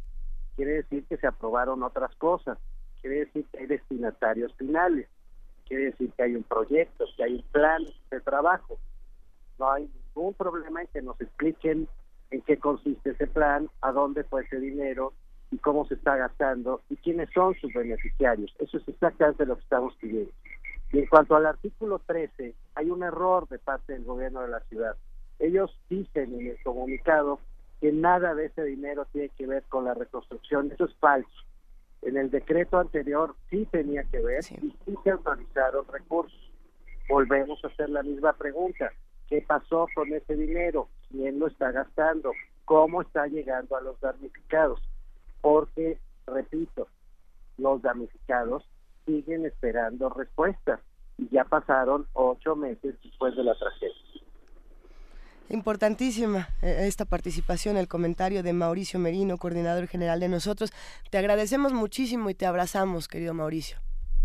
[0.56, 2.58] Quiere decir que se aprobaron otras cosas.
[3.02, 5.08] Quiere decir que hay destinatarios finales.
[5.68, 8.80] Quiere decir que hay un proyecto, que hay un plan de trabajo.
[9.60, 11.88] No hay ningún problema en que nos expliquen
[12.32, 15.14] en qué consiste ese plan, a dónde fue ese dinero
[15.52, 18.54] y cómo se está gastando y quiénes son sus beneficiarios.
[18.60, 20.32] Eso es exactamente lo que estamos pidiendo.
[20.92, 24.60] Y en cuanto al artículo 13, hay un error de parte del gobierno de la
[24.62, 24.96] ciudad.
[25.40, 27.40] Ellos dicen en el comunicado
[27.82, 30.72] que nada de ese dinero tiene que ver con la reconstrucción.
[30.72, 31.30] Eso es falso.
[32.02, 36.52] En el decreto anterior sí tenía que ver y sí se autorizaron recursos.
[37.10, 38.92] Volvemos a hacer la misma pregunta.
[39.34, 40.90] ¿Qué pasó con ese dinero?
[41.10, 42.34] ¿Quién lo está gastando?
[42.66, 44.80] ¿Cómo está llegando a los damnificados?
[45.42, 45.98] Porque,
[46.28, 46.88] repito,
[47.58, 48.64] los damnificados
[49.08, 50.82] siguen esperando respuestas
[51.18, 53.96] y ya pasaron ocho meses después de la tragedia.
[55.50, 60.72] Importantísima eh, esta participación, el comentario de Mauricio Merino, coordinador general de nosotros.
[61.10, 63.80] Te agradecemos muchísimo y te abrazamos, querido Mauricio.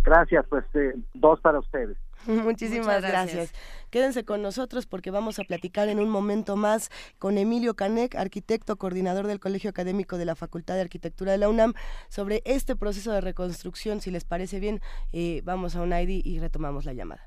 [0.04, 1.96] Gracias, pues eh, dos para ustedes.
[2.28, 3.34] Muchísimas gracias.
[3.34, 3.52] gracias.
[3.90, 8.76] Quédense con nosotros porque vamos a platicar en un momento más con Emilio Canec, arquitecto,
[8.76, 11.72] coordinador del Colegio Académico de la Facultad de Arquitectura de la UNAM,
[12.10, 14.02] sobre este proceso de reconstrucción.
[14.02, 14.80] Si les parece bien,
[15.12, 17.26] eh, vamos a un ID y retomamos la llamada.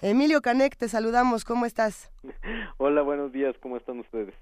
[0.00, 1.44] Emilio Canec, te saludamos.
[1.44, 2.10] ¿Cómo estás?
[2.78, 4.34] Hola, buenos días, ¿cómo están ustedes?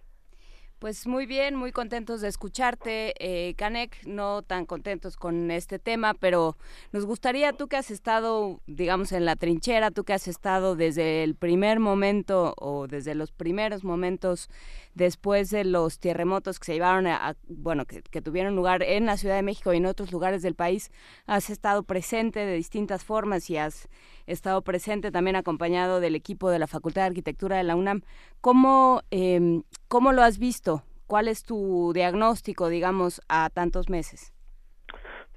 [0.79, 6.13] Pues muy bien, muy contentos de escucharte, eh, Canek, no tan contentos con este tema,
[6.13, 6.59] pero
[6.93, 11.25] nos gustaría, tú que has estado, digamos, en la trinchera, tú que has estado desde
[11.25, 14.51] el primer momento o desde los primeros momentos
[14.97, 19.07] después de los terremotos que se llevaron a, a- bueno, que, que tuvieron lugar en
[19.07, 20.91] la Ciudad de México y en otros lugares del país,
[21.27, 23.89] has estado presente de distintas formas y has
[24.27, 28.01] estado presente también acompañado del equipo de la Facultad de Arquitectura de la UNAM.
[28.41, 30.83] ¿Cómo, em, cómo lo has visto?
[31.07, 34.33] ¿Cuál es tu diagnóstico, digamos, a tantos meses?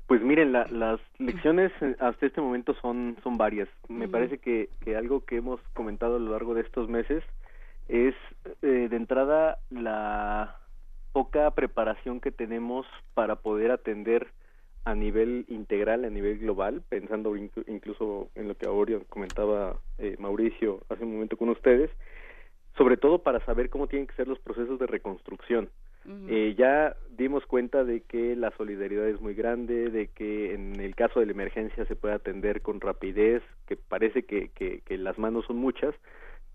[0.07, 3.67] Pues miren, la- las lecciones eh, hasta este momento son, son varias.
[3.89, 7.23] Me parece que, que algo que hemos comentado a lo largo de estos meses
[7.89, 8.15] es
[8.61, 10.55] eh, de entrada la
[11.11, 14.27] poca preparación que tenemos para poder atender
[14.85, 20.15] a nivel integral, a nivel global, pensando inclu- incluso en lo que ahora comentaba eh,
[20.19, 21.89] Mauricio hace un momento con ustedes,
[22.77, 25.69] sobre todo para saber cómo tienen que ser los procesos de reconstrucción.
[26.27, 30.95] Eh, ya dimos cuenta de que la solidaridad es muy grande, de que en el
[30.95, 35.17] caso de la emergencia se puede atender con rapidez, que parece que, que, que las
[35.19, 35.93] manos son muchas,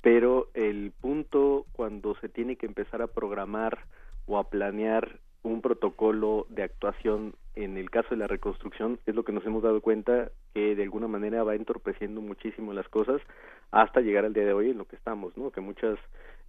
[0.05, 3.87] pero el punto cuando se tiene que empezar a programar
[4.27, 9.25] o a planear un protocolo de actuación en el caso de la reconstrucción es lo
[9.25, 13.23] que nos hemos dado cuenta que de alguna manera va entorpeciendo muchísimo las cosas
[13.71, 15.51] hasta llegar al día de hoy en lo que estamos, ¿no?
[15.51, 15.99] Que muchas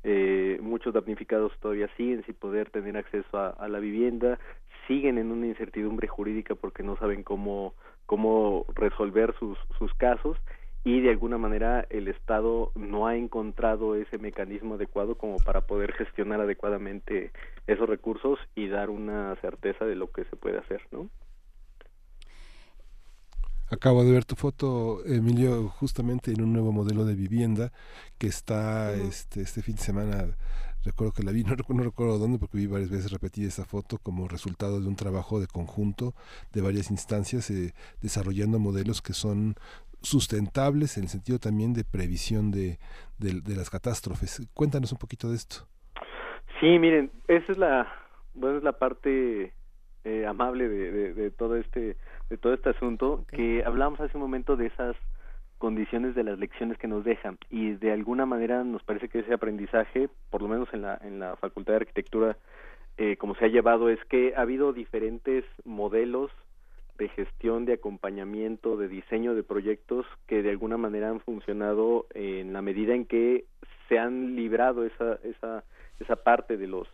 [0.03, 4.37] eh, muchos damnificados todavía siguen sin poder tener acceso a, a la vivienda,
[4.85, 7.73] siguen en una incertidumbre jurídica porque no saben cómo
[8.05, 10.37] cómo resolver sus sus casos
[10.85, 15.91] y de alguna manera el Estado no ha encontrado ese mecanismo adecuado como para poder
[15.93, 17.31] gestionar adecuadamente
[17.65, 21.09] esos recursos y dar una certeza de lo que se puede hacer, ¿no?
[23.71, 27.71] Acabo de ver tu foto, Emilio, justamente en un nuevo modelo de vivienda
[28.19, 30.37] que está este, este fin de semana.
[30.83, 33.97] Recuerdo que la vi, no, no recuerdo dónde, porque vi varias veces repetida esa foto
[33.97, 36.13] como resultado de un trabajo de conjunto
[36.53, 37.73] de varias instancias, eh,
[38.03, 39.55] desarrollando modelos que son
[40.05, 42.79] sustentables en el sentido también de previsión de,
[43.17, 44.47] de, de las catástrofes.
[44.53, 45.67] Cuéntanos un poquito de esto.
[46.59, 47.91] Sí, miren, esa es la,
[48.33, 49.53] bueno, es la parte
[50.05, 51.97] eh, amable de, de, de todo este,
[52.29, 54.95] de todo este asunto que hablamos hace un momento de esas
[55.57, 59.33] condiciones de las lecciones que nos dejan y de alguna manera nos parece que ese
[59.33, 62.37] aprendizaje, por lo menos en la en la Facultad de Arquitectura,
[62.97, 66.31] eh, como se ha llevado es que ha habido diferentes modelos
[66.97, 72.53] de gestión, de acompañamiento, de diseño de proyectos que de alguna manera han funcionado en
[72.53, 73.45] la medida en que
[73.89, 75.63] se han librado esa esa
[75.99, 76.87] esa parte de los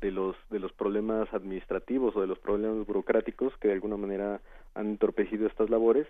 [0.00, 4.40] de los de los problemas administrativos o de los problemas burocráticos que de alguna manera
[4.74, 6.06] han entorpecido estas labores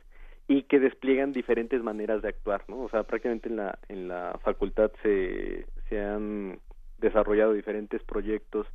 [0.49, 2.81] y que despliegan diferentes maneras de actuar, ¿no?
[2.81, 6.59] O sea, prácticamente en la en la facultad se se han
[6.99, 8.67] desarrollado diferentes proyectos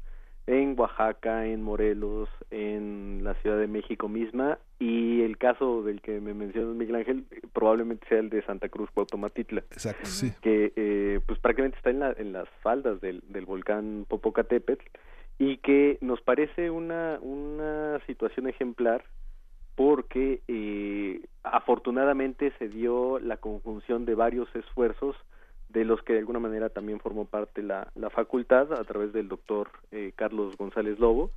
[0.47, 6.21] en Oaxaca, en Morelos, en la Ciudad de México misma y el caso del que
[6.21, 9.59] me mencionas Miguel Ángel probablemente sea el de Santa Cruz Cuauhtomatitla.
[9.71, 10.31] Exacto, sí.
[10.41, 14.85] Que eh, pues prácticamente está en, la, en las faldas del, del volcán Popocatépetl
[15.37, 19.03] y que nos parece una una situación ejemplar
[19.75, 25.15] porque eh, afortunadamente se dio la conjunción de varios esfuerzos
[25.69, 29.27] de los que de alguna manera también formó parte la, la facultad a través del
[29.27, 31.31] doctor eh, Carlos González Lobo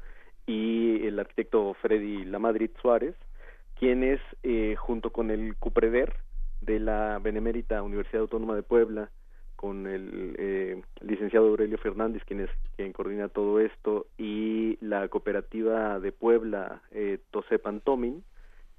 [0.46, 3.14] y el arquitecto Freddy Lamadrid Suárez,
[3.78, 6.14] quienes eh, junto con el CUPREDER
[6.60, 9.10] de la Benemérita Universidad Autónoma de Puebla,
[9.60, 16.00] con el eh, licenciado Aurelio Fernández, quien es quien coordina todo esto, y la cooperativa
[16.00, 18.24] de Puebla, eh, Tosepan Tomin,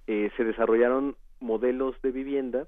[0.08, 2.68] eh, se desarrollaron modelos de vivienda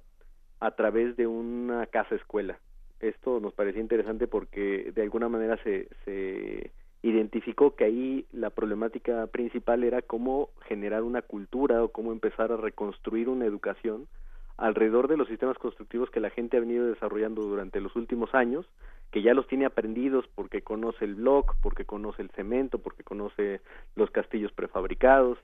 [0.60, 2.60] a través de una casa escuela.
[3.04, 9.28] Esto nos parecía interesante porque de alguna manera se, se identificó que ahí la problemática
[9.28, 14.08] principal era cómo generar una cultura o cómo empezar a reconstruir una educación
[14.56, 18.66] alrededor de los sistemas constructivos que la gente ha venido desarrollando durante los últimos años,
[19.12, 23.60] que ya los tiene aprendidos porque conoce el block, porque conoce el cemento, porque conoce
[23.96, 25.38] los castillos prefabricados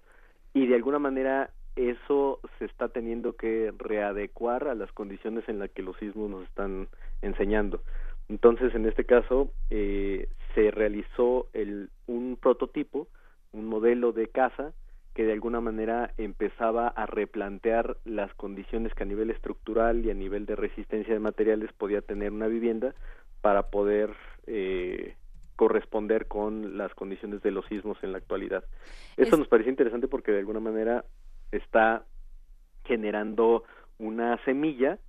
[0.54, 5.70] y de alguna manera eso se está teniendo que readecuar a las condiciones en las
[5.72, 6.88] que los sismos nos están
[7.22, 7.82] enseñando.
[8.28, 13.08] Entonces, en este caso, eh, se realizó el, un prototipo,
[13.54, 14.74] un modelo de casa
[15.16, 20.14] que de alguna manera empezaba a replantear las condiciones que a nivel estructural y a
[20.14, 22.94] nivel de resistencia de materiales podía tener una vivienda
[23.42, 24.12] para poder
[24.48, 25.16] eh,
[25.56, 28.64] corresponder con las condiciones de los sismos en la actualidad.
[29.18, 31.04] Esto Es- nos parece interesante porque de alguna manera
[31.52, 32.04] está
[32.86, 33.64] generando
[33.98, 35.00] una semilla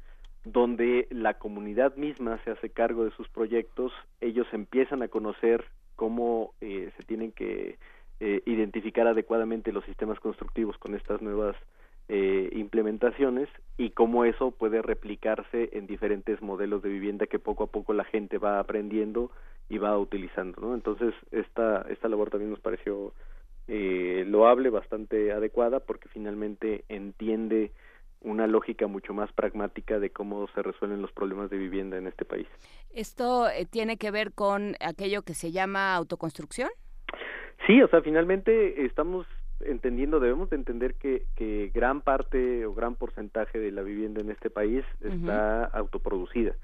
[0.45, 5.65] donde la comunidad misma se hace cargo de sus proyectos, ellos empiezan a conocer
[5.97, 7.79] cómo eh, se tienen que
[8.21, 11.57] eh, identificar adecuadamente los sistemas constructivos con estas nuevas
[12.09, 17.67] eh, implementaciones y cómo eso puede replicarse en diferentes modelos de vivienda que poco a
[17.69, 19.31] poco la gente va aprendiendo
[19.69, 20.75] y va utilizando, ¿no?
[20.75, 23.13] Entonces esta esta labor también nos pareció
[23.73, 27.71] eh, loable, bastante adecuada, porque finalmente entiende
[28.21, 32.25] una lógica mucho más pragmática de cómo se resuelven los problemas de vivienda en este
[32.25, 32.49] país.
[32.93, 36.69] ¿Esto eh, tiene que ver con aquello que se llama autoconstrucción?
[37.69, 39.25] Sí, o sea, finalmente estamos
[39.61, 44.31] entendiendo, debemos de entender que, que gran parte o gran porcentaje de la vivienda en
[44.31, 46.55] este país está autoproducida.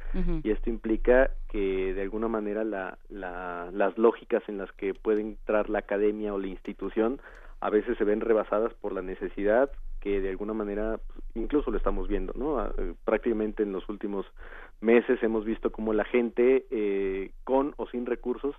[0.42, 5.20] Y esto implica que de alguna manera la, la, las lógicas en las que puede
[5.20, 7.20] entrar la academia o la institución
[7.60, 11.00] a veces se ven rebasadas por la necesidad que de alguna manera
[11.34, 12.58] incluso lo estamos viendo, ¿no?
[12.58, 14.26] Ah, eh, Prácticamente en los últimos
[14.80, 18.54] meses hemos visto como la gente eh, con o sin recursos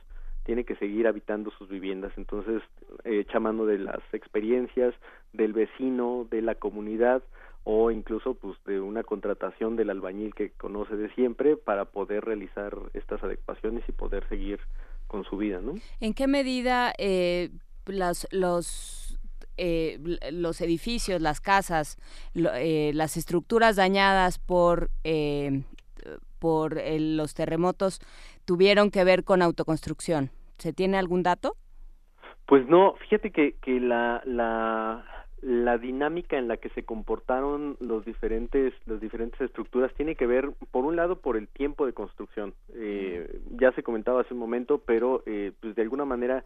[0.47, 2.11] tiene que seguir habitando sus viviendas.
[2.17, 2.63] Entonces,
[3.03, 4.95] eh, echa mano de las experiencias
[5.33, 7.21] del vecino, de la comunidad
[7.65, 12.75] o incluso pues de una contratación del albañil que conoce de siempre para poder realizar
[12.93, 14.59] estas adecuaciones y poder seguir
[15.07, 15.73] con su vida, ¿no?
[15.99, 17.49] ¿En qué medida eh,
[17.85, 19.19] las, los,
[19.57, 19.99] eh,
[20.31, 21.97] los edificios, las casas,
[22.33, 25.63] lo- eh, las estructuras dañadas por, eh,
[26.39, 27.99] por los terremotos
[28.47, 30.31] tuvieron que ver con autoconstrucción?
[30.57, 31.55] ¿Se tiene algún dato?
[32.47, 35.05] Pues no, fíjate que, que la, la,
[35.41, 40.51] la dinámica en la que se comportaron los diferentes las diferentes estructuras tiene que ver
[40.71, 44.79] por un lado por el tiempo de construcción eh, ya se comentaba hace un momento
[44.79, 46.43] pero eh, pues de alguna manera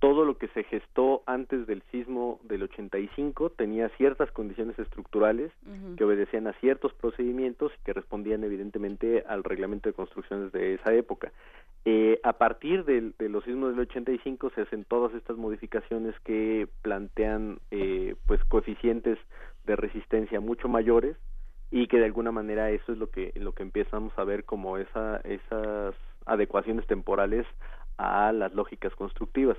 [0.00, 5.50] todo lo que se gestó antes del sismo del 85 tenía ciertas condiciones estructurales
[5.96, 10.94] que obedecían a ciertos procedimientos y que respondían evidentemente al reglamento de construcciones de esa
[10.94, 11.32] época.
[11.84, 16.68] Eh, a partir del- de, los sismos del 85 se hacen todas estas modificaciones que
[16.82, 19.18] plantean eh, pues coeficientes
[19.66, 21.16] de resistencia mucho mayores
[21.70, 24.78] y que de alguna manera eso es lo que lo que empezamos a ver como
[24.78, 25.94] esa esas
[26.24, 27.46] adecuaciones temporales
[27.98, 29.56] a las lógicas constructivas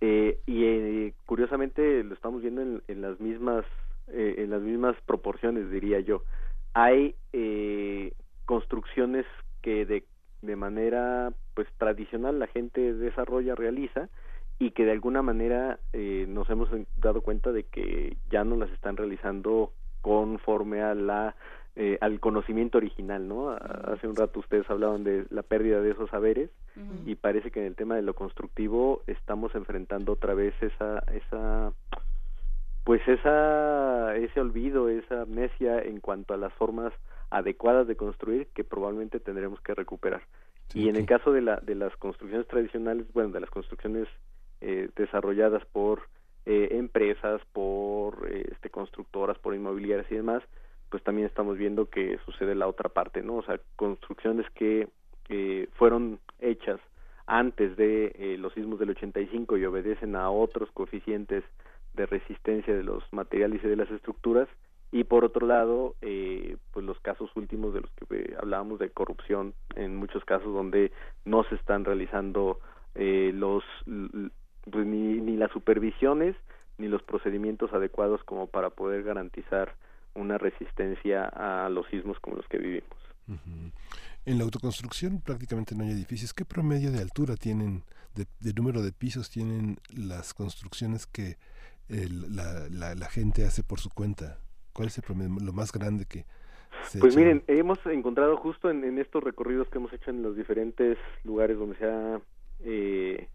[0.00, 3.64] Eh, y eh, curiosamente lo estamos viendo en, en las mismas
[4.10, 6.22] eh, en las mismas proporciones diría yo.
[6.74, 8.12] Hay eh,
[8.46, 9.26] construcciones
[9.60, 10.04] que de,
[10.42, 14.08] de manera pues tradicional la gente desarrolla realiza
[14.58, 18.70] y que de alguna manera eh, nos hemos dado cuenta de que ya no las
[18.70, 21.36] están realizando conforme a la
[21.80, 23.50] eh, al conocimiento original, ¿no?
[23.50, 23.56] A-
[23.94, 26.50] Hace un rato ustedes hablaban de la pérdida de esos saberes
[27.06, 31.72] y parece que en el tema de lo constructivo estamos enfrentando otra vez esa esa
[32.84, 36.92] pues esa ese olvido, esa amnesia en cuanto a las formas
[37.30, 40.22] adecuadas de construir que probablemente tendremos que recuperar.
[40.74, 44.08] y en el caso de la de las construcciones tradicionales, bueno, de las construcciones
[44.60, 46.02] eh, desarrolladas por
[46.46, 50.42] eh, empresas, por eh, este constructoras, por inmobiliarias y demás,
[50.90, 53.36] pues también estamos viendo que sucede la otra parte, ¿no?
[53.36, 54.88] O sea, construcciones que
[55.28, 56.80] eh, fueron hechas
[57.26, 61.44] antes de eh, los sismos del 85 y obedecen a otros coeficientes
[61.94, 64.48] de resistencia de los materiales y de las estructuras
[64.90, 68.90] y por otro lado eh, pues los casos últimos de los que eh, hablábamos de
[68.90, 70.92] corrupción en muchos casos donde
[71.24, 72.60] no se están realizando
[72.94, 76.36] eh, los pues, ni, ni las supervisiones
[76.78, 79.74] ni los procedimientos adecuados como para poder garantizar
[80.18, 82.98] una resistencia a los sismos como los que vivimos.
[84.24, 86.32] En la autoconstrucción prácticamente no hay edificios.
[86.34, 87.82] ¿Qué promedio de altura tienen,
[88.14, 91.36] de, de número de pisos tienen las construcciones que
[91.88, 94.38] el- la, la, la gente hace por su cuenta?
[94.72, 96.24] ¿Cuál es el promedio, lo más grande que
[96.84, 97.20] se Pues echa?
[97.20, 101.58] miren, hemos encontrado justo en, en estos recorridos que hemos hecho en los diferentes lugares
[101.58, 102.20] donde se ha,
[102.60, 103.28] eh,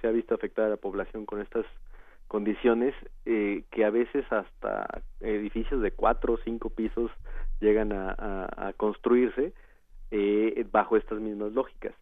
[0.00, 1.66] se ha visto afectada la población con estas
[2.28, 7.10] condiciones, eh, que a veces hasta edificios de cuatro o cinco pisos
[7.60, 9.52] llegan a, a- a construirse
[10.10, 11.94] eh, bajo estas mismas lógicas.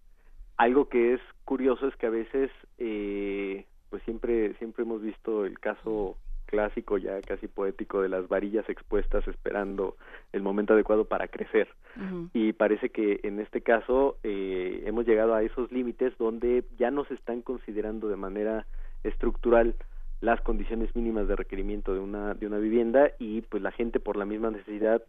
[0.57, 5.59] Algo que es curioso es que a veces, eh, pues siempre siempre hemos visto el
[5.59, 9.97] caso clásico ya casi poético de las varillas expuestas esperando
[10.33, 11.69] el momento adecuado para crecer
[12.35, 17.05] y parece que en este caso eh, hemos llegado a esos límites donde ya no
[17.07, 18.67] se están considerando de manera
[19.05, 19.75] estructural
[20.25, 24.17] las condiciones mínimas de requerimiento de una de una vivienda y pues la gente por
[24.17, 25.03] la misma necesidad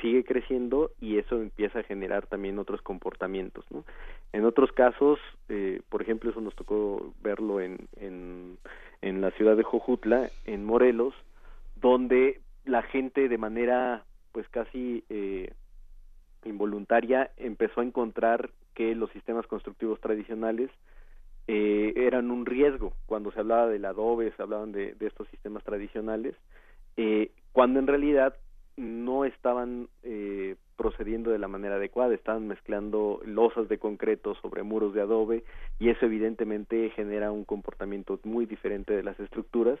[0.00, 3.84] sigue creciendo y eso empieza a generar también otros comportamientos ¿no?
[4.32, 8.58] en otros casos eh, por ejemplo eso nos tocó verlo en, en
[9.02, 11.14] en la ciudad de Jojutla en Morelos
[11.76, 15.52] donde la gente de manera pues casi eh,
[16.44, 20.70] involuntaria empezó a encontrar que los sistemas constructivos tradicionales
[21.46, 25.62] eh, eran un riesgo cuando se hablaba del adobe, se hablaban de, de estos sistemas
[25.64, 26.34] tradicionales,
[26.96, 28.34] eh, cuando en realidad
[28.76, 34.94] no estaban eh, procediendo de la manera adecuada, estaban mezclando losas de concreto sobre muros
[34.94, 35.44] de adobe
[35.78, 39.78] y eso evidentemente genera un comportamiento muy diferente de las estructuras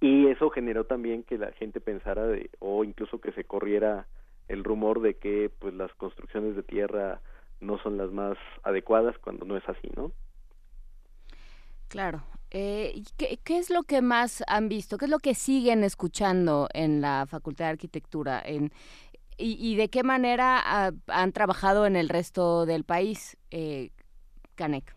[0.00, 4.06] y eso generó también que la gente pensara de, o incluso que se corriera
[4.48, 7.20] el rumor de que pues las construcciones de tierra
[7.60, 10.12] no son las más adecuadas cuando no es así, ¿no?
[11.90, 12.22] Claro.
[12.52, 14.96] Eh, ¿y ¿qué, qué es lo que más han visto?
[14.96, 18.40] ¿Qué es lo que siguen escuchando en la Facultad de Arquitectura?
[18.44, 18.70] En,
[19.36, 23.90] y, y de qué manera han trabajado en el resto del país, eh,
[24.54, 24.94] Canek?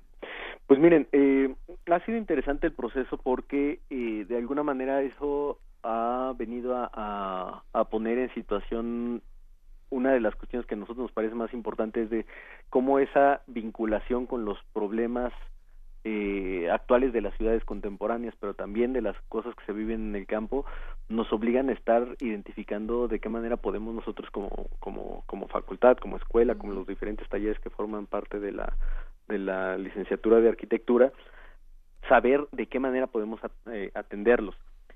[0.68, 1.54] Pues miren, eh,
[1.92, 7.64] ha sido interesante el proceso porque eh, de alguna manera eso ha venido a, a,
[7.74, 9.22] a poner en situación
[9.90, 12.26] una de las cuestiones que a nosotros nos parece más importante es de
[12.70, 15.34] cómo esa vinculación con los problemas
[16.06, 20.16] eh, actuales de las ciudades contemporáneas, pero también de las cosas que se viven en
[20.16, 20.66] el campo,
[21.10, 24.50] nos obligan a estar identificando de qué manera podemos nosotros como,
[24.80, 28.74] como, como facultad, como escuela, como los diferentes talleres que forman parte de la,
[29.28, 31.14] de la licenciatura de arquitectura,
[32.10, 34.56] saber de qué manera podemos eh, atenderlos.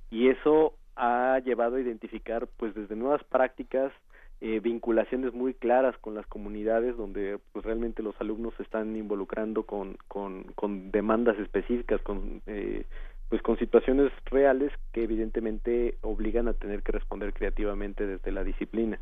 [0.09, 3.93] Y eso ha llevado a identificar, pues, desde nuevas prácticas,
[4.39, 9.63] eh, vinculaciones muy claras con las comunidades donde pues realmente los alumnos se están involucrando
[9.63, 12.85] con, con, con demandas específicas, con eh,
[13.29, 18.99] pues con situaciones reales que evidentemente obligan a tener que responder creativamente desde la disciplina.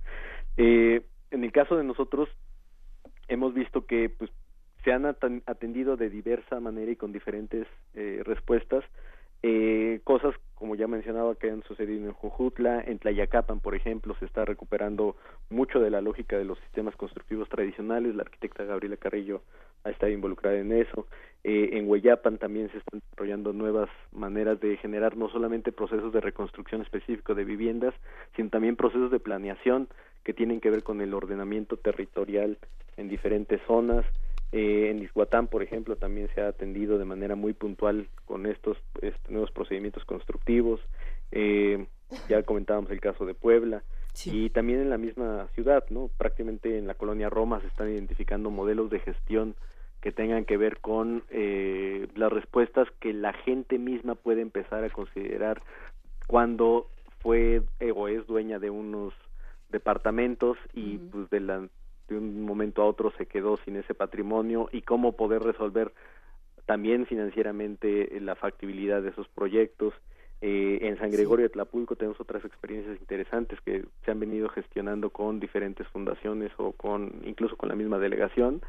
[0.58, 2.30] Eh, en el caso de nosotros
[3.28, 4.32] hemos visto que pues
[4.84, 8.84] se han atendido de diversa manera y con diferentes eh, respuestas
[9.48, 14.26] eh, cosas como ya mencionaba que han sucedido en Jujutla, en Tlayacapan, por ejemplo, se
[14.26, 15.18] está recuperando
[15.52, 18.16] mucho de la lógica de los sistemas constructivos tradicionales.
[18.16, 19.44] La arquitecta Gabriela Carrillo
[19.84, 21.06] ha estado involucrada en eso.
[21.44, 26.22] Eh, en Hueyapan también se están desarrollando nuevas maneras de generar no solamente procesos de
[26.22, 27.94] reconstrucción específico de viviendas,
[28.36, 29.90] sino también procesos de planeación
[30.24, 32.58] que tienen que ver con el ordenamiento territorial
[32.98, 34.08] en diferentes zonas.
[34.58, 38.78] Eh, en Izhuatán, por ejemplo, también se ha atendido de manera muy puntual con estos
[39.02, 40.80] este, nuevos procedimientos constructivos.
[41.34, 41.88] Eh,
[42.30, 43.84] ya comentábamos el caso de Puebla.
[44.24, 46.10] Y también en la misma ciudad, ¿no?
[46.18, 49.56] Prácticamente en la colonia Roma se están identificando modelos de gestión
[50.00, 54.90] que tengan que ver con eh, las respuestas que la gente misma puede empezar a
[54.90, 55.62] considerar
[56.28, 56.88] cuando
[57.20, 59.14] fue eh, o es dueña de unos
[59.70, 61.68] departamentos y pues de la
[62.08, 65.92] de un momento a otro se quedó sin ese patrimonio y cómo poder resolver
[66.66, 69.94] también financieramente eh, la factibilidad de esos proyectos.
[70.42, 75.10] Eh, en San Gregorio de Tlapulco tenemos otras experiencias interesantes que se han venido gestionando
[75.10, 78.62] con diferentes fundaciones o con incluso con la misma delegación,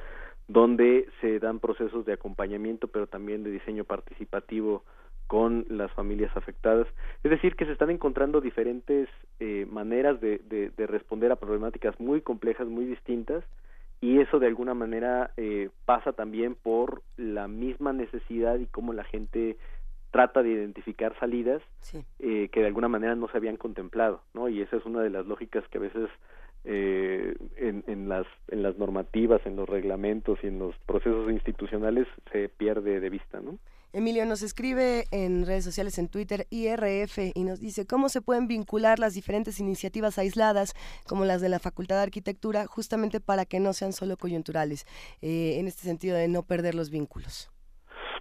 [0.49, 4.85] donde se dan procesos de acompañamiento, pero también de diseño participativo
[5.27, 6.87] con las familias afectadas.
[7.23, 9.09] Es decir, que se están encontrando diferentes
[9.41, 13.45] eh, maneras de, de, de responder a problemáticas muy complejas, muy distintas,
[14.01, 19.05] y eso de alguna manera eh, pasa también por la misma necesidad y cómo la
[19.05, 19.57] gente
[20.11, 21.63] trata de identificar salidas
[22.21, 24.49] eh, que de alguna manera no se habían contemplado, ¿no?
[24.49, 26.09] Y esa es una de las lógicas que a veces
[26.65, 32.07] eh, en, en las en las normativas, en los reglamentos y en los procesos institucionales
[32.33, 33.59] se pierde de vista, ¿no?
[33.97, 38.47] Emilio nos escribe en redes sociales, en Twitter, IRF, y nos dice cómo se pueden
[38.47, 40.75] vincular las diferentes iniciativas aisladas,
[41.08, 44.84] como las de la Facultad de Arquitectura, justamente para que no sean solo coyunturales,
[45.23, 47.50] eh, en este sentido de no perder los vínculos.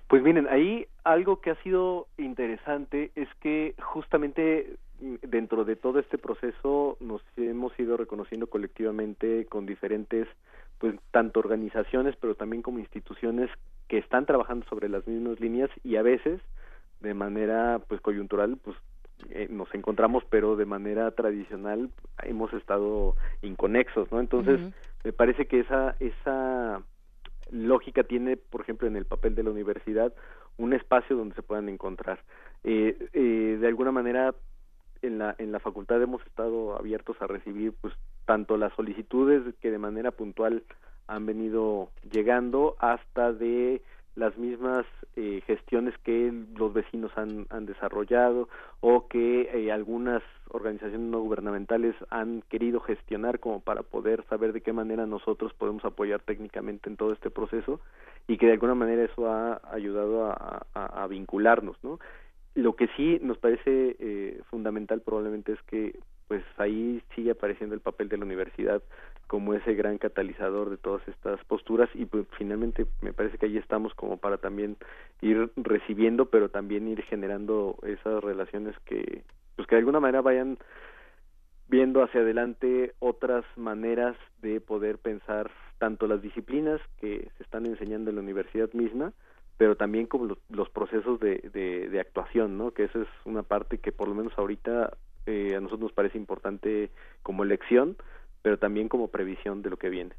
[0.08, 6.00] Pues miren, ahí algo que ha sido interesante es que justamente mm, dentro de todo
[6.00, 10.26] este proceso nos hemos ido reconociendo colectivamente con diferentes,
[10.86, 13.50] pues tanto organizaciones, pero también como instituciones
[13.88, 16.40] que están trabajando sobre las mismas líneas y a veces
[17.00, 18.78] de manera pues coyuntural pues
[19.32, 21.90] eh, nos encontramos pero de manera tradicional
[22.22, 24.60] hemos estado inconexos no entonces
[25.04, 26.84] me parece que esa esa
[27.52, 30.14] lógica tiene por ejemplo en el papel de la universidad
[30.58, 32.20] un espacio donde se puedan encontrar.
[32.64, 34.36] Eh, eh, de alguna manera
[35.02, 37.94] en la en la facultad hemos estado abiertos a recibir pues
[38.26, 40.64] tanto las solicitudes que de manera puntual
[41.08, 43.82] han venido llegando hasta de
[44.16, 44.86] las mismas
[45.18, 48.48] eh, gestiones que los vecinos han, han desarrollado
[48.80, 54.62] o que eh, algunas organizaciones no gubernamentales han querido gestionar como para poder saber de
[54.62, 57.82] qué manera nosotros podemos apoyar técnicamente en todo este proceso
[58.26, 62.00] y que de alguna manera eso ha ayudado a, a- a vincularnos, ¿no?
[62.56, 67.82] Lo que sí nos parece eh, fundamental probablemente es que pues ahí sigue apareciendo el
[67.82, 68.82] papel de la universidad
[69.28, 73.58] como ese gran catalizador de todas estas posturas y pues finalmente me parece que ahí
[73.58, 74.78] estamos como para también
[75.22, 79.24] ir recibiendo pero también ir generando esas relaciones que
[79.56, 80.58] pues que de alguna manera vayan
[81.68, 88.10] viendo hacia adelante otras maneras de poder pensar tanto las disciplinas que se están enseñando
[88.10, 89.14] en la universidad misma
[89.58, 91.38] pero también como los, procesos de,
[91.92, 92.72] de, actuación, ¿no?
[92.72, 96.18] Que esa es una parte que por lo menos ahorita eh, a nosotros nos parece
[96.18, 96.92] importante
[97.24, 97.96] como elección,
[98.42, 100.14] pero también como previsión de lo que viene.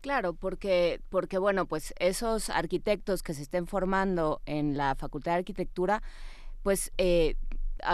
[0.00, 5.38] Claro, porque, porque bueno, pues esos arquitectos que se estén formando en la Facultad de
[5.38, 6.02] Arquitectura,
[6.62, 7.34] pues eh,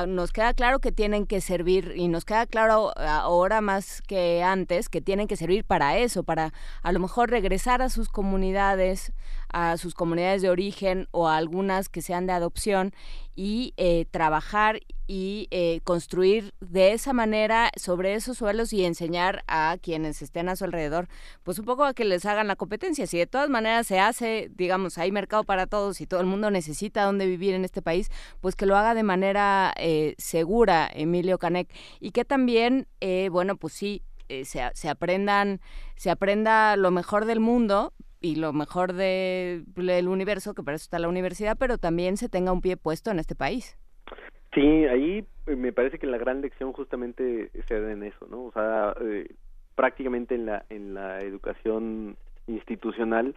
[0.06, 4.88] nos queda claro que tienen que servir y nos queda claro ahora más que antes
[4.88, 9.12] que tienen que servir para eso, para a lo mejor regresar a sus comunidades,
[9.54, 12.92] a sus comunidades de origen o a algunas que sean de adopción
[13.36, 19.76] y eh, trabajar y eh, construir de esa manera sobre esos suelos y enseñar a
[19.80, 21.08] quienes estén a su alrededor,
[21.44, 23.06] pues un poco a que les hagan la competencia.
[23.06, 26.50] Si de todas maneras se hace, digamos, hay mercado para todos y todo el mundo
[26.50, 28.10] necesita dónde vivir en este país,
[28.40, 31.68] pues que lo haga de manera eh, segura, Emilio Canek,
[32.00, 35.60] y que también, eh, bueno, pues sí, eh, se, se aprendan,
[35.96, 37.92] se aprenda lo mejor del mundo
[38.24, 42.30] y lo mejor de- del universo, que para eso está la universidad, pero también se
[42.30, 43.76] tenga un pie puesto en este país.
[44.54, 48.44] Sí, ahí eh, me parece que la gran lección justamente se da en eso, ¿no?
[48.46, 49.26] O sea, eh,
[49.74, 53.34] prácticamente en la en la educación institucional,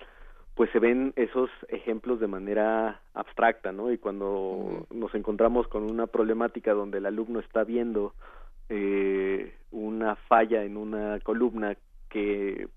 [0.56, 3.92] pues se ven esos ejemplos de manera abstracta, ¿no?
[3.92, 8.14] Y cuando nos encontramos con una problemática donde el alumno está viendo
[8.70, 11.76] eh, una falla en una columna
[12.10, 12.68] que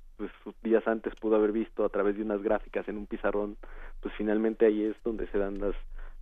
[0.43, 3.57] pues días antes pudo haber visto a través de unas gráficas en un pizarrón,
[4.01, 5.75] pues finalmente ahí es donde se dan las,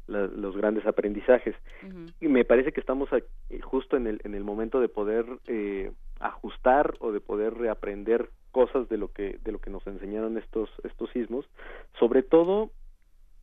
[0.06, 1.56] la- los grandes aprendizajes.
[2.20, 5.26] Y me parece que estamos a- eh, justo en el, en el momento de poder
[5.46, 10.38] eh, ajustar o de poder reaprender cosas de lo que de lo que nos enseñaron
[10.38, 11.46] estos estos sismos,
[11.98, 12.70] sobre todo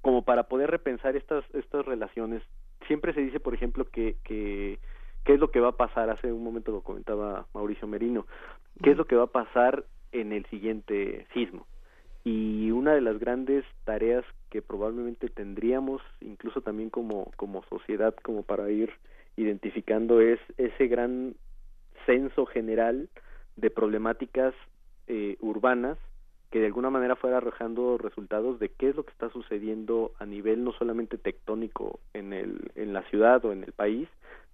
[0.01, 2.41] como para poder repensar estas estas relaciones.
[2.87, 4.79] Siempre se dice, por ejemplo, que que
[5.23, 6.09] qué es lo que va a pasar.
[6.09, 8.25] Hace un momento lo comentaba Mauricio Merino.
[8.83, 9.85] ¿Qué es lo que va a pasar
[10.21, 11.67] en el siguiente sismo?
[12.23, 18.43] Y una de las grandes tareas que probablemente tendríamos, incluso también como, como sociedad, como
[18.43, 18.91] para ir
[19.37, 21.35] identificando, es ese gran
[22.05, 23.09] censo general
[23.55, 24.53] de problemáticas
[25.07, 25.97] eh, urbanas
[26.51, 30.25] que de alguna manera fuera arrojando resultados de qué es lo que está sucediendo a
[30.25, 34.07] nivel no solamente tectónico en, el, en la ciudad o en el país,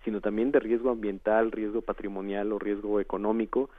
[0.04, 3.70] sino también de riesgo ambiental, riesgo patrimonial o riesgo económico,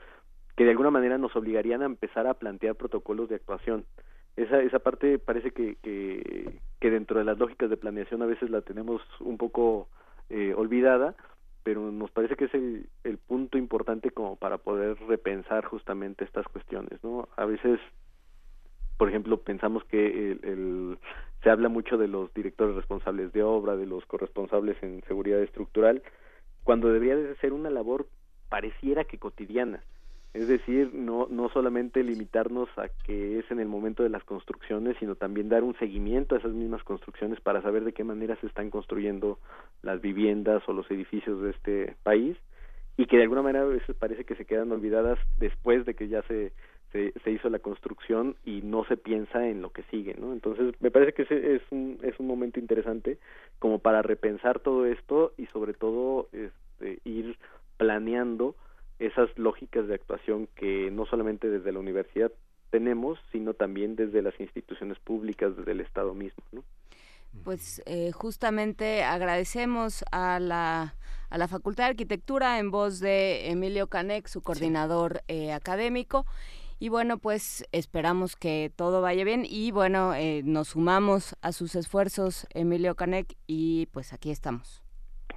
[0.55, 3.85] que de alguna manera nos obligarían a empezar a plantear protocolos de actuación.
[4.35, 8.61] Esa, esa parte parece que, que, dentro de las lógicas de planeación a veces la
[8.61, 9.87] tenemos un poco
[10.29, 11.15] eh, olvidada,
[11.63, 17.03] pero nos parece que es el, punto importante como para poder repensar justamente estas cuestiones,
[17.03, 17.29] ¿no?
[17.37, 17.79] A veces,
[18.97, 20.97] por ejemplo, pensamos que el, el-
[21.41, 26.01] se habla mucho de los directores responsables de obra, de los corresponsables en seguridad estructural,
[26.63, 28.07] cuando debería de ser una labor
[28.49, 29.83] pareciera que cotidiana.
[30.33, 34.97] Es decir, no, no solamente limitarnos a que es en el momento de las construcciones,
[34.99, 38.47] sino también dar un seguimiento a esas mismas construcciones para saber de qué manera se
[38.47, 39.37] están construyendo
[39.83, 42.35] las viviendas o los edificios de este país
[42.97, 46.07] y que de alguna manera a veces parece que se quedan olvidadas después de que
[46.07, 46.51] ya se,
[46.91, 50.33] se, se hizo la construcción y no se piensa en lo que sigue, ¿no?
[50.33, 53.19] Entonces me parece que ese es un, es un momento interesante
[53.59, 57.37] como para repensar todo esto y sobre todo este, ir
[57.77, 58.55] planeando
[58.99, 62.31] esas lógicas de actuación que no solamente desde la universidad
[62.69, 66.63] tenemos, sino también desde las instituciones públicas, desde el Estado mismo, ¿no?
[67.43, 70.95] Pues eh, justamente agradecemos a la,
[71.29, 76.25] a la Facultad de Arquitectura en voz de Emilio Canek, su coordinador eh, académico.
[76.79, 81.75] Y bueno, pues esperamos que todo vaya bien y bueno, eh, nos sumamos a sus
[81.75, 84.82] esfuerzos, Emilio Canek, y pues aquí estamos.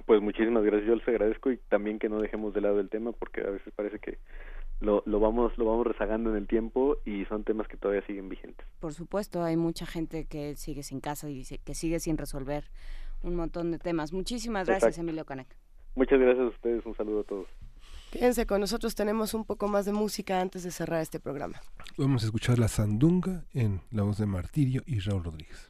[0.07, 3.11] Pues muchísimas gracias, yo les agradezco y también que no dejemos de lado el tema
[3.11, 4.17] porque a veces parece que
[4.79, 8.29] lo, lo vamos lo vamos rezagando en el tiempo y son temas que todavía siguen
[8.29, 8.65] vigentes.
[8.79, 12.63] Por supuesto, hay mucha gente que sigue sin casa y que sigue sin resolver
[13.21, 14.13] un montón de temas.
[14.13, 15.01] Muchísimas gracias, Exacto.
[15.01, 15.47] Emilio Canek.
[15.95, 17.47] Muchas gracias a ustedes, un saludo a todos.
[18.09, 21.59] Quédense con nosotros, tenemos un poco más de música antes de cerrar este programa.
[21.97, 25.69] Vamos a escuchar la sandunga en la voz de Martirio y Raúl Rodríguez.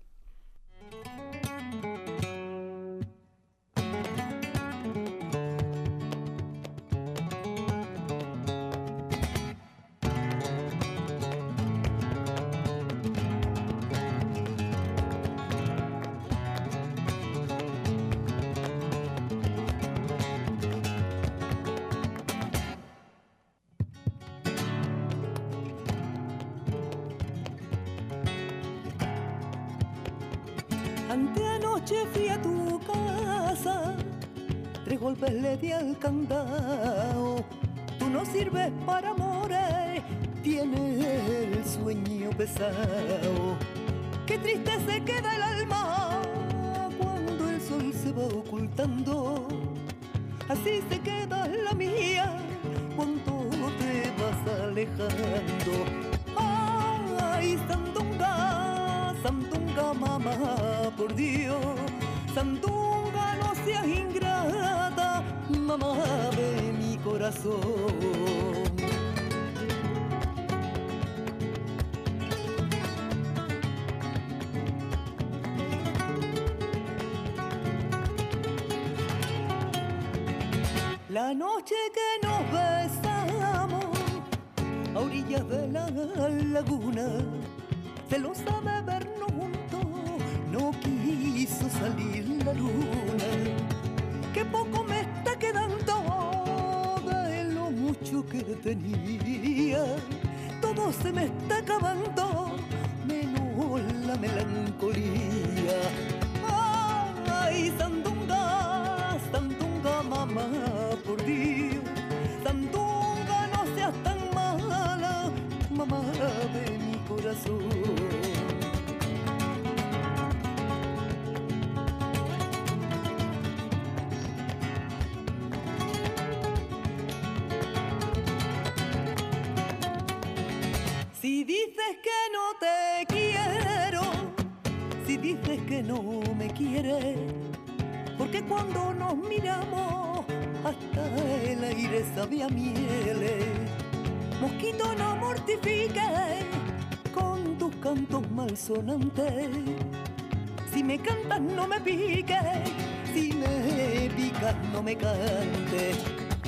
[154.88, 155.98] Me cantes.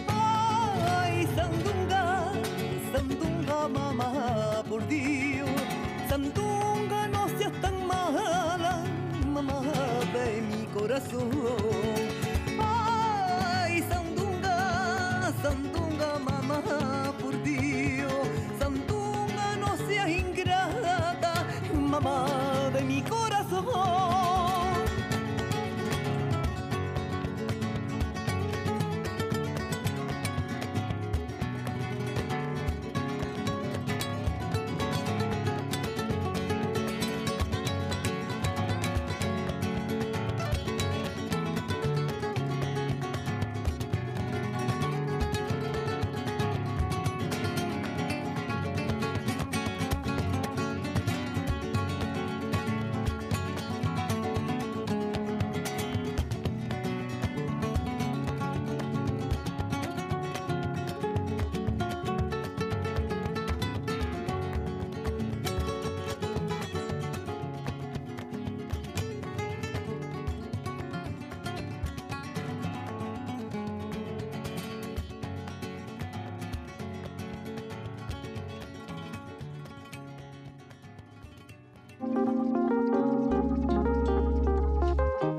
[0.07, 2.31] Ay, sandunga,
[2.93, 5.49] sandunga mamá, por Dios.
[6.07, 8.81] Sandunga no seas tan mala,
[9.33, 9.61] mamá
[10.13, 11.78] de mi corazón.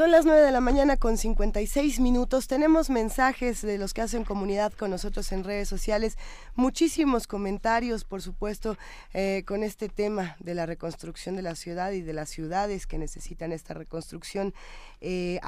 [0.00, 2.46] Son las 9 de la mañana con 56 minutos.
[2.46, 6.16] Tenemos mensajes de los que hacen comunidad con nosotros en redes sociales.
[6.54, 8.78] Muchísimos comentarios, por supuesto,
[9.12, 12.96] eh, con este tema de la reconstrucción de la ciudad y de las ciudades que
[12.96, 14.54] necesitan esta reconstrucción.
[15.02, 15.38] Eh,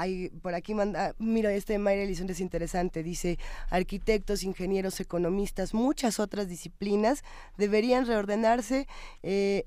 [0.43, 3.03] por aquí manda, mira, este Mayra Elizondo es interesante.
[3.03, 3.39] Dice,
[3.71, 7.25] arquitectos, ingenieros, economistas, muchas otras disciplinas
[7.57, 8.87] deberían reordenarse.
[9.23, 9.65] Eh,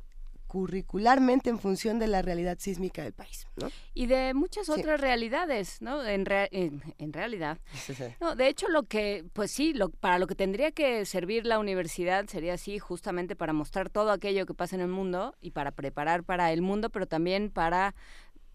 [0.56, 3.70] curricularmente en función de la realidad sísmica del país, ¿no?
[3.94, 4.72] Y de muchas Sí.
[4.72, 6.02] otras realidades, ¿no?
[6.06, 7.58] En, rea- en, en realidad.
[8.22, 11.60] No, de hecho, lo que, pues sí, lo, para lo que tendría que servir la
[11.60, 15.72] universidad sería así, justamente para mostrar todo aquello que pasa en el mundo y para
[15.72, 17.94] preparar para el mundo, pero también para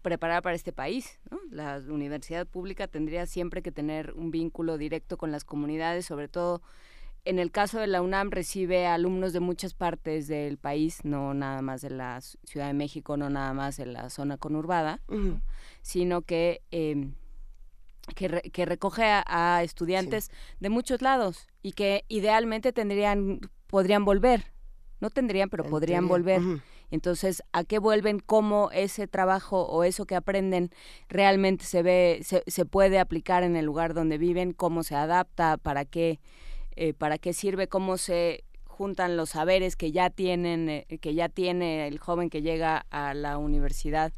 [0.01, 1.19] preparar para este país.
[1.29, 1.39] ¿no?
[1.51, 6.63] La universidad pública tendría siempre que tener un vínculo directo con las comunidades, sobre todo
[7.25, 11.61] en el caso de la UNAM recibe alumnos de muchas partes del país, no nada
[11.61, 15.41] más de la Ciudad de México, no nada más de la zona conurbada, ¿no?
[15.81, 17.11] sino que, eh,
[18.15, 24.03] que, re- que recoge a, a estudiantes de muchos lados y que idealmente tendrían, podrían
[24.05, 24.45] volver.
[24.99, 26.41] No tendrían, pero podrían volver.
[26.91, 28.19] Entonces, ¿a qué vuelven?
[28.19, 30.69] ¿Cómo ese trabajo o eso que aprenden
[31.07, 34.51] realmente se ve, se, se puede aplicar en el lugar donde viven?
[34.53, 35.57] ¿Cómo se adapta?
[35.57, 36.19] ¿Para qué,
[36.75, 37.67] eh, para qué sirve?
[37.67, 38.43] ¿Cómo se
[38.81, 43.13] juntan los saberes que ya tienen, eh, que ya tiene el joven que llega a
[43.13, 44.11] la universidad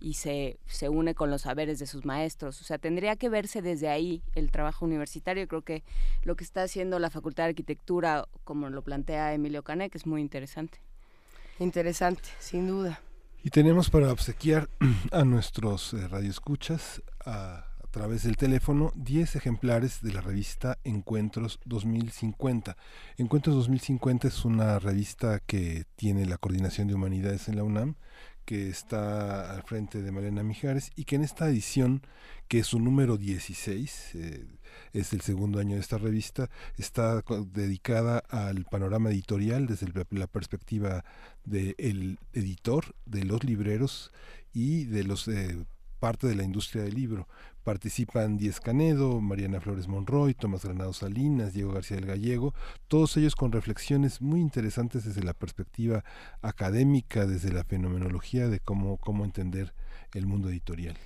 [0.00, 2.60] y se, se une con los saberes de sus maestros.
[2.60, 5.46] O sea, tendría que verse desde ahí el trabajo universitario.
[5.46, 5.84] Creo que
[6.22, 10.20] lo que está haciendo la Facultad de Arquitectura, como lo plantea Emilio Canek, es muy
[10.20, 10.80] interesante.
[11.58, 13.00] Interesante, sin duda.
[13.42, 14.68] Y tenemos para obsequiar
[15.12, 21.58] a nuestros eh, radioescuchas a, a través del teléfono 10 ejemplares de la revista Encuentros
[21.64, 22.76] 2050.
[23.18, 27.96] Encuentros 2050 es una revista que tiene la Coordinación de Humanidades en la UNAM,
[28.44, 32.02] que está al frente de Malena Mijares y que en esta edición,
[32.46, 34.46] que es su número 16, eh,
[34.92, 41.04] es el segundo año de esta revista, está dedicada al panorama editorial desde la perspectiva
[41.44, 44.12] del editor, de los libreros
[44.52, 45.64] y de los eh,
[46.00, 47.28] parte de la industria del libro.
[47.62, 52.54] Participan Díez Canedo, Mariana Flores Monroy, Tomás Granado Salinas, Diego García del Gallego,
[52.88, 56.02] todos ellos con reflexiones muy interesantes desde la perspectiva
[56.40, 59.74] académica, desde la fenomenología de cómo, cómo entender
[60.14, 60.96] el mundo editorial.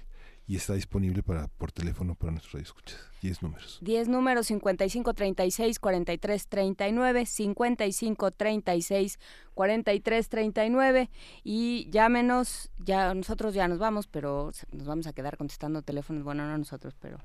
[0.47, 2.99] Y está disponible para, por teléfono para nuestros radioescuchas.
[3.23, 3.79] 10 números.
[3.81, 9.19] 10 números 55 36 43 39 55 36
[9.55, 11.11] 43 39
[11.45, 16.47] y llámenos, ya nosotros ya nos vamos, pero nos vamos a quedar contestando teléfonos, bueno,
[16.47, 17.19] no nosotros, pero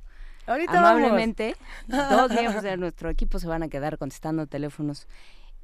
[0.47, 1.55] Ahorita amablemente
[1.89, 2.29] vamos.
[2.29, 5.07] dos miembros de nuestro equipo se van a quedar contestando teléfonos.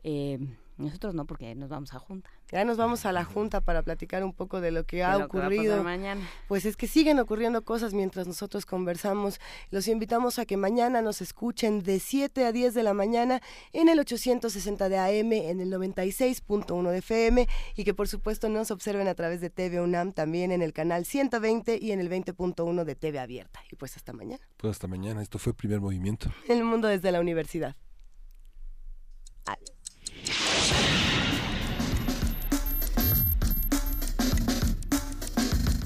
[0.04, 0.40] eh,
[0.78, 2.30] Nosotros no, porque nos vamos a junta.
[2.52, 5.82] Ya nos vamos a la junta para platicar un poco de lo que ha ocurrido.
[5.84, 6.22] mañana.
[6.50, 9.40] Pues es que siguen ocurriendo cosas mientras nosotros conversamos.
[9.72, 13.88] Los invitamos a que mañana nos escuchen de 7 a 10 de la mañana en
[13.88, 19.08] el 860 de AM, en el 96.1 de FM y que por supuesto nos observen
[19.08, 22.96] a través de TV UNAM también en el canal 120 y en el 20.1 de
[22.96, 23.62] TV Abierta.
[23.72, 24.46] Y pues hasta mañana.
[24.58, 25.22] Pues hasta mañana.
[25.22, 26.30] Esto fue Primer Movimiento.
[26.50, 27.76] El mundo desde la universidad.